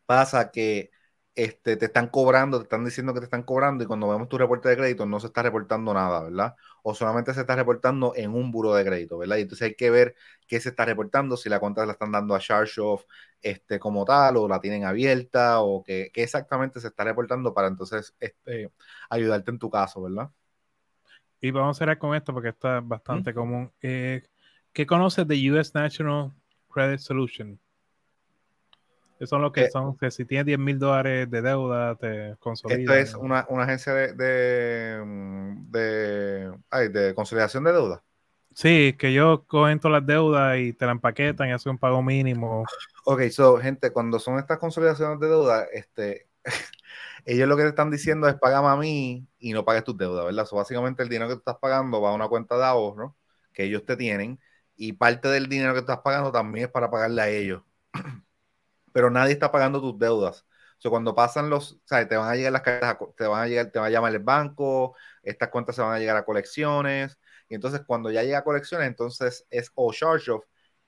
pasa 0.05 0.51
que 0.51 0.91
este, 1.35 1.75
te 1.75 1.85
están 1.85 2.07
cobrando, 2.07 2.59
te 2.59 2.63
están 2.63 2.85
diciendo 2.85 3.13
que 3.13 3.19
te 3.19 3.25
están 3.25 3.43
cobrando 3.43 3.83
y 3.83 3.87
cuando 3.87 4.09
vemos 4.09 4.29
tu 4.29 4.37
reporte 4.37 4.69
de 4.69 4.77
crédito 4.77 5.05
no 5.05 5.19
se 5.19 5.27
está 5.27 5.43
reportando 5.43 5.93
nada, 5.93 6.23
¿verdad? 6.23 6.55
O 6.81 6.95
solamente 6.95 7.33
se 7.33 7.41
está 7.41 7.55
reportando 7.55 8.13
en 8.15 8.33
un 8.33 8.51
buro 8.51 8.73
de 8.73 8.85
crédito, 8.85 9.17
¿verdad? 9.17 9.37
Y 9.37 9.41
entonces 9.41 9.67
hay 9.67 9.75
que 9.75 9.89
ver 9.89 10.15
qué 10.47 10.61
se 10.61 10.69
está 10.69 10.85
reportando, 10.85 11.35
si 11.35 11.49
la 11.49 11.59
cuenta 11.59 11.85
la 11.85 11.91
están 11.93 12.11
dando 12.13 12.35
a 12.35 12.39
ChargeOff 12.39 13.03
este, 13.41 13.79
como 13.79 14.05
tal 14.05 14.37
o 14.37 14.47
la 14.47 14.61
tienen 14.61 14.85
abierta 14.85 15.59
o 15.61 15.83
qué, 15.83 16.09
exactamente 16.13 16.79
se 16.79 16.87
está 16.87 17.03
reportando 17.03 17.53
para 17.53 17.67
entonces 17.67 18.15
este, 18.19 18.71
ayudarte 19.09 19.51
en 19.51 19.59
tu 19.59 19.69
caso, 19.69 20.01
¿verdad? 20.03 20.29
Y 21.41 21.51
vamos 21.51 21.77
a 21.77 21.79
cerrar 21.79 21.97
con 21.97 22.15
esto 22.15 22.33
porque 22.33 22.49
está 22.49 22.79
bastante 22.79 23.33
común. 23.33 23.71
Eh, 23.81 24.23
¿Qué 24.71 24.85
conoces 24.85 25.27
de 25.27 25.51
US 25.51 25.75
National 25.75 26.31
Credit 26.69 26.99
Solution? 26.99 27.59
Eso 29.17 29.27
son 29.27 29.41
lo 29.41 29.51
que 29.51 29.65
eh, 29.65 29.69
son, 29.71 29.97
que 29.97 30.11
si 30.11 30.25
tienes 30.25 30.45
10 30.45 30.59
mil 30.59 30.77
dólares 30.77 31.29
de 31.31 31.41
deuda, 31.41 31.95
te 31.95 32.35
consolida. 32.39 32.79
Esto 32.79 32.93
es 32.93 33.15
una, 33.15 33.45
una 33.49 33.63
agencia 33.63 33.93
de, 33.93 34.13
de, 35.69 36.51
de, 36.89 37.15
consolidación 37.15 37.63
de 37.63 37.71
deuda. 37.71 38.03
Sí, 38.53 38.93
que 38.97 39.13
yo 39.13 39.45
cogen 39.47 39.79
todas 39.79 40.01
las 40.01 40.07
deudas 40.07 40.57
y 40.57 40.73
te 40.73 40.85
la 40.85 40.91
empaquetan 40.91 41.49
y 41.49 41.53
hacen 41.53 41.71
un 41.71 41.77
pago 41.77 42.01
mínimo. 42.01 42.65
Ok, 43.05 43.23
so, 43.29 43.57
gente, 43.57 43.91
cuando 43.91 44.19
son 44.19 44.37
estas 44.37 44.59
consolidaciones 44.59 45.19
de 45.19 45.27
deuda, 45.27 45.65
este, 45.73 46.27
ellos 47.25 47.47
lo 47.47 47.55
que 47.55 47.63
te 47.63 47.69
están 47.69 47.91
diciendo 47.91 48.27
es 48.27 48.35
págame 48.35 48.67
a 48.67 48.75
mí 48.75 49.25
y 49.39 49.53
no 49.53 49.63
pagues 49.63 49.83
tus 49.83 49.97
deudas, 49.97 50.25
¿verdad? 50.25 50.45
So, 50.45 50.57
básicamente 50.57 51.03
el 51.03 51.09
dinero 51.09 51.29
que 51.29 51.35
tú 51.35 51.39
estás 51.39 51.57
pagando 51.57 52.01
va 52.01 52.11
a 52.11 52.13
una 52.13 52.27
cuenta 52.27 52.57
de 52.57 52.65
ahorro 52.65 53.15
que 53.53 53.63
ellos 53.63 53.85
te 53.85 53.95
tienen 53.95 54.39
y 54.75 54.93
parte 54.93 55.29
del 55.29 55.47
dinero 55.47 55.73
que 55.73 55.79
estás 55.79 55.99
pagando 55.99 56.31
también 56.31 56.65
es 56.65 56.71
para 56.71 56.89
pagarle 56.89 57.21
a 57.21 57.29
ellos. 57.29 57.61
Pero 58.95 59.09
nadie 59.11 59.33
está 59.33 59.51
pagando 59.51 59.81
tus 59.81 59.99
deudas. 59.99 60.45
O 60.79 60.81
sea, 60.81 60.91
cuando 60.91 61.15
pasan 61.15 61.49
los, 61.49 61.73
o 61.73 61.81
sea, 61.85 62.07
te 62.07 62.15
van 62.15 62.29
a 62.29 62.35
llegar 62.35 62.53
las 62.53 62.61
cartas, 62.61 62.97
te 63.17 63.27
van 63.27 63.41
a 63.43 63.47
llegar, 63.47 63.71
te 63.71 63.79
va 63.79 63.87
a 63.87 63.89
llamar 63.89 64.13
el 64.13 64.19
banco, 64.23 64.95
estas 65.23 65.49
cuentas 65.49 65.75
se 65.75 65.81
van 65.81 65.93
a 65.95 65.99
llegar 65.99 66.17
a 66.17 66.25
colecciones, 66.25 67.19
y 67.49 67.55
entonces 67.55 67.81
cuando 67.85 68.11
ya 68.11 68.23
llega 68.23 68.39
a 68.39 68.43
colecciones, 68.45 68.87
entonces 68.87 69.45
es 69.49 69.71
o 69.75 69.91
charge 69.93 70.31
off, 70.31 70.45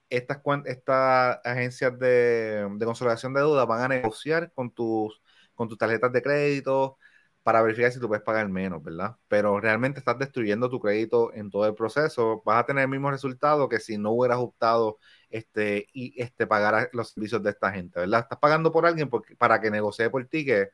estas, 0.08 0.40
estas 0.66 1.38
agencias 1.44 1.98
de, 1.98 2.68
de 2.78 2.86
consolidación 2.86 3.34
de 3.34 3.40
deuda 3.40 3.64
van 3.66 3.82
a 3.82 3.88
negociar 3.88 4.52
con 4.54 4.70
tus, 4.72 5.20
con 5.54 5.68
tus 5.68 5.78
tarjetas 5.78 6.12
de 6.12 6.22
crédito, 6.22 6.98
para 7.42 7.62
verificar 7.62 7.90
si 7.92 8.00
tú 8.00 8.08
puedes 8.08 8.24
pagar 8.24 8.48
menos, 8.48 8.82
¿verdad? 8.82 9.16
Pero 9.28 9.58
realmente 9.60 9.98
estás 10.00 10.18
destruyendo 10.18 10.68
tu 10.70 10.80
crédito 10.80 11.32
en 11.34 11.50
todo 11.50 11.66
el 11.66 11.74
proceso. 11.74 12.42
Vas 12.44 12.60
a 12.62 12.66
tener 12.66 12.82
el 12.84 12.90
mismo 12.90 13.10
resultado 13.10 13.68
que 13.70 13.80
si 13.80 13.96
no 13.96 14.10
hubieras 14.12 14.38
optado 14.38 14.98
este, 15.30 15.86
y 15.92 16.20
este, 16.20 16.46
pagar 16.46 16.90
los 16.92 17.10
servicios 17.10 17.42
de 17.42 17.50
esta 17.50 17.70
gente, 17.72 18.00
¿verdad? 18.00 18.20
Estás 18.20 18.38
pagando 18.38 18.72
por 18.72 18.86
alguien 18.86 19.10
para 19.38 19.60
que 19.60 19.70
negocie 19.70 20.10
por 20.10 20.24
ti, 20.26 20.44
que, 20.44 20.68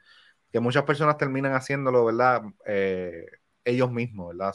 que 0.52 0.60
muchas 0.60 0.84
personas 0.84 1.16
terminan 1.16 1.54
haciéndolo, 1.54 2.04
¿verdad? 2.04 2.42
Eh, 2.66 3.26
ellos 3.64 3.90
mismos, 3.90 4.36
¿verdad? 4.36 4.54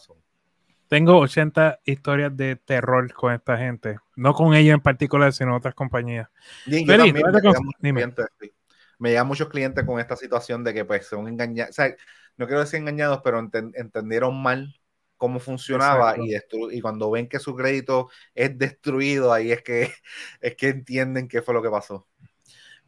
Tengo 0.88 1.19
80 1.19 1.81
historias 1.85 2.35
de 2.35 2.55
terror 2.55 3.13
con 3.13 3.33
esta 3.33 3.57
gente. 3.57 3.99
No 4.15 4.33
con 4.33 4.55
ella 4.55 4.73
en 4.73 4.81
particular, 4.81 5.31
sino 5.33 5.55
otras 5.55 5.75
compañías. 5.75 6.27
Bien, 6.65 6.88
me 8.99 9.09
llegan 9.12 9.27
muchos 9.27 9.49
clientes 9.49 9.85
con 9.85 9.99
esta 9.99 10.15
situación 10.15 10.63
de 10.63 10.73
que 10.73 10.85
pues 10.85 11.07
son 11.07 11.27
engañados, 11.27 11.71
o 11.71 11.73
sea, 11.73 11.95
no 12.38 12.45
quiero 12.45 12.59
decir 12.59 12.79
engañados, 12.79 13.21
pero 13.23 13.39
entendieron 13.39 14.41
mal 14.41 14.78
cómo 15.19 15.39
funcionaba 15.39 16.15
y, 16.17 16.34
y 16.71 16.82
cuando 16.82 17.12
ven 17.12 17.27
que 17.27 17.38
su 17.38 17.55
crédito 17.55 18.10
es 18.34 18.58
destruido, 18.58 19.32
ahí 19.32 19.51
es 19.51 19.62
que, 19.62 19.91
es 20.41 20.55
que 20.55 20.69
entienden 20.69 21.27
qué 21.27 21.43
fue 21.43 21.53
lo 21.53 21.62
que 21.62 21.69
pasó. 21.69 22.08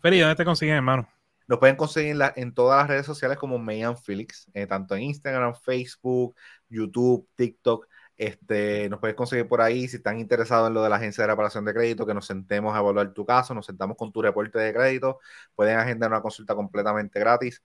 Feli, 0.02 0.20
¿dónde 0.20 0.36
te 0.36 0.46
consiguen, 0.46 0.78
hermano? 0.78 1.08
Nos 1.48 1.60
pueden 1.60 1.76
conseguir 1.76 2.18
en, 2.38 2.54
todas 2.54 2.80
las 2.80 2.88
redes 2.88 3.06
sociales 3.06 3.38
como 3.38 3.60
Mayan 3.60 3.98
Felix, 3.98 4.50
eh, 4.54 4.66
tanto 4.66 4.96
en 4.96 5.04
Instagram, 5.04 5.54
Facebook, 5.54 6.36
YouTube, 6.70 7.28
TikTok. 7.36 7.88
Este, 8.16 8.88
nos 8.90 9.00
puedes 9.00 9.16
conseguir 9.16 9.48
por 9.48 9.62
ahí 9.62 9.88
si 9.88 9.98
están 9.98 10.20
interesados 10.20 10.70
en 10.70 10.76
lo 10.76 10.84
de 10.84 10.90
la 10.90 10.96
agencia 10.96 11.24
de 11.24 11.28
reparación 11.28 11.66
de 11.66 11.74
crédito, 11.74 12.06
que 12.06 12.14
nos 12.14 12.26
sentemos 12.26 12.74
a 12.74 12.80
evaluar 12.80 13.14
tu 13.14 13.26
caso, 13.26 13.54
nos 13.54 13.66
sentamos 13.66 13.98
con 13.98 14.12
tu 14.12 14.22
reporte 14.22 14.60
de 14.60 14.74
crédito, 14.74 15.20
pueden 15.54 15.78
agendar 15.78 16.10
una 16.10 16.22
consulta 16.22 16.56
completamente 16.56 17.20
gratis. 17.20 17.62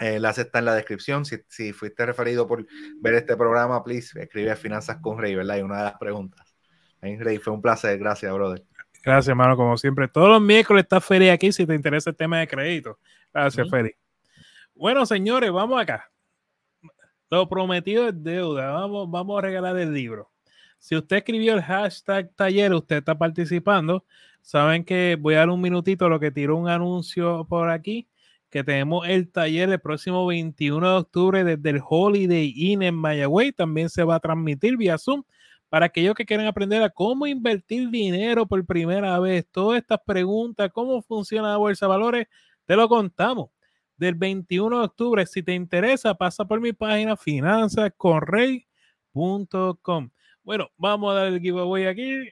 El 0.00 0.14
enlace 0.14 0.40
está 0.42 0.60
en 0.60 0.64
la 0.64 0.74
descripción. 0.74 1.24
Si, 1.26 1.72
fuiste 1.74 2.06
referido 2.06 2.46
por 2.46 2.66
ver 3.00 3.14
este 3.14 3.36
programa, 3.36 3.84
please 3.84 4.18
escribe 4.18 4.56
Finanzas 4.56 4.96
con 5.02 5.18
Rey, 5.18 5.34
¿verdad? 5.34 5.58
Y 5.58 5.60
una 5.60 5.76
de 5.76 5.84
las 5.84 5.98
preguntas. 5.98 6.56
Rey, 7.02 7.36
fue 7.36 7.52
un 7.52 7.60
placer. 7.60 7.98
Gracias, 7.98 8.32
brother. 8.32 8.64
Gracias, 9.04 9.28
hermano, 9.28 9.56
como 9.56 9.76
siempre. 9.76 10.08
Todos 10.08 10.30
los 10.30 10.40
miércoles 10.40 10.84
está 10.84 11.02
Feri 11.02 11.28
aquí 11.28 11.52
si 11.52 11.66
te 11.66 11.74
interesa 11.74 12.10
el 12.10 12.16
tema 12.16 12.38
de 12.38 12.48
crédito. 12.48 12.98
Gracias, 13.32 13.68
Feri. 13.68 13.94
Bueno, 14.74 15.04
señores, 15.04 15.52
vamos 15.52 15.80
acá. 15.80 16.10
Lo 17.30 17.46
prometido 17.46 18.08
es 18.08 18.22
deuda. 18.22 18.70
Vamos, 18.70 19.10
vamos 19.10 19.38
a 19.38 19.42
regalar 19.42 19.76
el 19.78 19.92
libro. 19.92 20.30
Si 20.78 20.96
usted 20.96 21.18
escribió 21.18 21.52
el 21.52 21.62
hashtag 21.62 22.30
taller, 22.34 22.72
usted 22.72 22.96
está 22.96 23.18
participando. 23.18 24.06
Saben 24.40 24.82
que 24.82 25.18
voy 25.20 25.34
a 25.34 25.40
dar 25.40 25.50
un 25.50 25.60
minutito 25.60 26.08
lo 26.08 26.18
que 26.18 26.30
tiró 26.30 26.56
un 26.56 26.70
anuncio 26.70 27.46
por 27.46 27.68
aquí 27.68 28.08
que 28.50 28.64
tenemos 28.64 29.06
el 29.08 29.30
taller 29.30 29.70
el 29.70 29.80
próximo 29.80 30.26
21 30.26 30.90
de 30.90 30.96
octubre 30.96 31.44
desde 31.44 31.70
el 31.70 31.80
Holiday 31.88 32.52
Inn 32.54 32.82
en 32.82 32.96
Mayagüey. 32.96 33.52
También 33.52 33.88
se 33.88 34.02
va 34.02 34.16
a 34.16 34.20
transmitir 34.20 34.76
vía 34.76 34.98
Zoom 34.98 35.22
para 35.68 35.86
aquellos 35.86 36.16
que 36.16 36.26
quieren 36.26 36.46
aprender 36.46 36.82
a 36.82 36.90
cómo 36.90 37.28
invertir 37.28 37.88
dinero 37.90 38.46
por 38.46 38.66
primera 38.66 39.18
vez. 39.20 39.46
Todas 39.50 39.80
estas 39.80 40.00
preguntas, 40.04 40.70
cómo 40.72 41.00
funciona 41.00 41.50
la 41.50 41.58
bolsa 41.58 41.86
de 41.86 41.90
valores, 41.90 42.26
te 42.66 42.74
lo 42.76 42.88
contamos. 42.88 43.50
Del 43.96 44.16
21 44.16 44.78
de 44.78 44.84
octubre, 44.84 45.24
si 45.26 45.42
te 45.42 45.54
interesa, 45.54 46.14
pasa 46.14 46.44
por 46.44 46.60
mi 46.60 46.72
página 46.72 47.16
finanzasconrey.com. 47.16 50.10
Bueno, 50.42 50.70
vamos 50.76 51.12
a 51.12 51.14
dar 51.14 51.26
el 51.28 51.40
giveaway 51.40 51.86
aquí. 51.86 52.28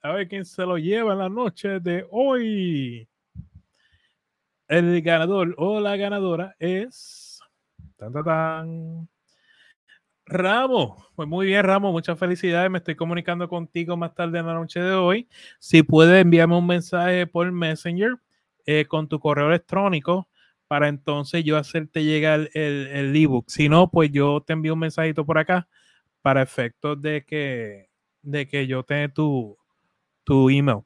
A 0.00 0.12
ver 0.12 0.26
quién 0.26 0.44
se 0.44 0.66
lo 0.66 0.78
lleva 0.78 1.12
en 1.12 1.18
la 1.18 1.28
noche 1.28 1.78
de 1.78 2.04
hoy. 2.10 3.08
El 4.72 5.02
ganador 5.02 5.54
o 5.58 5.80
la 5.80 5.98
ganadora 5.98 6.56
es. 6.58 7.40
Tan, 7.98 8.10
tan. 8.10 9.06
Ramos, 10.24 11.10
pues 11.14 11.28
muy 11.28 11.44
bien, 11.44 11.62
Ramos, 11.62 11.92
muchas 11.92 12.18
felicidades. 12.18 12.70
Me 12.70 12.78
estoy 12.78 12.94
comunicando 12.94 13.50
contigo 13.50 13.98
más 13.98 14.14
tarde 14.14 14.38
en 14.38 14.46
la 14.46 14.54
noche 14.54 14.80
de 14.80 14.94
hoy. 14.94 15.28
Si 15.58 15.82
puedes 15.82 16.22
enviarme 16.22 16.56
un 16.56 16.66
mensaje 16.66 17.26
por 17.26 17.52
Messenger 17.52 18.14
eh, 18.64 18.86
con 18.86 19.08
tu 19.08 19.20
correo 19.20 19.48
electrónico 19.48 20.30
para 20.68 20.88
entonces 20.88 21.44
yo 21.44 21.58
hacerte 21.58 22.02
llegar 22.02 22.48
el 22.54 23.14
ebook. 23.14 23.50
si 23.50 23.68
no, 23.68 23.90
pues 23.90 24.10
yo 24.10 24.40
te 24.40 24.54
envío 24.54 24.72
un 24.72 24.78
mensajito 24.78 25.26
por 25.26 25.36
acá 25.36 25.68
para 26.22 26.40
efectos 26.40 26.98
de 27.02 27.26
que, 27.26 27.90
de 28.22 28.48
que 28.48 28.66
yo 28.66 28.84
tenga 28.84 29.12
tu, 29.12 29.58
tu 30.24 30.50
email. 30.50 30.80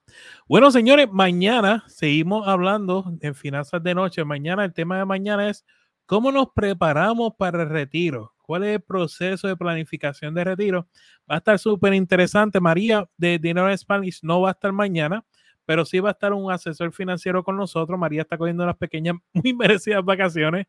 Bueno, 0.49 0.71
señores, 0.71 1.09
mañana 1.11 1.85
seguimos 1.89 2.47
hablando 2.49 3.13
en 3.21 3.35
finanzas 3.35 3.83
de 3.83 3.95
noche. 3.95 4.25
Mañana, 4.25 4.65
el 4.65 4.73
tema 4.73 4.99
de 4.99 5.05
mañana 5.05 5.49
es 5.49 5.65
cómo 6.07 6.33
nos 6.33 6.49
preparamos 6.55 7.33
para 7.39 7.63
el 7.63 7.69
retiro. 7.69 8.33
¿Cuál 8.43 8.65
es 8.65 8.77
el 8.77 8.81
proceso 8.81 9.49
de 9.49 9.57
planificación 9.57 10.33
de 10.35 10.45
retiro? 10.45 10.89
Va 11.29 11.35
a 11.35 11.39
estar 11.39 11.59
súper 11.59 11.95
interesante. 11.95 12.61
María 12.61 13.09
de 13.17 13.39
Dinero 13.39 13.77
Spanish 13.77 14.21
no 14.23 14.41
va 14.41 14.51
a 14.51 14.53
estar 14.53 14.73
mañana, 14.73 15.25
pero 15.65 15.85
sí 15.85 15.99
va 15.99 16.11
a 16.11 16.13
estar 16.13 16.33
un 16.33 16.51
asesor 16.53 16.93
financiero 16.93 17.43
con 17.43 17.57
nosotros. 17.57 17.99
María 17.99 18.23
está 18.23 18.39
cogiendo 18.39 18.63
unas 18.63 18.77
pequeñas, 18.77 19.17
muy 19.33 19.53
merecidas 19.53 20.05
vacaciones, 20.05 20.67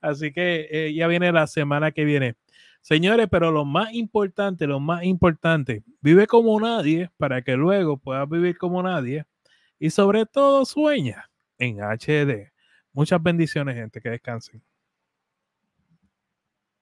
así 0.00 0.32
que 0.32 0.66
eh, 0.70 0.92
ya 0.92 1.06
viene 1.06 1.30
la 1.30 1.46
semana 1.46 1.92
que 1.92 2.04
viene. 2.04 2.34
Señores, 2.82 3.28
pero 3.30 3.50
lo 3.50 3.64
más 3.64 3.92
importante, 3.92 4.66
lo 4.66 4.80
más 4.80 5.04
importante, 5.04 5.84
vive 6.00 6.26
como 6.26 6.58
nadie 6.60 7.10
para 7.18 7.42
que 7.42 7.56
luego 7.56 7.98
puedas 7.98 8.28
vivir 8.28 8.56
como 8.58 8.82
nadie 8.82 9.24
y 9.78 9.90
sobre 9.90 10.26
todo 10.26 10.64
sueña 10.64 11.30
en 11.58 11.82
HD. 11.82 12.52
Muchas 12.92 13.22
bendiciones, 13.22 13.76
gente, 13.76 14.00
que 14.00 14.10
descansen. 14.10 14.62